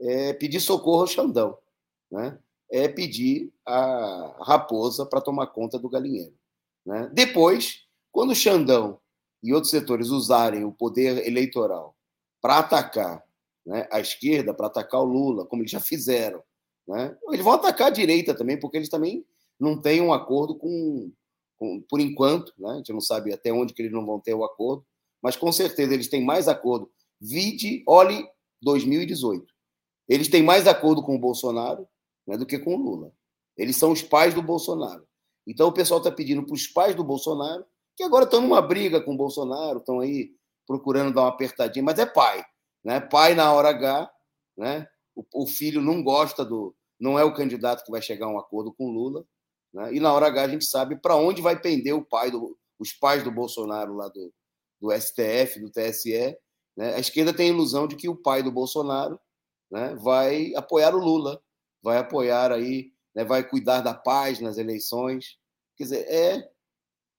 é, 0.00 0.32
pedir 0.32 0.60
socorro 0.60 1.02
ao 1.02 1.06
Xandão, 1.06 1.56
né? 2.10 2.38
é 2.70 2.88
pedir 2.88 3.52
a 3.64 4.36
raposa 4.44 5.06
para 5.06 5.20
tomar 5.20 5.46
conta 5.48 5.78
do 5.78 5.88
galinheiro. 5.88 6.34
Né? 6.84 7.10
Depois, 7.12 7.86
quando 8.12 8.30
o 8.30 8.34
Xandão 8.34 9.00
e 9.42 9.52
outros 9.52 9.70
setores 9.70 10.08
usarem 10.08 10.64
o 10.64 10.72
poder 10.72 11.26
eleitoral 11.26 11.96
para 12.40 12.58
atacar 12.58 13.25
né, 13.66 13.88
a 13.90 14.00
esquerda, 14.00 14.54
para 14.54 14.68
atacar 14.68 15.00
o 15.00 15.04
Lula, 15.04 15.44
como 15.44 15.62
eles 15.62 15.72
já 15.72 15.80
fizeram, 15.80 16.42
né? 16.86 17.16
eles 17.30 17.44
vão 17.44 17.54
atacar 17.54 17.88
a 17.88 17.90
direita 17.90 18.34
também, 18.34 18.58
porque 18.58 18.76
eles 18.76 18.88
também 18.88 19.24
não 19.58 19.80
têm 19.80 20.00
um 20.00 20.12
acordo 20.12 20.56
com 20.56 21.10
por 21.88 22.00
enquanto, 22.00 22.52
né? 22.58 22.72
a 22.72 22.76
gente 22.76 22.92
não 22.92 23.00
sabe 23.00 23.32
até 23.32 23.50
onde 23.50 23.72
que 23.72 23.80
eles 23.80 23.92
não 23.92 24.04
vão 24.04 24.20
ter 24.20 24.34
o 24.34 24.44
acordo, 24.44 24.84
mas 25.22 25.36
com 25.36 25.50
certeza 25.50 25.94
eles 25.94 26.08
têm 26.08 26.22
mais 26.22 26.48
acordo. 26.48 26.90
Vide, 27.18 27.82
olhe 27.88 28.28
2018. 28.62 29.44
Eles 30.06 30.28
têm 30.28 30.42
mais 30.42 30.66
acordo 30.66 31.02
com 31.02 31.16
o 31.16 31.18
Bolsonaro 31.18 31.88
né, 32.26 32.36
do 32.36 32.44
que 32.44 32.58
com 32.58 32.74
o 32.74 32.78
Lula. 32.78 33.12
Eles 33.56 33.76
são 33.76 33.90
os 33.90 34.02
pais 34.02 34.34
do 34.34 34.42
Bolsonaro. 34.42 35.06
Então 35.46 35.68
o 35.68 35.72
pessoal 35.72 35.98
está 35.98 36.12
pedindo 36.12 36.44
para 36.44 36.54
os 36.54 36.66
pais 36.66 36.94
do 36.94 37.02
Bolsonaro, 37.02 37.64
que 37.96 38.02
agora 38.02 38.24
estão 38.24 38.42
numa 38.42 38.60
briga 38.60 39.00
com 39.00 39.14
o 39.14 39.16
Bolsonaro, 39.16 39.78
estão 39.78 40.00
aí 40.00 40.32
procurando 40.66 41.14
dar 41.14 41.22
uma 41.22 41.28
apertadinha, 41.28 41.84
mas 41.84 41.98
é 41.98 42.04
pai. 42.04 42.44
Né? 42.86 43.00
Pai 43.00 43.34
na 43.34 43.52
hora 43.52 43.70
H, 43.70 44.08
né? 44.56 44.86
o, 45.12 45.42
o 45.42 45.46
filho 45.48 45.82
não 45.82 46.04
gosta 46.04 46.44
do. 46.44 46.72
não 47.00 47.18
é 47.18 47.24
o 47.24 47.34
candidato 47.34 47.84
que 47.84 47.90
vai 47.90 48.00
chegar 48.00 48.26
a 48.26 48.30
um 48.30 48.38
acordo 48.38 48.72
com 48.72 48.92
Lula. 48.92 49.26
Né? 49.74 49.94
E 49.94 49.98
na 49.98 50.12
hora 50.12 50.28
H 50.28 50.42
a 50.42 50.48
gente 50.48 50.64
sabe 50.64 50.94
para 50.94 51.16
onde 51.16 51.42
vai 51.42 51.60
pender 51.60 51.94
o 51.94 52.04
pai 52.04 52.30
do, 52.30 52.56
os 52.78 52.92
pais 52.92 53.24
do 53.24 53.32
Bolsonaro 53.32 53.92
lá 53.96 54.06
do, 54.06 54.32
do 54.80 54.92
STF, 54.92 55.58
do 55.58 55.68
TSE. 55.68 56.38
Né? 56.76 56.94
A 56.94 57.00
esquerda 57.00 57.34
tem 57.34 57.50
a 57.50 57.52
ilusão 57.52 57.88
de 57.88 57.96
que 57.96 58.08
o 58.08 58.14
pai 58.14 58.40
do 58.40 58.52
Bolsonaro 58.52 59.18
né, 59.68 59.96
vai 59.96 60.54
apoiar 60.54 60.94
o 60.94 61.00
Lula, 61.00 61.42
vai 61.82 61.98
apoiar 61.98 62.52
aí, 62.52 62.92
né, 63.12 63.24
vai 63.24 63.42
cuidar 63.42 63.80
da 63.80 63.94
paz 63.94 64.38
nas 64.38 64.58
eleições. 64.58 65.36
Quer 65.76 65.82
dizer, 65.82 66.06
é, 66.08 66.50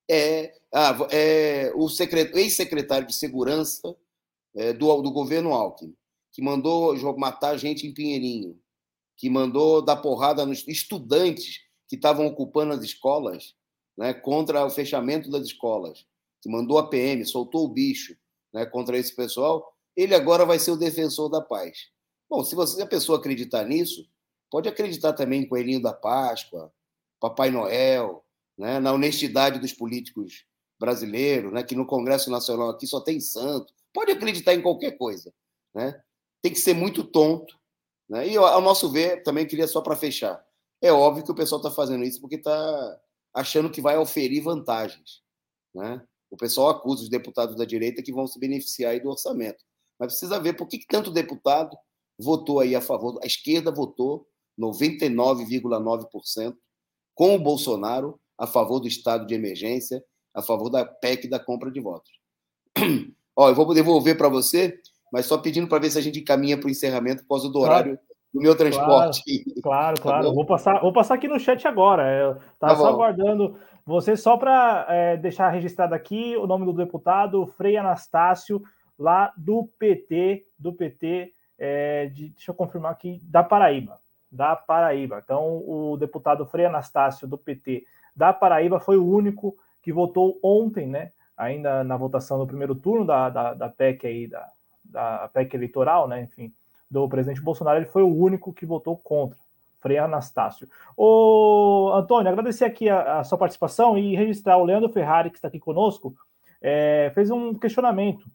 é, 0.09 0.53
ah, 0.73 0.97
é 1.11 1.73
o 1.75 1.89
ex-secretário 2.37 3.05
de 3.05 3.13
Segurança 3.13 3.93
é, 4.57 4.73
do, 4.73 5.01
do 5.01 5.11
governo 5.11 5.53
Alckmin, 5.53 5.95
que 6.33 6.41
mandou 6.41 6.95
matar 7.17 7.57
gente 7.57 7.87
em 7.87 7.93
Pinheirinho, 7.93 8.59
que 9.15 9.29
mandou 9.29 9.81
dar 9.81 9.97
porrada 9.97 10.45
nos 10.45 10.67
estudantes 10.67 11.59
que 11.87 11.95
estavam 11.95 12.25
ocupando 12.27 12.73
as 12.73 12.83
escolas 12.83 13.55
né, 13.97 14.13
contra 14.13 14.65
o 14.65 14.69
fechamento 14.69 15.29
das 15.29 15.45
escolas, 15.45 16.05
que 16.41 16.49
mandou 16.49 16.77
a 16.77 16.89
PM, 16.89 17.23
soltou 17.25 17.65
o 17.65 17.69
bicho 17.69 18.15
né, 18.53 18.65
contra 18.65 18.97
esse 18.97 19.15
pessoal, 19.15 19.73
ele 19.95 20.13
agora 20.13 20.45
vai 20.45 20.59
ser 20.59 20.71
o 20.71 20.77
defensor 20.77 21.29
da 21.29 21.41
paz. 21.41 21.89
Bom, 22.29 22.43
se, 22.43 22.55
você, 22.55 22.75
se 22.75 22.81
a 22.81 22.87
pessoa 22.87 23.17
acreditar 23.17 23.63
nisso, 23.63 24.07
pode 24.51 24.67
acreditar 24.67 25.13
também 25.13 25.41
em 25.41 25.47
Coelhinho 25.47 25.81
da 25.81 25.93
Páscoa, 25.93 26.71
Papai 27.19 27.49
Noel, 27.49 28.23
né, 28.57 28.79
na 28.79 28.91
honestidade 28.91 29.59
dos 29.59 29.73
políticos 29.73 30.45
brasileiros, 30.79 31.51
né, 31.51 31.63
que 31.63 31.75
no 31.75 31.85
Congresso 31.85 32.29
Nacional 32.29 32.69
aqui 32.69 32.85
só 32.85 32.99
tem 33.01 33.19
santo. 33.19 33.73
Pode 33.97 34.11
acreditar 34.11 34.53
em 34.53 34.61
qualquer 34.61 34.95
coisa. 34.95 35.33
Né? 35.73 35.99
Tem 36.39 36.53
que 36.53 36.59
ser 36.59 36.75
muito 36.75 37.03
tonto. 37.03 37.57
Né? 38.07 38.27
E, 38.27 38.37
ao 38.37 38.61
nosso 38.61 38.91
ver, 38.91 39.23
também 39.23 39.47
queria 39.47 39.67
só 39.67 39.81
para 39.81 39.95
fechar, 39.95 40.39
é 40.79 40.91
óbvio 40.91 41.25
que 41.25 41.31
o 41.31 41.35
pessoal 41.35 41.59
está 41.59 41.71
fazendo 41.71 42.03
isso 42.03 42.21
porque 42.21 42.35
está 42.35 43.01
achando 43.33 43.71
que 43.71 43.81
vai 43.81 43.97
oferir 43.97 44.43
vantagens. 44.43 45.23
Né? 45.73 45.99
O 46.29 46.37
pessoal 46.37 46.69
acusa 46.69 47.01
os 47.01 47.09
deputados 47.09 47.55
da 47.55 47.65
direita 47.65 48.03
que 48.03 48.13
vão 48.13 48.27
se 48.27 48.37
beneficiar 48.39 48.99
do 48.99 49.09
orçamento. 49.09 49.65
Mas 49.97 50.09
precisa 50.09 50.39
ver 50.39 50.53
por 50.53 50.67
que 50.67 50.85
tanto 50.87 51.09
deputado 51.09 51.75
votou 52.19 52.59
aí 52.59 52.75
a 52.75 52.81
favor. 52.81 53.19
A 53.23 53.25
esquerda 53.25 53.71
votou 53.71 54.27
99,9% 54.59 56.55
com 57.15 57.33
o 57.33 57.39
Bolsonaro 57.39 58.21
a 58.37 58.45
favor 58.45 58.79
do 58.79 58.87
estado 58.87 59.25
de 59.25 59.33
emergência, 59.33 60.05
a 60.35 60.43
favor 60.43 60.69
da 60.69 60.85
PEC 60.85 61.27
da 61.27 61.39
compra 61.39 61.71
de 61.71 61.79
votos. 61.79 62.11
Ó, 63.37 63.49
eu 63.49 63.55
vou 63.55 63.71
devolver 63.71 64.17
para 64.17 64.27
você, 64.27 64.79
mas 65.13 65.27
só 65.27 65.37
pedindo 65.37 65.67
para 65.67 65.79
ver 65.79 65.91
se 65.91 65.99
a 65.99 66.01
gente 66.01 66.19
encaminha 66.19 66.57
para 66.57 66.67
o 66.67 66.71
encerramento 66.71 67.21
por 67.21 67.35
causa 67.35 67.49
do 67.49 67.59
horário 67.59 67.99
do 68.33 68.41
meu 68.41 68.57
transporte. 68.57 69.21
Claro, 69.61 70.01
claro. 70.01 70.01
claro. 70.01 70.27
Tá 70.27 70.33
vou, 70.33 70.45
passar, 70.45 70.81
vou 70.81 70.91
passar 70.91 71.13
aqui 71.13 71.27
no 71.27 71.39
chat 71.39 71.67
agora. 71.67 72.11
Eu 72.11 72.31
estava 72.53 72.73
tá 72.73 72.75
só 72.75 72.87
aguardando 72.87 73.55
você 73.85 74.17
só 74.17 74.35
para 74.35 74.85
é, 74.89 75.17
deixar 75.17 75.49
registrado 75.49 75.95
aqui 75.95 76.35
o 76.35 76.45
nome 76.47 76.65
do 76.65 76.73
deputado 76.73 77.45
Frei 77.45 77.77
Anastácio, 77.77 78.61
lá 78.97 79.31
do 79.37 79.69
PT, 79.79 80.45
do 80.57 80.73
PT, 80.73 81.31
é, 81.57 82.07
de, 82.07 82.29
deixa 82.29 82.51
eu 82.51 82.55
confirmar 82.55 82.91
aqui, 82.91 83.21
da 83.23 83.43
Paraíba. 83.43 83.99
Da 84.31 84.55
Paraíba. 84.55 85.21
Então, 85.23 85.63
o 85.65 85.95
deputado 85.95 86.45
Frei 86.45 86.65
Anastácio, 86.65 87.27
do 87.27 87.37
PT 87.37 87.85
da 88.15 88.33
Paraíba, 88.33 88.79
foi 88.79 88.97
o 88.97 89.07
único 89.07 89.55
que 89.81 89.93
votou 89.93 90.37
ontem, 90.43 90.87
né? 90.87 91.11
Ainda 91.37 91.83
na 91.83 91.95
votação 91.95 92.39
do 92.39 92.47
primeiro 92.47 92.73
turno 92.73 93.05
da, 93.05 93.29
da, 93.29 93.53
da 93.53 93.69
PEC 93.69 94.07
aí, 94.07 94.27
da, 94.27 94.49
da 94.83 95.29
PEC 95.33 95.55
eleitoral, 95.55 96.07
né? 96.07 96.23
Enfim, 96.23 96.51
do 96.89 97.07
presidente 97.07 97.41
Bolsonaro, 97.41 97.77
ele 97.77 97.85
foi 97.85 98.01
o 98.01 98.15
único 98.15 98.53
que 98.53 98.65
votou 98.65 98.97
contra. 98.97 99.37
Frei 99.79 99.97
Anastácio. 99.97 100.67
Ô, 100.95 101.91
Antônio, 101.93 102.31
agradecer 102.31 102.65
aqui 102.65 102.89
a, 102.89 103.19
a, 103.19 103.23
sua 103.23 103.37
participação 103.37 103.97
e 103.97 104.15
registrar 104.15 104.57
o 104.57 104.65
Leandro 104.65 104.89
Ferrari, 104.89 105.29
que 105.29 105.37
está 105.37 105.47
aqui 105.47 105.59
conosco, 105.59 106.15
é, 106.61 107.11
fez 107.13 107.29
um 107.29 107.53
questionamento 107.53 108.25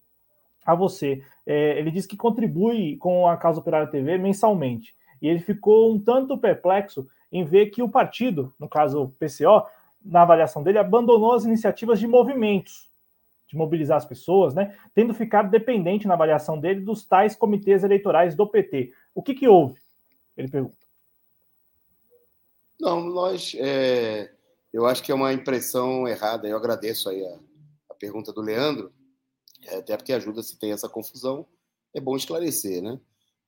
a 0.64 0.74
você. 0.74 1.22
É, 1.44 1.78
ele 1.78 1.90
disse 1.90 2.06
que 2.06 2.16
contribui 2.16 2.96
com 2.98 3.26
a 3.26 3.36
Causa 3.36 3.60
Operária 3.60 3.88
TV 3.88 4.16
mensalmente. 4.18 4.94
E 5.20 5.28
ele 5.28 5.40
ficou 5.40 5.92
um 5.92 5.98
tanto 5.98 6.38
perplexo 6.38 7.06
em 7.30 7.44
ver 7.44 7.66
que 7.66 7.82
o 7.82 7.88
partido, 7.88 8.52
no 8.58 8.68
caso 8.68 9.02
o 9.02 9.08
PCO, 9.08 9.66
na 10.04 10.22
avaliação 10.22 10.62
dele, 10.62 10.78
abandonou 10.78 11.34
as 11.34 11.44
iniciativas 11.44 11.98
de 11.98 12.06
movimentos 12.06 12.88
de 13.52 13.58
mobilizar 13.58 13.98
as 13.98 14.06
pessoas, 14.06 14.54
né, 14.54 14.76
tendo 14.94 15.12
ficado 15.12 15.50
dependente 15.50 16.06
na 16.06 16.14
avaliação 16.14 16.58
dele 16.58 16.80
dos 16.80 17.04
tais 17.04 17.36
comitês 17.36 17.84
eleitorais 17.84 18.34
do 18.34 18.46
PT. 18.46 18.90
O 19.14 19.22
que, 19.22 19.34
que 19.34 19.46
houve? 19.46 19.78
Ele 20.36 20.48
pergunta. 20.48 20.76
Não, 22.80 23.04
nós. 23.04 23.54
É, 23.58 24.32
eu 24.72 24.86
acho 24.86 25.02
que 25.02 25.12
é 25.12 25.14
uma 25.14 25.32
impressão 25.32 26.08
errada. 26.08 26.48
Eu 26.48 26.56
agradeço 26.56 27.10
aí 27.10 27.22
a, 27.24 27.38
a 27.90 27.94
pergunta 27.94 28.32
do 28.32 28.40
Leandro, 28.40 28.90
é, 29.66 29.76
até 29.76 29.96
porque 29.96 30.14
ajuda 30.14 30.42
se 30.42 30.58
tem 30.58 30.72
essa 30.72 30.88
confusão. 30.88 31.46
É 31.94 32.00
bom 32.00 32.16
esclarecer, 32.16 32.82
né? 32.82 32.98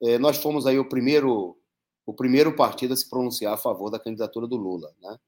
É, 0.03 0.19
nós 0.19 0.37
fomos 0.37 0.67
aí 0.67 0.79
o 0.79 0.87
primeiro, 0.87 1.59
o 2.05 2.13
primeiro 2.13 2.55
partido 2.55 2.93
a 2.93 2.97
se 2.97 3.09
pronunciar 3.09 3.55
a 3.55 3.59
favor 3.59 3.91
da 3.91 3.99
candidatura 3.99 4.47
do 4.47 4.57
Lula, 4.57 4.95
né? 5.01 5.19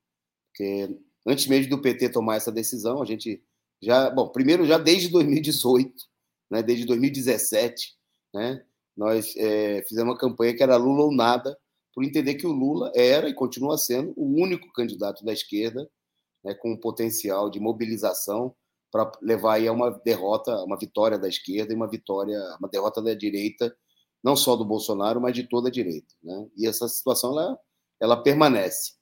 Porque 0.49 1.01
antes 1.27 1.47
mesmo 1.47 1.71
do 1.71 1.81
PT 1.81 2.11
tomar 2.11 2.37
essa 2.37 2.53
decisão, 2.53 3.01
a 3.01 3.07
gente 3.07 3.43
já, 3.83 4.11
bom, 4.11 4.29
primeiro 4.29 4.65
já 4.65 4.79
desde 4.79 5.09
2018, 5.09 5.93
né, 6.51 6.63
desde 6.63 6.85
2017, 6.87 7.95
né, 8.35 8.65
nós 8.97 9.35
é, 9.37 9.83
fizemos 9.83 10.13
uma 10.13 10.19
campanha 10.19 10.55
que 10.55 10.63
era 10.63 10.77
Lula 10.77 11.05
ou 11.05 11.13
nada, 11.13 11.57
por 11.95 12.05
entender 12.05 12.35
que 12.35 12.47
o 12.47 12.53
Lula 12.53 12.93
era 12.95 13.29
e 13.29 13.35
continua 13.35 13.79
sendo 13.79 14.13
o 14.17 14.41
único 14.41 14.73
candidato 14.73 15.25
da 15.25 15.33
esquerda 15.33 15.89
né, 16.45 16.55
com 16.55 16.73
um 16.73 16.77
potencial 16.77 17.51
de 17.51 17.59
mobilização 17.59 18.55
para 18.91 19.11
levar 19.21 19.55
aí 19.55 19.69
a 19.69 19.73
uma 19.73 19.91
derrota, 19.91 20.63
uma 20.63 20.79
vitória 20.79 21.19
da 21.19 21.29
esquerda 21.29 21.73
e 21.73 21.77
uma 21.77 21.89
vitória, 21.89 22.39
uma 22.59 22.69
derrota 22.69 23.03
da 23.03 23.15
direita, 23.15 23.77
não 24.23 24.37
só 24.37 24.57
do 24.57 24.65
Bolsonaro, 24.65 25.21
mas 25.21 25.35
de 25.35 25.45
toda 25.45 25.69
a 25.69 25.73
direita. 25.73 26.15
Né? 26.23 26.49
E 26.57 26.67
essa 26.67 26.89
situação 26.89 27.33
ela, 27.33 27.59
ela 28.01 28.23
permanece. 28.23 28.95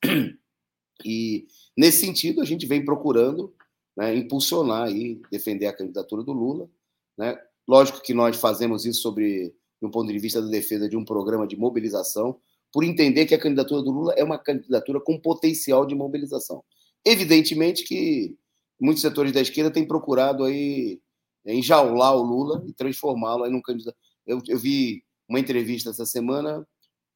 E 1.05 1.47
nesse 1.77 2.07
sentido 2.07 2.41
a 2.41 2.45
gente 2.45 2.67
vem 2.67 2.85
procurando 2.85 3.54
né, 3.97 4.15
impulsionar 4.17 4.91
e 4.91 5.21
defender 5.31 5.67
a 5.67 5.77
candidatura 5.77 6.23
do 6.23 6.33
Lula, 6.33 6.69
né, 7.17 7.39
Lógico 7.67 8.03
que 8.03 8.13
nós 8.13 8.37
fazemos 8.37 8.85
isso 8.85 9.01
sobre, 9.01 9.55
do 9.81 9.91
ponto 9.91 10.13
de 10.13 10.19
vista 10.19 10.41
da 10.41 10.49
defesa 10.49 10.89
de 10.89 10.97
um 10.97 11.05
programa 11.05 11.47
de 11.47 11.57
mobilização, 11.57 12.39
por 12.73 12.85
entender 12.85 13.25
que 13.27 13.35
a 13.35 13.41
candidatura 13.41 13.83
do 13.83 13.91
Lula 13.91 14.13
é 14.17 14.25
uma 14.25 14.39
candidatura 14.39 15.01
com 15.01 15.19
potencial 15.19 15.87
de 15.87 15.95
mobilização. 15.95 16.63
Evidentemente 17.05 17.85
que 17.85 18.37
muitos 18.81 19.01
setores 19.01 19.33
da 19.33 19.41
esquerda 19.41 19.71
têm 19.71 19.87
procurado 19.87 20.45
aí 20.45 21.01
enjaular 21.47 22.17
o 22.17 22.23
Lula 22.23 22.65
e 22.67 22.73
transformá-lo 22.73 23.47
em 23.47 23.55
um 23.55 23.63
candidato. 23.63 23.97
Eu, 24.27 24.41
eu, 24.49 24.59
vi 24.59 25.05
uma 25.29 25.39
entrevista 25.39 25.91
essa 25.91 26.05
semana, 26.05 26.67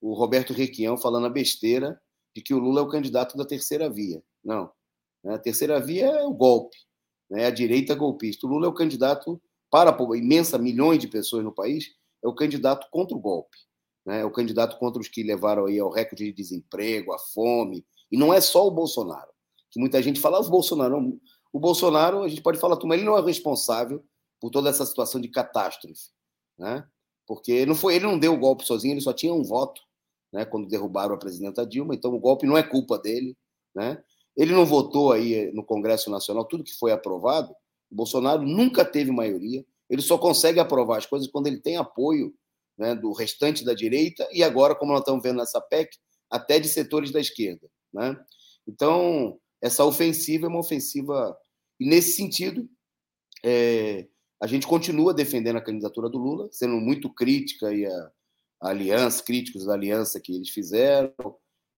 o 0.00 0.14
Roberto 0.14 0.52
Requião 0.52 0.96
falando 0.96 1.26
a 1.26 1.30
besteira 1.30 2.00
de 2.34 2.42
que 2.42 2.54
o 2.54 2.58
Lula 2.58 2.80
é 2.80 2.84
o 2.84 2.88
candidato 2.88 3.36
da 3.36 3.44
terceira 3.44 3.90
via. 3.90 4.22
Não. 4.44 4.70
Né? 5.28 5.34
A 5.34 5.38
terceira 5.38 5.78
via 5.78 6.06
é 6.06 6.24
o 6.24 6.32
golpe, 6.32 6.76
né? 7.30 7.44
a 7.44 7.50
direita 7.50 7.94
golpista. 7.94 8.46
O 8.46 8.50
Lula 8.50 8.64
é 8.66 8.68
o 8.70 8.74
candidato 8.74 9.40
para 9.70 9.90
a 9.90 10.16
imensa 10.16 10.56
milhões 10.56 10.98
de 10.98 11.06
pessoas 11.06 11.44
no 11.44 11.54
país, 11.54 11.94
é 12.24 12.26
o 12.26 12.34
candidato 12.34 12.88
contra 12.90 13.14
o 13.14 13.20
golpe. 13.20 13.58
Né? 14.06 14.22
É 14.22 14.24
o 14.24 14.30
candidato 14.30 14.78
contra 14.78 15.00
os 15.00 15.08
que 15.08 15.22
levaram 15.22 15.66
aí 15.66 15.78
ao 15.78 15.90
recorde 15.90 16.24
de 16.24 16.32
desemprego, 16.32 17.12
a 17.12 17.18
fome. 17.18 17.84
E 18.10 18.16
não 18.16 18.32
é 18.32 18.40
só 18.40 18.66
o 18.66 18.70
Bolsonaro. 18.70 19.28
Que 19.70 19.78
muita 19.78 20.02
gente 20.02 20.18
fala, 20.18 20.38
ah, 20.38 20.40
o 20.40 20.48
Bolsonaro. 20.48 21.20
O 21.52 21.60
Bolsonaro, 21.60 22.22
a 22.22 22.28
gente 22.28 22.40
pode 22.40 22.58
falar, 22.58 22.78
mas 22.84 22.98
ele 22.98 23.06
não 23.06 23.18
é 23.18 23.20
responsável 23.20 24.02
por 24.40 24.50
toda 24.50 24.70
essa 24.70 24.86
situação 24.86 25.20
de 25.20 25.28
catástrofe. 25.28 26.08
Né? 26.58 26.86
Porque 27.26 27.66
não 27.66 27.74
foi, 27.74 27.96
ele 27.96 28.06
não 28.06 28.18
deu 28.18 28.32
o 28.32 28.38
golpe 28.38 28.64
sozinho, 28.64 28.94
ele 28.94 29.02
só 29.02 29.12
tinha 29.12 29.34
um 29.34 29.42
voto 29.42 29.82
né, 30.32 30.46
quando 30.46 30.68
derrubaram 30.68 31.14
a 31.14 31.18
presidenta 31.18 31.66
Dilma, 31.66 31.94
então 31.94 32.14
o 32.14 32.18
golpe 32.18 32.46
não 32.46 32.56
é 32.56 32.62
culpa 32.62 32.98
dele. 32.98 33.36
Né? 33.74 34.02
Ele 34.38 34.52
não 34.52 34.64
votou 34.64 35.10
aí 35.10 35.50
no 35.52 35.64
Congresso 35.64 36.08
Nacional 36.08 36.44
tudo 36.44 36.62
que 36.62 36.72
foi 36.78 36.92
aprovado. 36.92 37.52
O 37.90 37.94
Bolsonaro 37.96 38.42
nunca 38.42 38.84
teve 38.84 39.10
maioria. 39.10 39.66
Ele 39.90 40.00
só 40.00 40.16
consegue 40.16 40.60
aprovar 40.60 40.98
as 40.98 41.06
coisas 41.06 41.28
quando 41.28 41.48
ele 41.48 41.60
tem 41.60 41.76
apoio 41.76 42.32
né, 42.78 42.94
do 42.94 43.12
restante 43.12 43.64
da 43.64 43.74
direita 43.74 44.28
e 44.32 44.44
agora, 44.44 44.76
como 44.76 44.92
nós 44.92 45.00
estamos 45.00 45.22
vendo 45.24 45.38
nessa 45.38 45.60
PEC, 45.60 45.90
até 46.30 46.60
de 46.60 46.68
setores 46.68 47.10
da 47.10 47.18
esquerda. 47.18 47.68
Né? 47.92 48.16
Então, 48.64 49.40
essa 49.60 49.84
ofensiva 49.84 50.46
é 50.46 50.48
uma 50.48 50.60
ofensiva. 50.60 51.36
E 51.80 51.88
nesse 51.88 52.12
sentido, 52.12 52.68
é, 53.44 54.06
a 54.40 54.46
gente 54.46 54.68
continua 54.68 55.12
defendendo 55.12 55.56
a 55.56 55.64
candidatura 55.64 56.08
do 56.08 56.18
Lula, 56.18 56.48
sendo 56.52 56.74
muito 56.74 57.12
crítica 57.12 57.74
e 57.74 57.84
a, 57.84 58.10
a 58.62 58.68
aliança, 58.68 59.24
críticos 59.24 59.64
da 59.66 59.72
aliança 59.72 60.20
que 60.20 60.32
eles 60.32 60.50
fizeram, 60.50 61.12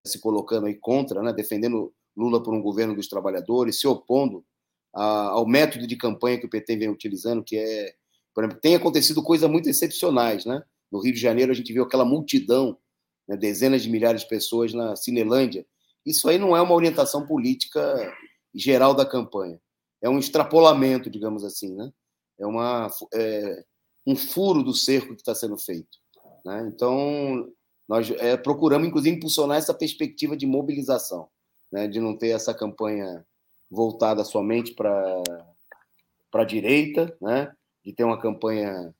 se 0.06 0.20
colocando 0.20 0.66
aí 0.66 0.74
contra, 0.74 1.22
né, 1.22 1.32
defendendo 1.32 1.94
Lula 2.16 2.42
por 2.42 2.54
um 2.54 2.62
governo 2.62 2.94
dos 2.94 3.08
trabalhadores, 3.08 3.80
se 3.80 3.86
opondo 3.86 4.44
a, 4.94 5.28
ao 5.28 5.46
método 5.46 5.86
de 5.86 5.96
campanha 5.96 6.38
que 6.38 6.46
o 6.46 6.50
PT 6.50 6.76
vem 6.76 6.88
utilizando, 6.88 7.42
que 7.42 7.56
é, 7.56 7.94
por 8.34 8.44
exemplo, 8.44 8.60
tem 8.60 8.74
acontecido 8.74 9.22
coisas 9.22 9.48
muito 9.50 9.68
excepcionais, 9.68 10.44
né? 10.44 10.62
No 10.90 11.00
Rio 11.00 11.14
de 11.14 11.20
Janeiro 11.20 11.52
a 11.52 11.54
gente 11.54 11.72
viu 11.72 11.84
aquela 11.84 12.04
multidão, 12.04 12.76
né, 13.28 13.36
dezenas 13.36 13.82
de 13.82 13.90
milhares 13.90 14.22
de 14.22 14.28
pessoas 14.28 14.74
na 14.74 14.96
Cinelândia. 14.96 15.64
Isso 16.04 16.28
aí 16.28 16.38
não 16.38 16.56
é 16.56 16.60
uma 16.60 16.74
orientação 16.74 17.26
política 17.26 18.12
geral 18.54 18.94
da 18.94 19.06
campanha, 19.06 19.60
é 20.02 20.08
um 20.08 20.18
extrapolamento, 20.18 21.08
digamos 21.08 21.44
assim, 21.44 21.74
né? 21.74 21.92
É 22.38 22.46
uma 22.46 22.88
é, 23.14 23.64
um 24.06 24.16
furo 24.16 24.62
do 24.62 24.74
cerco 24.74 25.14
que 25.14 25.20
está 25.20 25.34
sendo 25.34 25.58
feito. 25.58 25.98
Né? 26.44 26.70
Então 26.74 27.48
nós 27.86 28.10
é, 28.10 28.36
procuramos 28.36 28.88
inclusive 28.88 29.16
impulsionar 29.16 29.58
essa 29.58 29.74
perspectiva 29.74 30.36
de 30.36 30.46
mobilização 30.46 31.28
né, 31.70 31.86
de 31.86 32.00
não 32.00 32.16
ter 32.16 32.28
essa 32.28 32.54
campanha 32.54 33.24
voltada 33.70 34.24
somente 34.24 34.74
para 34.74 35.22
a 36.34 36.44
direita, 36.44 37.16
né, 37.20 37.52
de 37.84 37.92
ter 37.92 38.04
uma 38.04 38.20
campanha, 38.20 38.94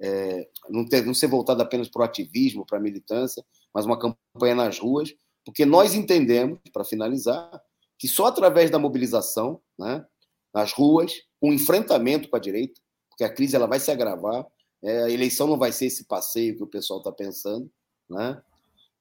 é, 0.00 0.48
não, 0.68 0.86
ter, 0.86 1.04
não 1.04 1.14
ser 1.14 1.28
voltada 1.28 1.62
apenas 1.62 1.88
para 1.88 2.02
o 2.02 2.04
ativismo, 2.04 2.66
para 2.66 2.78
a 2.78 2.80
militância, 2.80 3.44
mas 3.72 3.86
uma 3.86 3.98
campanha 3.98 4.54
nas 4.54 4.78
ruas, 4.78 5.14
porque 5.44 5.64
nós 5.64 5.94
entendemos, 5.94 6.58
para 6.72 6.84
finalizar, 6.84 7.62
que 7.98 8.08
só 8.08 8.26
através 8.26 8.70
da 8.70 8.78
mobilização, 8.78 9.60
né, 9.78 10.04
nas 10.52 10.72
ruas, 10.72 11.12
um 11.40 11.52
enfrentamento 11.52 12.28
com 12.28 12.36
a 12.36 12.40
direita, 12.40 12.80
porque 13.08 13.24
a 13.24 13.32
crise 13.32 13.56
ela 13.56 13.66
vai 13.66 13.78
se 13.78 13.90
agravar, 13.90 14.44
é, 14.82 15.04
a 15.04 15.10
eleição 15.10 15.46
não 15.46 15.58
vai 15.58 15.72
ser 15.72 15.86
esse 15.86 16.04
passeio 16.04 16.56
que 16.56 16.62
o 16.62 16.66
pessoal 16.66 17.00
está 17.00 17.10
pensando, 17.10 17.70
né? 18.08 18.40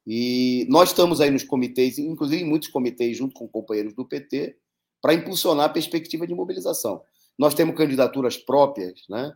E 0.06 0.68
nós 0.70 0.90
estamos 0.90 1.20
aí 1.20 1.32
nos 1.32 1.44
comitês, 1.44 1.98
inclusive 1.98 2.44
em 2.44 2.48
muitos 2.48 2.70
comitês, 2.70 3.18
junto 3.18 3.34
com 3.34 3.48
companheiros 3.48 3.94
do 3.94 4.06
PT, 4.06 4.58
para 5.02 5.14
impulsionar 5.14 5.66
a 5.66 5.74
perspectiva 5.74 6.28
de 6.28 6.36
mobilização. 6.36 7.02
Nós 7.38 7.54
temos 7.54 7.76
candidaturas 7.76 8.38
próprias, 8.38 9.02
né, 9.10 9.34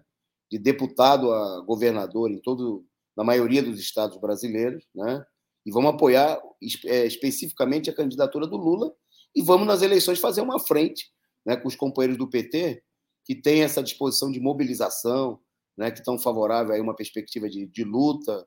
de 0.51 0.57
deputado 0.57 1.31
a 1.31 1.61
governador 1.61 2.31
em 2.31 2.39
todo, 2.39 2.85
na 3.15 3.23
maioria 3.23 3.61
dos 3.61 3.79
estados 3.79 4.17
brasileiros, 4.17 4.85
né, 4.95 5.23
e 5.65 5.71
vamos 5.71 5.91
apoiar 5.91 6.39
é, 6.85 7.05
especificamente 7.05 7.89
a 7.89 7.95
candidatura 7.95 8.47
do 8.47 8.57
Lula 8.57 8.93
e 9.35 9.41
vamos 9.41 9.67
nas 9.67 9.81
eleições 9.81 10.19
fazer 10.19 10.41
uma 10.41 10.59
frente, 10.59 11.11
né, 11.45 11.55
com 11.55 11.67
os 11.67 11.75
companheiros 11.75 12.17
do 12.17 12.29
PT 12.29 12.81
que 13.25 13.35
têm 13.35 13.61
essa 13.61 13.83
disposição 13.83 14.31
de 14.31 14.39
mobilização, 14.39 15.39
né, 15.77 15.91
que 15.91 15.99
estão 15.99 16.17
favoráveis 16.17 16.79
a 16.79 16.83
uma 16.83 16.95
perspectiva 16.95 17.47
de, 17.47 17.67
de 17.67 17.83
luta, 17.83 18.45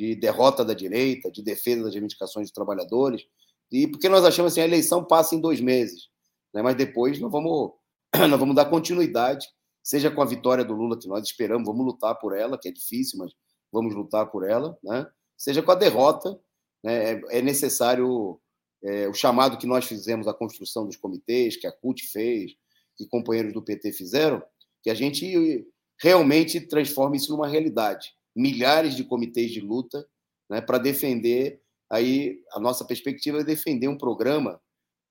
de 0.00 0.14
derrota 0.14 0.64
da 0.64 0.72
direita, 0.72 1.30
de 1.30 1.42
defesa 1.42 1.82
das 1.82 1.92
reivindicações 1.92 2.46
dos 2.46 2.54
trabalhadores, 2.54 3.26
e 3.70 3.86
porque 3.86 4.08
nós 4.08 4.24
achamos 4.24 4.52
assim, 4.52 4.62
a 4.62 4.64
eleição 4.64 5.04
passa 5.04 5.34
em 5.34 5.40
dois 5.40 5.60
meses, 5.60 6.08
né? 6.54 6.62
mas 6.62 6.74
depois 6.74 7.20
nós 7.20 7.30
vamos, 7.30 7.72
nós 8.16 8.40
vamos 8.40 8.56
dar 8.56 8.64
continuidade, 8.64 9.46
seja 9.82 10.10
com 10.10 10.22
a 10.22 10.24
vitória 10.24 10.64
do 10.64 10.72
Lula, 10.72 10.98
que 10.98 11.06
nós 11.06 11.22
esperamos, 11.24 11.66
vamos 11.66 11.84
lutar 11.84 12.18
por 12.18 12.34
ela, 12.34 12.56
que 12.56 12.68
é 12.68 12.72
difícil, 12.72 13.18
mas 13.18 13.30
vamos 13.70 13.94
lutar 13.94 14.30
por 14.30 14.48
ela, 14.48 14.74
né? 14.82 15.06
seja 15.36 15.62
com 15.62 15.70
a 15.70 15.74
derrota, 15.74 16.40
né? 16.82 17.12
é, 17.12 17.20
é 17.32 17.42
necessário 17.42 18.40
é, 18.82 19.06
o 19.06 19.12
chamado 19.12 19.58
que 19.58 19.66
nós 19.66 19.84
fizemos 19.84 20.26
à 20.26 20.32
construção 20.32 20.86
dos 20.86 20.96
comitês, 20.96 21.58
que 21.58 21.66
a 21.66 21.72
CUT 21.72 22.06
fez, 22.06 22.52
que 22.96 23.06
companheiros 23.06 23.52
do 23.52 23.62
PT 23.62 23.92
fizeram, 23.92 24.42
que 24.82 24.88
a 24.88 24.94
gente 24.94 25.68
realmente 26.00 26.58
transforme 26.58 27.18
isso 27.18 27.30
numa 27.32 27.46
realidade 27.46 28.14
milhares 28.34 28.94
de 28.94 29.04
comitês 29.04 29.50
de 29.50 29.60
luta 29.60 30.06
né, 30.48 30.60
para 30.60 30.78
defender 30.78 31.60
aí 31.90 32.40
a 32.52 32.60
nossa 32.60 32.84
perspectiva 32.84 33.40
é 33.40 33.44
defender 33.44 33.88
um 33.88 33.98
programa 33.98 34.60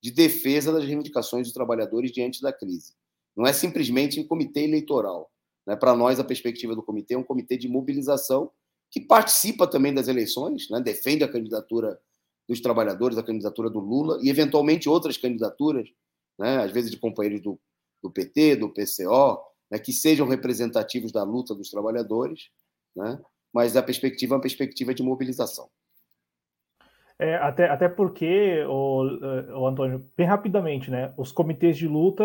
de 0.02 0.10
defesa 0.10 0.72
das 0.72 0.84
reivindicações 0.84 1.46
dos 1.46 1.52
trabalhadores 1.52 2.10
diante 2.10 2.40
da 2.40 2.52
crise. 2.52 2.94
Não 3.36 3.46
é 3.46 3.52
simplesmente 3.52 4.18
um 4.18 4.26
comitê 4.26 4.62
eleitoral. 4.64 5.30
Né? 5.66 5.76
Para 5.76 5.94
nós, 5.94 6.18
a 6.18 6.24
perspectiva 6.24 6.74
do 6.74 6.82
comitê 6.82 7.14
é 7.14 7.18
um 7.18 7.22
comitê 7.22 7.56
de 7.56 7.68
mobilização 7.68 8.50
que 8.90 9.00
participa 9.00 9.66
também 9.66 9.94
das 9.94 10.08
eleições, 10.08 10.68
né? 10.70 10.80
defende 10.80 11.22
a 11.22 11.28
candidatura 11.30 12.00
dos 12.48 12.60
trabalhadores, 12.60 13.18
a 13.18 13.22
candidatura 13.22 13.70
do 13.70 13.78
Lula 13.78 14.18
e, 14.22 14.28
eventualmente, 14.28 14.88
outras 14.88 15.16
candidaturas, 15.16 15.88
né? 16.38 16.58
às 16.58 16.72
vezes 16.72 16.90
de 16.90 16.96
companheiros 16.96 17.42
do, 17.42 17.60
do 18.02 18.10
PT, 18.10 18.56
do 18.56 18.70
PCO, 18.70 19.38
né? 19.70 19.78
que 19.78 19.92
sejam 19.92 20.26
representativos 20.26 21.12
da 21.12 21.22
luta 21.22 21.54
dos 21.54 21.70
trabalhadores 21.70 22.48
né? 22.94 23.18
mas 23.52 23.76
a 23.76 23.82
perspectiva 23.82 24.34
é 24.34 24.36
uma 24.36 24.42
perspectiva 24.42 24.94
de 24.94 25.02
mobilização. 25.02 25.68
É, 27.18 27.34
até, 27.36 27.68
até 27.68 27.88
porque, 27.88 28.64
o, 28.66 29.02
o 29.60 29.66
Antônio, 29.66 30.06
bem 30.16 30.26
rapidamente, 30.26 30.90
né, 30.90 31.12
os 31.18 31.30
comitês 31.30 31.76
de 31.76 31.86
luta 31.86 32.24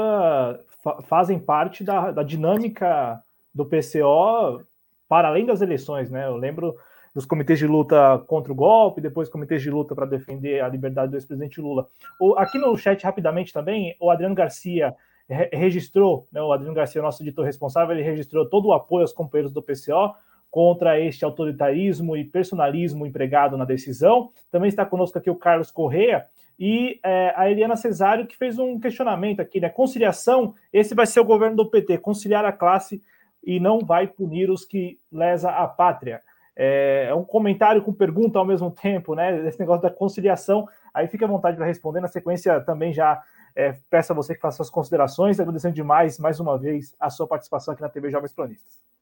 fa 0.81 1.01
fazem 1.01 1.37
parte 1.37 1.83
da, 1.83 2.11
da 2.11 2.23
dinâmica 2.23 3.21
do 3.53 3.65
PCO 3.65 4.63
para 5.09 5.27
além 5.27 5.45
das 5.45 5.61
eleições. 5.61 6.09
Né? 6.09 6.25
Eu 6.25 6.37
lembro 6.37 6.75
dos 7.13 7.25
comitês 7.25 7.59
de 7.59 7.67
luta 7.67 8.19
contra 8.27 8.51
o 8.51 8.55
golpe, 8.55 9.01
depois 9.01 9.29
comitês 9.29 9.61
de 9.61 9.69
luta 9.69 9.95
para 9.95 10.05
defender 10.05 10.61
a 10.61 10.67
liberdade 10.67 11.11
do 11.11 11.17
ex-presidente 11.17 11.59
Lula. 11.59 11.87
O, 12.19 12.35
aqui 12.35 12.57
no 12.57 12.77
chat, 12.77 13.03
rapidamente 13.03 13.51
também, 13.51 13.95
o 13.99 14.09
Adriano 14.09 14.35
Garcia 14.35 14.95
re 15.27 15.49
registrou, 15.51 16.27
né, 16.31 16.41
o 16.41 16.51
Adriano 16.51 16.75
Garcia, 16.75 17.01
nosso 17.01 17.23
editor 17.23 17.45
responsável, 17.45 17.95
ele 17.95 18.03
registrou 18.03 18.45
todo 18.45 18.67
o 18.67 18.73
apoio 18.73 19.01
aos 19.01 19.13
companheiros 19.13 19.51
do 19.51 19.61
PCO, 19.61 20.13
contra 20.55 20.97
este 20.97 21.25
autoritarismo 21.25 22.15
e 22.15 22.23
personalismo 22.23 23.05
empregado 23.05 23.57
na 23.57 23.65
decisão. 23.65 24.31
Também 24.49 24.69
está 24.69 24.85
conosco 24.85 25.17
aqui 25.17 25.29
o 25.29 25.35
Carlos 25.35 25.69
Correa 25.69 26.27
e 26.57 26.97
é, 27.03 27.33
a 27.35 27.51
Eliana 27.51 27.75
Cesário, 27.75 28.25
que 28.25 28.37
fez 28.37 28.57
um 28.57 28.79
questionamento 28.79 29.41
aqui, 29.41 29.59
né? 29.59 29.67
Conciliação, 29.67 30.55
esse 30.71 30.95
vai 30.95 31.05
ser 31.07 31.19
o 31.19 31.25
governo 31.25 31.57
do 31.57 31.69
PT, 31.69 31.97
conciliar 31.97 32.45
a 32.45 32.53
classe 32.53 33.01
e 33.43 33.59
não 33.59 33.79
vai 33.79 34.07
punir 34.07 34.49
os 34.49 34.63
que 34.63 34.97
lesa 35.11 35.49
a 35.49 35.67
pátria. 35.67 36.21
É, 36.55 37.07
é 37.09 37.13
um 37.13 37.25
comentário 37.25 37.81
com 37.81 37.91
pergunta 37.91 38.39
ao 38.39 38.45
mesmo 38.45 38.71
tempo, 38.71 39.13
né? 39.13 39.45
Esse 39.45 39.59
negócio 39.59 39.81
da 39.81 39.89
conciliação. 39.89 40.69
Aí 40.93 41.09
fica 41.09 41.25
à 41.25 41.27
vontade 41.27 41.57
para 41.57 41.65
responder. 41.65 41.99
Na 41.99 42.07
sequência, 42.07 42.61
também 42.61 42.93
já 42.93 43.21
é, 43.53 43.75
peço 43.89 44.13
a 44.13 44.15
você 44.15 44.33
que 44.33 44.39
faça 44.39 44.55
suas 44.55 44.69
considerações, 44.69 45.37
agradecendo 45.37 45.75
demais, 45.75 46.17
mais 46.17 46.39
uma 46.39 46.57
vez, 46.57 46.95
a 46.97 47.09
sua 47.09 47.27
participação 47.27 47.73
aqui 47.73 47.81
na 47.81 47.89
TV 47.89 48.09
Jovens 48.09 48.31
Cronistas. 48.31 48.94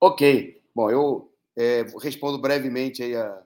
Ok. 0.00 0.62
Bom, 0.74 0.90
eu 0.90 1.32
é, 1.56 1.82
respondo 2.00 2.38
brevemente 2.38 3.02
aí 3.02 3.16
a, 3.16 3.42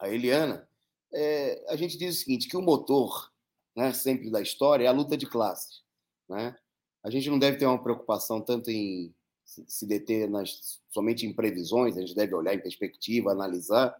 a 0.00 0.08
Eliana. 0.08 0.68
É, 1.12 1.64
a 1.68 1.76
gente 1.76 1.98
diz 1.98 2.16
o 2.16 2.18
seguinte, 2.20 2.48
que 2.48 2.56
o 2.56 2.62
motor, 2.62 3.30
né, 3.76 3.92
sempre 3.92 4.30
da 4.30 4.40
história, 4.40 4.84
é 4.84 4.86
a 4.86 4.92
luta 4.92 5.16
de 5.16 5.26
classes. 5.26 5.82
Né? 6.28 6.54
a 7.02 7.10
gente 7.10 7.30
não 7.30 7.38
deve 7.38 7.56
ter 7.56 7.66
uma 7.66 7.82
preocupação 7.82 8.40
tanto 8.40 8.70
em 8.70 9.14
se 9.44 9.86
deter 9.86 10.28
nas, 10.28 10.80
somente 10.90 11.26
em 11.26 11.32
previsões, 11.32 11.96
a 11.96 12.00
gente 12.00 12.14
deve 12.14 12.34
olhar 12.34 12.54
em 12.54 12.60
perspectiva, 12.60 13.32
analisar, 13.32 13.96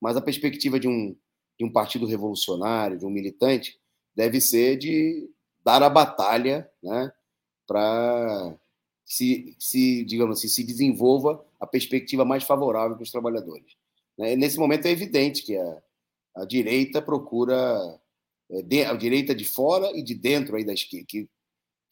mas 0.00 0.16
a 0.16 0.20
perspectiva 0.20 0.78
de 0.78 0.86
um, 0.86 1.16
de 1.58 1.64
um 1.64 1.72
partido 1.72 2.06
revolucionário, 2.06 2.98
de 2.98 3.04
um 3.04 3.10
militante, 3.10 3.80
deve 4.14 4.40
ser 4.40 4.76
de 4.76 5.28
dar 5.64 5.82
a 5.82 5.90
batalha 5.90 6.70
né, 6.80 7.12
para 7.66 8.56
se, 9.12 9.54
se, 9.58 10.04
digamos 10.06 10.38
assim, 10.38 10.48
se 10.48 10.64
desenvolva 10.64 11.44
a 11.60 11.66
perspectiva 11.66 12.24
mais 12.24 12.44
favorável 12.44 12.96
para 12.96 13.02
os 13.02 13.10
trabalhadores. 13.10 13.76
Né? 14.16 14.36
Nesse 14.36 14.56
momento 14.56 14.86
é 14.86 14.90
evidente 14.90 15.42
que 15.42 15.54
a, 15.54 15.82
a 16.36 16.44
direita 16.46 17.02
procura, 17.02 18.00
é, 18.50 18.86
a 18.86 18.94
direita 18.94 19.34
de 19.34 19.44
fora 19.44 19.94
e 19.94 20.02
de 20.02 20.14
dentro 20.14 20.56
aí 20.56 20.64
da 20.64 20.72
esquerda, 20.72 21.04
que 21.06 21.28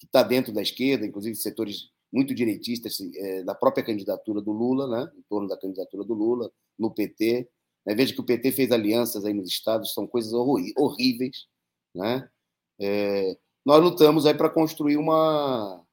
está 0.02 0.22
dentro 0.22 0.50
da 0.50 0.62
esquerda, 0.62 1.04
inclusive 1.04 1.36
setores 1.36 1.90
muito 2.10 2.34
direitistas 2.34 2.98
é, 3.14 3.44
da 3.44 3.54
própria 3.54 3.84
candidatura 3.84 4.40
do 4.40 4.50
Lula, 4.50 4.88
né? 4.88 5.12
em 5.14 5.22
torno 5.28 5.46
da 5.46 5.58
candidatura 5.58 6.02
do 6.02 6.14
Lula, 6.14 6.50
no 6.78 6.90
PT. 6.90 7.46
Né? 7.84 7.94
Veja 7.94 8.14
que 8.14 8.20
o 8.20 8.24
PT 8.24 8.50
fez 8.52 8.72
alianças 8.72 9.26
aí 9.26 9.34
nos 9.34 9.50
estados, 9.50 9.92
são 9.92 10.06
coisas 10.06 10.32
horríveis. 10.32 11.48
Né? 11.94 12.26
É, 12.80 13.36
nós 13.62 13.82
lutamos 13.82 14.24
aí 14.24 14.32
para 14.32 14.48
construir 14.48 14.96
uma, 14.96 15.84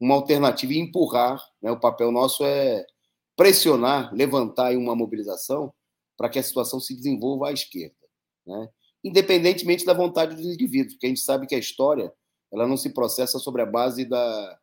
uma 0.00 0.14
alternativa 0.14 0.72
e 0.72 0.78
empurrar. 0.78 1.40
Né? 1.60 1.70
O 1.70 1.78
papel 1.78 2.10
nosso 2.10 2.44
é 2.44 2.86
pressionar, 3.36 4.12
levantar 4.14 4.76
uma 4.76 4.96
mobilização 4.96 5.72
para 6.16 6.28
que 6.28 6.38
a 6.38 6.42
situação 6.42 6.80
se 6.80 6.94
desenvolva 6.94 7.48
à 7.48 7.52
esquerda, 7.52 7.96
né? 8.46 8.68
independentemente 9.02 9.84
da 9.84 9.94
vontade 9.94 10.36
dos 10.36 10.44
indivíduos, 10.44 10.94
porque 10.94 11.06
a 11.06 11.08
gente 11.08 11.22
sabe 11.22 11.46
que 11.46 11.54
a 11.54 11.58
história 11.58 12.12
ela 12.52 12.66
não 12.66 12.76
se 12.76 12.90
processa 12.90 13.38
sobre 13.38 13.62
a 13.62 13.66
base 13.66 14.04
da, 14.04 14.58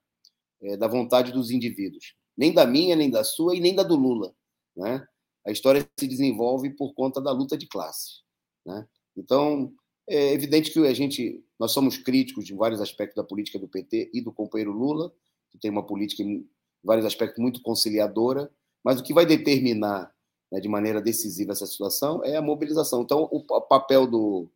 é, 0.62 0.78
da 0.78 0.88
vontade 0.88 1.32
dos 1.32 1.50
indivíduos, 1.50 2.16
nem 2.38 2.54
da 2.54 2.66
minha, 2.66 2.96
nem 2.96 3.10
da 3.10 3.24
sua 3.24 3.56
e 3.56 3.60
nem 3.60 3.74
da 3.74 3.84
do 3.84 3.96
Lula. 3.96 4.36
Né? 4.76 5.08
A 5.46 5.52
história 5.52 5.88
se 6.00 6.08
desenvolve 6.08 6.70
por 6.72 6.94
conta 6.94 7.20
da 7.20 7.32
luta 7.32 7.58
de 7.58 7.68
classes. 7.68 8.22
Né? 8.66 8.88
Então, 9.16 9.74
é 10.08 10.34
evidente 10.34 10.72
que 10.72 10.80
a 10.86 10.94
gente, 10.94 11.44
nós 11.60 11.72
somos 11.72 11.98
críticos 11.98 12.46
de 12.46 12.54
vários 12.54 12.80
aspectos 12.80 13.16
da 13.16 13.24
política 13.24 13.58
do 13.58 13.68
PT 13.68 14.12
e 14.14 14.22
do 14.22 14.32
companheiro 14.32 14.72
Lula, 14.72 15.12
que 15.52 15.60
tem 15.60 15.72
uma 15.72 15.86
política 15.86 16.24
em 16.24 16.48
vários 16.84 17.06
aspectos 17.06 17.42
muito 17.42 17.62
conciliadora, 17.62 18.50
mas 18.84 19.00
o 19.00 19.04
que 19.04 19.14
vai 19.14 19.26
determinar 19.26 20.12
né, 20.52 20.60
de 20.60 20.70
maneira 20.70 21.02
decisiva 21.02 21.52
essa 21.52 21.66
situação 21.66 22.24
é 22.24 22.38
a 22.38 22.42
mobilização. 22.42 23.02
Então, 23.02 23.28
o 23.32 23.62
papel 23.62 24.08
do 24.08 24.50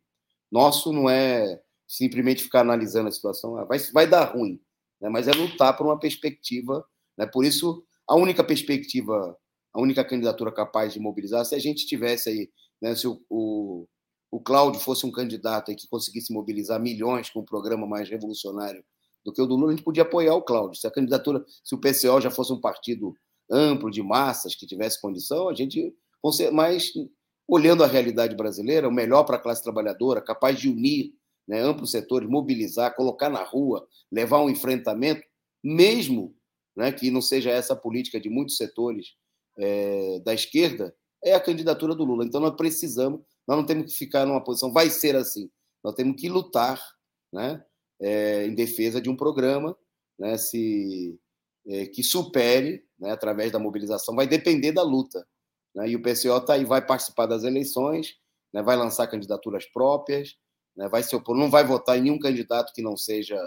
nosso 0.50 0.92
não 0.92 1.08
é 1.08 1.60
simplesmente 1.86 2.42
ficar 2.42 2.60
analisando 2.60 3.08
a 3.08 3.12
situação, 3.12 3.56
ah, 3.58 3.64
vai, 3.64 3.78
vai 3.92 4.06
dar 4.06 4.24
ruim, 4.24 4.60
né, 5.00 5.08
mas 5.08 5.28
é 5.28 5.32
lutar 5.32 5.76
por 5.76 5.86
uma 5.86 5.98
perspectiva. 5.98 6.84
Né, 7.18 7.26
por 7.26 7.44
isso, 7.44 7.84
a 8.08 8.16
única 8.16 8.42
perspectiva, 8.42 9.36
a 9.74 9.80
única 9.80 10.04
candidatura 10.04 10.52
capaz 10.52 10.94
de 10.94 11.00
mobilizar, 11.00 11.44
se 11.44 11.54
a 11.54 11.58
gente 11.58 11.86
tivesse 11.86 12.30
aí, 12.30 12.50
né, 12.80 12.94
se 12.94 13.06
o, 13.06 13.22
o, 13.28 13.86
o 14.30 14.40
Cláudio 14.40 14.80
fosse 14.80 15.04
um 15.04 15.12
candidato 15.12 15.74
que 15.74 15.88
conseguisse 15.88 16.32
mobilizar 16.32 16.80
milhões 16.80 17.28
com 17.28 17.40
um 17.40 17.44
programa 17.44 17.86
mais 17.86 18.08
revolucionário 18.08 18.82
do 19.24 19.32
que 19.32 19.40
o 19.40 19.46
do 19.46 19.54
Lula, 19.54 19.72
a 19.72 19.76
gente 19.76 19.84
podia 19.84 20.02
apoiar 20.02 20.34
o 20.34 20.42
Cláudio. 20.42 20.78
Se 20.78 20.86
a 20.86 20.90
candidatura, 20.90 21.44
se 21.64 21.74
o 21.74 21.78
PCO 21.78 22.20
já 22.20 22.30
fosse 22.30 22.52
um 22.52 22.60
partido 22.60 23.14
amplo 23.50 23.90
de 23.90 24.02
massas 24.02 24.54
que 24.54 24.66
tivesse 24.66 25.00
condição, 25.00 25.48
a 25.48 25.54
gente, 25.54 25.94
mas 26.52 26.92
olhando 27.46 27.84
a 27.84 27.86
realidade 27.86 28.34
brasileira, 28.34 28.88
o 28.88 28.92
melhor 28.92 29.24
para 29.24 29.36
a 29.36 29.40
classe 29.40 29.62
trabalhadora, 29.62 30.20
capaz 30.20 30.58
de 30.58 30.68
unir 30.68 31.12
né, 31.46 31.60
amplos 31.60 31.90
setores, 31.90 32.28
mobilizar, 32.28 32.94
colocar 32.94 33.28
na 33.28 33.42
rua, 33.42 33.86
levar 34.10 34.40
um 34.40 34.50
enfrentamento, 34.50 35.22
mesmo 35.62 36.34
né, 36.76 36.90
que 36.92 37.10
não 37.10 37.20
seja 37.20 37.50
essa 37.50 37.76
política 37.76 38.20
de 38.20 38.30
muitos 38.30 38.56
setores 38.56 39.14
é, 39.58 40.20
da 40.20 40.32
esquerda, 40.32 40.94
é 41.24 41.34
a 41.34 41.40
candidatura 41.40 41.94
do 41.94 42.04
Lula. 42.04 42.24
Então 42.24 42.40
nós 42.40 42.56
precisamos, 42.56 43.20
nós 43.46 43.56
não 43.56 43.66
temos 43.66 43.92
que 43.92 43.98
ficar 43.98 44.26
numa 44.26 44.42
posição, 44.42 44.72
vai 44.72 44.88
ser 44.90 45.14
assim, 45.14 45.50
nós 45.84 45.94
temos 45.94 46.20
que 46.20 46.28
lutar, 46.28 46.80
né? 47.32 47.62
É, 48.02 48.44
em 48.46 48.54
defesa 48.54 49.00
de 49.00 49.08
um 49.08 49.16
programa 49.16 49.76
né, 50.18 50.36
se, 50.36 51.18
é, 51.66 51.86
que 51.86 52.02
supere, 52.02 52.84
né, 52.98 53.12
através 53.12 53.52
da 53.52 53.58
mobilização, 53.58 54.14
vai 54.14 54.26
depender 54.26 54.72
da 54.72 54.82
luta. 54.82 55.26
Né, 55.74 55.90
e 55.90 55.96
o 55.96 56.02
PCO 56.02 56.40
tá 56.44 56.54
aí, 56.54 56.64
vai 56.64 56.84
participar 56.84 57.26
das 57.26 57.44
eleições, 57.44 58.16
né, 58.52 58.62
vai 58.62 58.76
lançar 58.76 59.06
candidaturas 59.06 59.64
próprias, 59.66 60.36
né, 60.76 60.88
vai 60.88 61.02
se 61.02 61.14
opor, 61.14 61.36
não 61.36 61.50
vai 61.50 61.64
votar 61.64 61.96
em 61.96 62.02
nenhum 62.02 62.18
candidato 62.18 62.72
que 62.72 62.82
não 62.82 62.96
seja. 62.96 63.38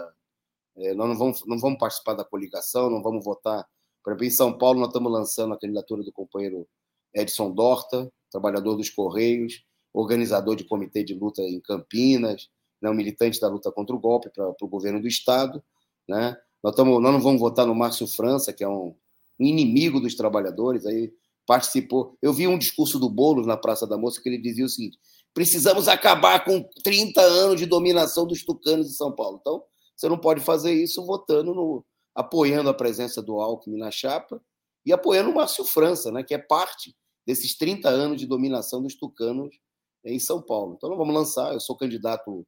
É, 0.78 0.94
nós 0.94 1.08
não 1.08 1.18
vamos, 1.18 1.46
não 1.46 1.60
vamos 1.60 1.80
participar 1.80 2.14
da 2.14 2.26
coligação, 2.26 2.90
não 2.90 3.02
vamos 3.02 3.24
votar. 3.24 3.66
Por 4.04 4.12
exemplo, 4.12 4.26
em 4.26 4.32
São 4.32 4.58
Paulo, 4.58 4.80
nós 4.80 4.90
estamos 4.90 5.12
lançando 5.12 5.54
a 5.54 5.60
candidatura 5.60 6.04
do 6.04 6.12
companheiro 6.12 6.68
Edson 7.14 7.52
Dorta, 7.52 8.12
trabalhador 8.30 8.76
dos 8.76 8.90
Correios, 8.90 9.64
organizador 9.94 10.56
de 10.56 10.66
comitê 10.66 11.04
de 11.04 11.14
luta 11.14 11.42
em 11.42 11.62
Campinas, 11.62 12.50
né, 12.86 12.92
um 12.92 12.96
militante 12.96 13.40
da 13.40 13.48
luta 13.48 13.72
contra 13.72 13.96
o 13.96 14.00
golpe 14.00 14.30
para 14.30 14.56
o 14.62 14.68
governo 14.68 15.02
do 15.02 15.08
Estado. 15.08 15.64
Né? 16.08 16.36
Nós, 16.64 16.76
tamo, 16.76 17.00
nós 17.00 17.14
não 17.14 17.22
vamos 17.22 17.42
votar 17.42 17.66
no 17.66 17.76
Márcio 17.76 18.08
França, 18.08 18.54
que 18.54 18.64
é 18.64 18.70
um, 18.70 18.96
inimigo 19.40 20.00
dos 20.00 20.16
trabalhadores, 20.16 20.86
aí 20.86 21.12
participou. 21.46 22.18
Eu 22.22 22.34
vi 22.34 22.48
um 22.48 22.58
discurso 22.58 23.00
do 23.00 23.10
Boulos 23.10 23.46
na 23.46 23.58
Praça 23.58 23.86
da 23.86 23.98
Moça 23.98 24.22
que 24.22 24.30
ele 24.30 24.42
dizia 24.42 24.66
o 24.66 24.70
seguinte: 24.70 24.98
precisamos 25.34 25.88
acabar 25.88 26.44
com 26.44 26.64
30 26.84 27.22
anos 27.22 27.60
de 27.60 27.66
dominação 27.66 28.26
dos 28.26 28.44
tucanos 28.44 28.88
de 28.88 28.96
São 28.96 29.14
Paulo. 29.14 29.40
Então, 29.42 29.64
você 29.96 30.10
não 30.10 30.18
pode 30.18 30.42
fazer 30.42 30.74
isso 30.74 31.06
votando 31.06 31.54
no 31.54 31.86
apoiando 32.14 32.70
a 32.70 32.74
presença 32.74 33.22
do 33.22 33.42
Alckmin 33.42 33.78
na 33.78 33.92
chapa 33.92 34.42
e 34.86 34.94
apoiando 34.94 35.32
o 35.32 35.36
Márcio 35.36 35.66
França, 35.66 36.14
né, 36.14 36.24
que 36.24 36.34
é 36.34 36.38
parte 36.38 36.96
desses 37.28 37.58
30 37.58 37.90
anos 37.90 38.22
de 38.22 38.26
dominação 38.26 38.82
dos 38.82 38.96
tucanos 38.96 39.54
em 40.06 40.18
São 40.18 40.42
Paulo. 40.42 40.76
Então, 40.78 40.90
não 40.90 40.96
vamos 40.96 41.14
lançar, 41.14 41.52
eu 41.52 41.60
sou 41.60 41.76
candidato 41.76 42.48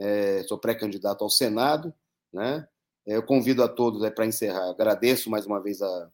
é, 0.00 0.42
sou 0.44 0.58
pré-candidato 0.58 1.22
ao 1.22 1.30
Senado, 1.30 1.92
né? 2.32 2.66
É, 3.06 3.16
eu 3.16 3.22
convido 3.22 3.62
a 3.62 3.68
todos 3.68 4.08
para 4.10 4.26
encerrar. 4.26 4.70
Agradeço 4.70 5.30
mais 5.30 5.46
uma 5.46 5.60
vez 5.60 5.82
a, 5.82 6.10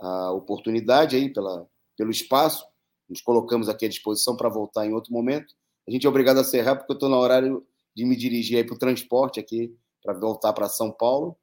a 0.00 0.32
oportunidade 0.32 1.16
aí 1.16 1.32
pela, 1.32 1.66
pelo 1.96 2.10
espaço. 2.10 2.64
Nos 3.08 3.20
colocamos 3.20 3.68
aqui 3.68 3.86
à 3.86 3.88
disposição 3.88 4.36
para 4.36 4.48
voltar 4.48 4.86
em 4.86 4.92
outro 4.92 5.12
momento. 5.12 5.54
A 5.86 5.90
gente 5.90 6.06
é 6.06 6.08
obrigado 6.08 6.38
a 6.38 6.40
encerrar 6.40 6.76
porque 6.76 6.92
eu 6.92 6.94
estou 6.94 7.08
no 7.08 7.16
horário 7.16 7.66
de 7.94 8.04
me 8.04 8.16
dirigir 8.16 8.64
para 8.66 8.74
o 8.74 8.78
transporte 8.78 9.40
aqui 9.40 9.74
para 10.02 10.14
voltar 10.14 10.52
para 10.52 10.68
São 10.68 10.90
Paulo. 10.92 11.36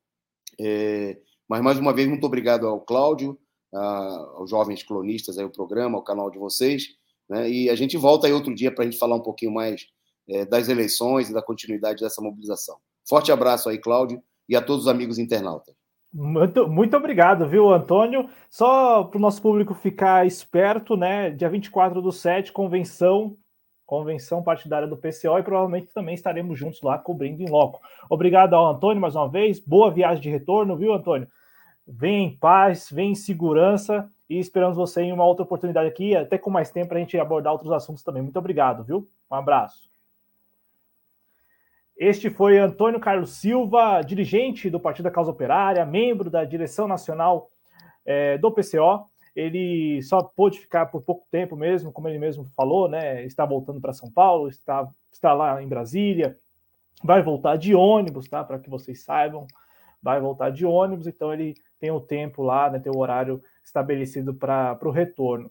É, 0.59 1.19
mas 1.47 1.61
mais 1.61 1.77
uma 1.77 1.93
vez 1.93 2.07
muito 2.07 2.25
obrigado 2.25 2.67
ao 2.67 2.79
Cláudio, 2.79 3.38
aos 3.71 4.49
jovens 4.49 4.84
clonistas 4.84 5.38
aí 5.38 5.45
o 5.45 5.49
programa, 5.49 5.97
ao 5.97 6.03
canal 6.03 6.29
de 6.29 6.38
vocês, 6.38 6.89
né? 7.27 7.49
E 7.49 7.69
a 7.69 7.75
gente 7.75 7.97
volta 7.97 8.27
aí 8.27 8.34
outro 8.34 8.53
dia 8.53 8.71
para 8.73 8.84
a 8.84 8.86
gente 8.86 8.99
falar 8.99 9.15
um 9.15 9.21
pouquinho 9.21 9.51
mais 9.51 9.88
é, 10.28 10.45
das 10.45 10.69
eleições 10.69 11.30
e 11.30 11.34
da 11.34 11.41
continuidade 11.41 12.01
dessa 12.01 12.21
mobilização. 12.21 12.78
Forte 13.07 13.32
abraço 13.32 13.69
aí, 13.69 13.78
Cláudio, 13.78 14.21
e 14.47 14.55
a 14.55 14.61
todos 14.61 14.86
os 14.86 14.91
amigos 14.91 15.17
internautas. 15.17 15.76
Muito, 16.13 16.67
muito 16.67 16.95
obrigado, 16.95 17.47
viu, 17.47 17.74
Antônio? 17.74 18.30
Só 18.47 19.03
para 19.03 19.17
o 19.17 19.21
nosso 19.21 19.41
público 19.41 19.74
ficar 19.74 20.28
esperto, 20.28 20.95
né? 20.95 21.32
Dia 21.32 21.49
24 21.49 22.01
do 22.01 22.11
7, 22.11 22.51
convenção, 22.51 23.36
convenção 23.84 24.43
partidária 24.43 24.88
do 24.88 24.95
PCO, 24.95 25.39
e 25.39 25.43
provavelmente 25.43 25.91
também 25.91 26.13
estaremos 26.13 26.57
juntos 26.57 26.82
lá 26.84 26.99
cobrindo 26.99 27.41
em 27.41 27.49
loco. 27.49 27.82
Obrigado 28.09 28.53
ao 28.53 28.67
Antônio 28.67 29.01
mais 29.01 29.15
uma 29.15 29.28
vez. 29.28 29.59
Boa 29.59 29.89
viagem 29.89 30.21
de 30.21 30.30
retorno, 30.30 30.78
viu, 30.78 30.93
Antônio? 30.93 31.28
Vem 31.86 32.28
em 32.28 32.38
paz, 32.38 32.89
vem 32.91 33.11
em 33.11 33.15
segurança 33.15 34.07
e 34.30 34.38
esperamos 34.38 34.78
você 34.78 35.01
em 35.01 35.11
uma 35.11 35.26
outra 35.26 35.43
oportunidade 35.43 35.89
aqui, 35.89 36.15
até 36.15 36.38
com 36.38 36.51
mais 36.51 36.69
tempo 36.69 36.89
para 36.89 36.97
a 36.97 37.01
gente 37.01 37.17
abordar 37.17 37.53
outros 37.53 37.71
assuntos 37.71 38.03
também. 38.03 38.21
Muito 38.21 38.38
obrigado, 38.38 38.84
viu? 38.84 39.07
Um 39.32 39.36
abraço. 39.36 39.92
Este 41.97 42.29
foi 42.29 42.57
Antônio 42.57 42.99
Carlos 42.99 43.37
Silva, 43.37 44.01
dirigente 44.01 44.69
do 44.69 44.79
Partido 44.79 45.05
da 45.05 45.11
Causa 45.11 45.31
Operária, 45.31 45.85
membro 45.85 46.29
da 46.29 46.43
direção 46.43 46.87
nacional 46.87 47.49
é, 48.05 48.37
do 48.37 48.51
PCO. 48.51 49.05
Ele 49.35 50.01
só 50.03 50.21
pôde 50.21 50.59
ficar 50.59 50.87
por 50.87 51.03
pouco 51.03 51.25
tempo 51.31 51.55
mesmo, 51.55 51.91
como 51.91 52.07
ele 52.07 52.19
mesmo 52.19 52.45
falou, 52.55 52.87
né? 52.87 53.23
Está 53.23 53.45
voltando 53.45 53.79
para 53.79 53.93
São 53.93 54.11
Paulo, 54.11 54.47
está, 54.47 54.87
está 55.11 55.33
lá 55.33 55.61
em 55.61 55.67
Brasília, 55.67 56.37
vai 57.03 57.21
voltar 57.21 57.57
de 57.57 57.73
ônibus, 57.73 58.27
tá? 58.27 58.43
Para 58.43 58.59
que 58.59 58.69
vocês 58.69 59.03
saibam, 59.03 59.47
vai 60.01 60.19
voltar 60.19 60.51
de 60.51 60.65
ônibus, 60.65 61.07
então 61.07 61.33
ele 61.33 61.55
tem 61.79 61.91
o 61.91 61.99
tempo 61.99 62.43
lá, 62.43 62.69
né? 62.69 62.79
Tem 62.79 62.91
o 62.91 62.99
horário 62.99 63.41
estabelecido 63.63 64.33
para 64.33 64.77
o 64.83 64.91
retorno. 64.91 65.49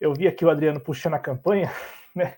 Eu 0.00 0.14
vi 0.14 0.26
aqui 0.26 0.44
o 0.44 0.50
Adriano 0.50 0.80
puxando 0.80 1.14
a 1.14 1.18
campanha. 1.18 1.70
né? 2.16 2.34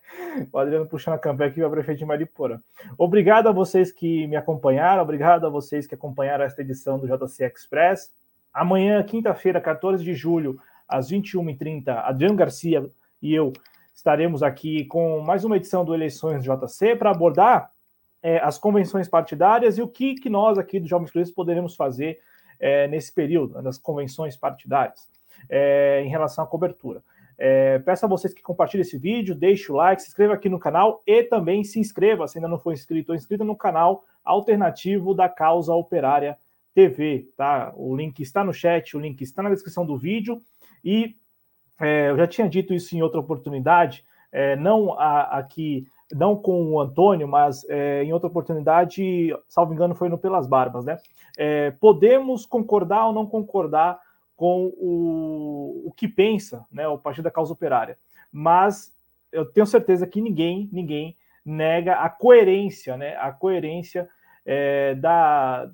O 0.52 0.58
Adriano 0.58 0.86
puxando 0.86 1.14
a 1.14 1.18
campanha 1.18 1.50
aqui 1.50 1.60
para 1.60 1.70
prefeito 1.70 1.98
de 1.98 2.04
Mariporã. 2.04 2.58
Obrigado 2.98 3.48
a 3.48 3.52
vocês 3.52 3.90
que 3.90 4.26
me 4.26 4.36
acompanharam, 4.36 5.02
obrigado 5.02 5.46
a 5.46 5.50
vocês 5.50 5.86
que 5.86 5.94
acompanharam 5.94 6.44
esta 6.44 6.60
edição 6.62 6.98
do 6.98 7.06
JC 7.06 7.44
Express. 7.44 8.10
Amanhã, 8.52 9.02
quinta-feira, 9.02 9.60
14 9.60 10.04
de 10.04 10.14
julho, 10.14 10.58
às 10.86 11.10
21h30, 11.10 11.88
Adriano 11.88 12.36
Garcia 12.36 12.90
e 13.20 13.34
eu 13.34 13.52
estaremos 13.94 14.42
aqui 14.42 14.84
com 14.84 15.20
mais 15.20 15.44
uma 15.44 15.56
edição 15.56 15.84
do 15.84 15.94
Eleições 15.94 16.42
JC 16.42 16.96
para 16.96 17.10
abordar 17.10 17.70
é, 18.22 18.38
as 18.38 18.58
convenções 18.58 19.08
partidárias 19.08 19.78
e 19.78 19.82
o 19.82 19.88
que, 19.88 20.14
que 20.14 20.30
nós 20.30 20.58
aqui 20.58 20.78
do 20.78 20.86
Jovens 20.86 21.10
Cronistas 21.10 21.34
poderemos 21.34 21.74
fazer 21.74 22.20
é, 22.60 22.86
nesse 22.86 23.12
período, 23.12 23.60
nas 23.60 23.78
convenções 23.78 24.36
partidárias, 24.36 25.08
é, 25.48 26.02
em 26.04 26.08
relação 26.08 26.44
à 26.44 26.46
cobertura. 26.46 27.02
É, 27.44 27.80
peço 27.80 28.06
a 28.06 28.08
vocês 28.08 28.32
que 28.32 28.40
compartilhem 28.40 28.82
esse 28.82 28.96
vídeo, 28.96 29.34
deixe 29.34 29.72
o 29.72 29.74
like, 29.74 30.00
se 30.00 30.06
inscreva 30.06 30.34
aqui 30.34 30.48
no 30.48 30.60
canal 30.60 31.02
e 31.04 31.24
também 31.24 31.64
se 31.64 31.80
inscreva, 31.80 32.28
se 32.28 32.38
ainda 32.38 32.46
não 32.46 32.56
for 32.56 32.72
inscrito 32.72 33.10
ou 33.10 33.16
inscrita 33.16 33.42
no 33.42 33.56
canal 33.56 34.04
alternativo 34.24 35.12
da 35.12 35.28
Causa 35.28 35.74
Operária 35.74 36.38
TV, 36.72 37.28
tá? 37.36 37.72
O 37.74 37.96
link 37.96 38.20
está 38.20 38.44
no 38.44 38.54
chat, 38.54 38.96
o 38.96 39.00
link 39.00 39.20
está 39.22 39.42
na 39.42 39.50
descrição 39.50 39.84
do 39.84 39.98
vídeo 39.98 40.40
e 40.84 41.16
é, 41.80 42.10
eu 42.10 42.16
já 42.16 42.28
tinha 42.28 42.48
dito 42.48 42.72
isso 42.72 42.94
em 42.94 43.02
outra 43.02 43.18
oportunidade, 43.18 44.04
é, 44.30 44.54
não 44.54 44.92
a, 44.92 45.22
aqui, 45.36 45.84
não 46.12 46.36
com 46.36 46.72
o 46.72 46.80
Antônio, 46.80 47.26
mas 47.26 47.68
é, 47.68 48.04
em 48.04 48.12
outra 48.12 48.28
oportunidade, 48.28 49.36
salvo 49.48 49.74
engano, 49.74 49.96
foi 49.96 50.08
no 50.08 50.16
Pelas 50.16 50.46
Barbas, 50.46 50.84
né? 50.84 50.96
É, 51.36 51.72
podemos 51.72 52.46
concordar 52.46 53.06
ou 53.06 53.12
não 53.12 53.26
concordar 53.26 53.98
com 54.36 54.72
o, 54.76 55.84
o 55.86 55.92
que 55.92 56.08
pensa 56.08 56.64
né, 56.70 56.86
o 56.88 56.98
Partido 56.98 57.24
da 57.24 57.30
Causa 57.30 57.52
Operária, 57.52 57.96
mas 58.30 58.92
eu 59.30 59.44
tenho 59.44 59.66
certeza 59.66 60.06
que 60.06 60.20
ninguém, 60.20 60.68
ninguém 60.72 61.16
nega 61.44 61.94
a 61.94 62.08
coerência, 62.08 62.96
né? 62.96 63.16
A 63.16 63.32
coerência 63.32 64.08
é, 64.44 64.94
da, 64.94 65.68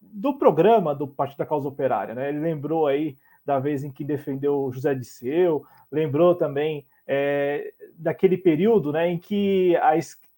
do 0.00 0.36
programa 0.38 0.94
do 0.94 1.06
Partido 1.06 1.38
da 1.38 1.46
Causa 1.46 1.68
Operária, 1.68 2.14
né? 2.14 2.28
Ele 2.30 2.40
lembrou 2.40 2.86
aí 2.86 3.16
da 3.44 3.58
vez 3.58 3.84
em 3.84 3.90
que 3.90 4.02
defendeu 4.02 4.70
José 4.72 4.94
Disseu, 4.94 5.64
lembrou 5.92 6.34
também 6.34 6.86
é, 7.06 7.72
daquele 7.96 8.38
período 8.38 8.90
né, 8.90 9.10
em 9.10 9.18
que 9.18 9.76
a, 9.76 9.92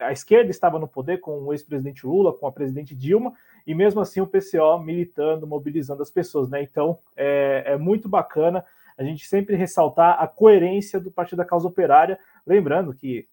a 0.06 0.12
esquerda 0.12 0.50
estava 0.50 0.78
no 0.78 0.88
poder 0.88 1.18
com 1.18 1.44
o 1.44 1.52
ex-presidente 1.52 2.04
Lula, 2.04 2.32
com 2.32 2.46
a 2.46 2.52
presidente 2.52 2.96
Dilma, 2.96 3.32
e 3.66 3.74
mesmo 3.74 4.00
assim 4.00 4.20
o 4.20 4.26
PCO 4.26 4.78
militando, 4.78 5.46
mobilizando 5.46 6.02
as 6.02 6.10
pessoas. 6.10 6.48
Né? 6.48 6.62
Então 6.62 6.98
é, 7.16 7.64
é 7.66 7.76
muito 7.76 8.08
bacana 8.08 8.64
a 8.96 9.02
gente 9.02 9.26
sempre 9.26 9.56
ressaltar 9.56 10.22
a 10.22 10.26
coerência 10.26 10.98
do 10.98 11.10
Partido 11.10 11.38
da 11.38 11.44
Causa 11.44 11.68
Operária, 11.68 12.18
lembrando 12.46 12.94
que 12.94 13.26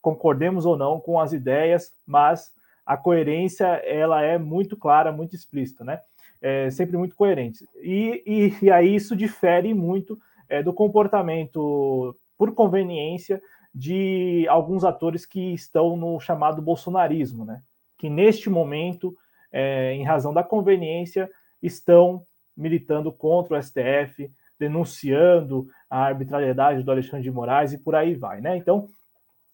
concordemos 0.00 0.64
ou 0.64 0.76
não 0.76 1.00
com 1.00 1.18
as 1.18 1.32
ideias, 1.32 1.92
mas 2.06 2.52
a 2.86 2.96
coerência 2.96 3.66
ela 3.84 4.22
é 4.22 4.38
muito 4.38 4.76
clara, 4.76 5.10
muito 5.10 5.34
explícita, 5.34 5.84
né? 5.84 6.00
é, 6.40 6.70
sempre 6.70 6.96
muito 6.96 7.14
coerentes. 7.14 7.66
E, 7.82 8.22
e, 8.26 8.64
e, 8.66 8.70
aí 8.70 8.94
isso 8.94 9.16
difere 9.16 9.74
muito 9.74 10.18
é, 10.48 10.62
do 10.62 10.72
comportamento, 10.72 12.14
por 12.36 12.54
conveniência, 12.54 13.40
de 13.74 14.46
alguns 14.48 14.84
atores 14.84 15.26
que 15.26 15.52
estão 15.52 15.96
no 15.96 16.18
chamado 16.18 16.62
bolsonarismo, 16.62 17.44
né? 17.44 17.60
que 17.96 18.08
neste 18.08 18.48
momento, 18.48 19.16
é, 19.52 19.92
em 19.92 20.04
razão 20.04 20.32
da 20.32 20.42
conveniência, 20.42 21.30
estão 21.62 22.24
militando 22.56 23.12
contra 23.12 23.56
o 23.56 23.62
STF, 23.62 24.30
denunciando 24.58 25.68
a 25.88 26.04
arbitrariedade 26.04 26.82
do 26.82 26.90
Alexandre 26.90 27.22
de 27.22 27.30
Moraes 27.30 27.72
e 27.72 27.78
por 27.78 27.94
aí 27.94 28.14
vai. 28.14 28.40
Né? 28.40 28.56
Então, 28.56 28.88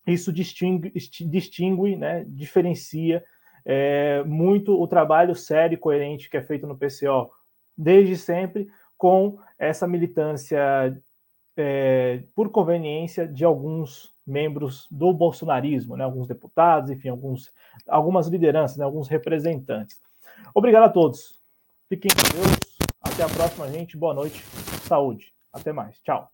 isso 0.07 0.32
distingue, 0.32 0.92
distingue 1.20 1.97
né, 1.97 2.24
diferencia 2.26 3.22
é, 3.64 4.22
muito 4.24 4.78
o 4.80 4.86
trabalho 4.86 5.34
sério 5.34 5.74
e 5.74 5.78
coerente 5.78 6.28
que 6.28 6.36
é 6.36 6.42
feito 6.42 6.66
no 6.66 6.76
PCO 6.76 7.30
desde 7.76 8.16
sempre, 8.16 8.68
com 8.97 9.38
essa 9.59 9.86
militância 9.86 10.97
é, 11.57 12.22
por 12.34 12.51
conveniência 12.51 13.26
de 13.26 13.45
alguns 13.45 14.13
membros 14.27 14.87
do 14.91 15.12
bolsonarismo, 15.12 15.97
né, 15.97 16.05
alguns 16.05 16.27
deputados, 16.27 16.91
enfim, 16.91 17.09
alguns, 17.09 17.53
algumas 17.87 18.29
lideranças, 18.29 18.77
né, 18.77 18.85
alguns 18.85 19.09
representantes. 19.09 20.01
Obrigado 20.55 20.85
a 20.85 20.89
todos. 20.89 21.41
Fiquem 21.89 22.11
com 22.11 22.39
Deus. 22.39 22.79
Até 23.01 23.22
a 23.22 23.29
próxima, 23.29 23.70
gente. 23.70 23.97
Boa 23.97 24.14
noite. 24.14 24.43
Saúde. 24.87 25.33
Até 25.53 25.72
mais. 25.72 26.01
Tchau. 26.01 26.34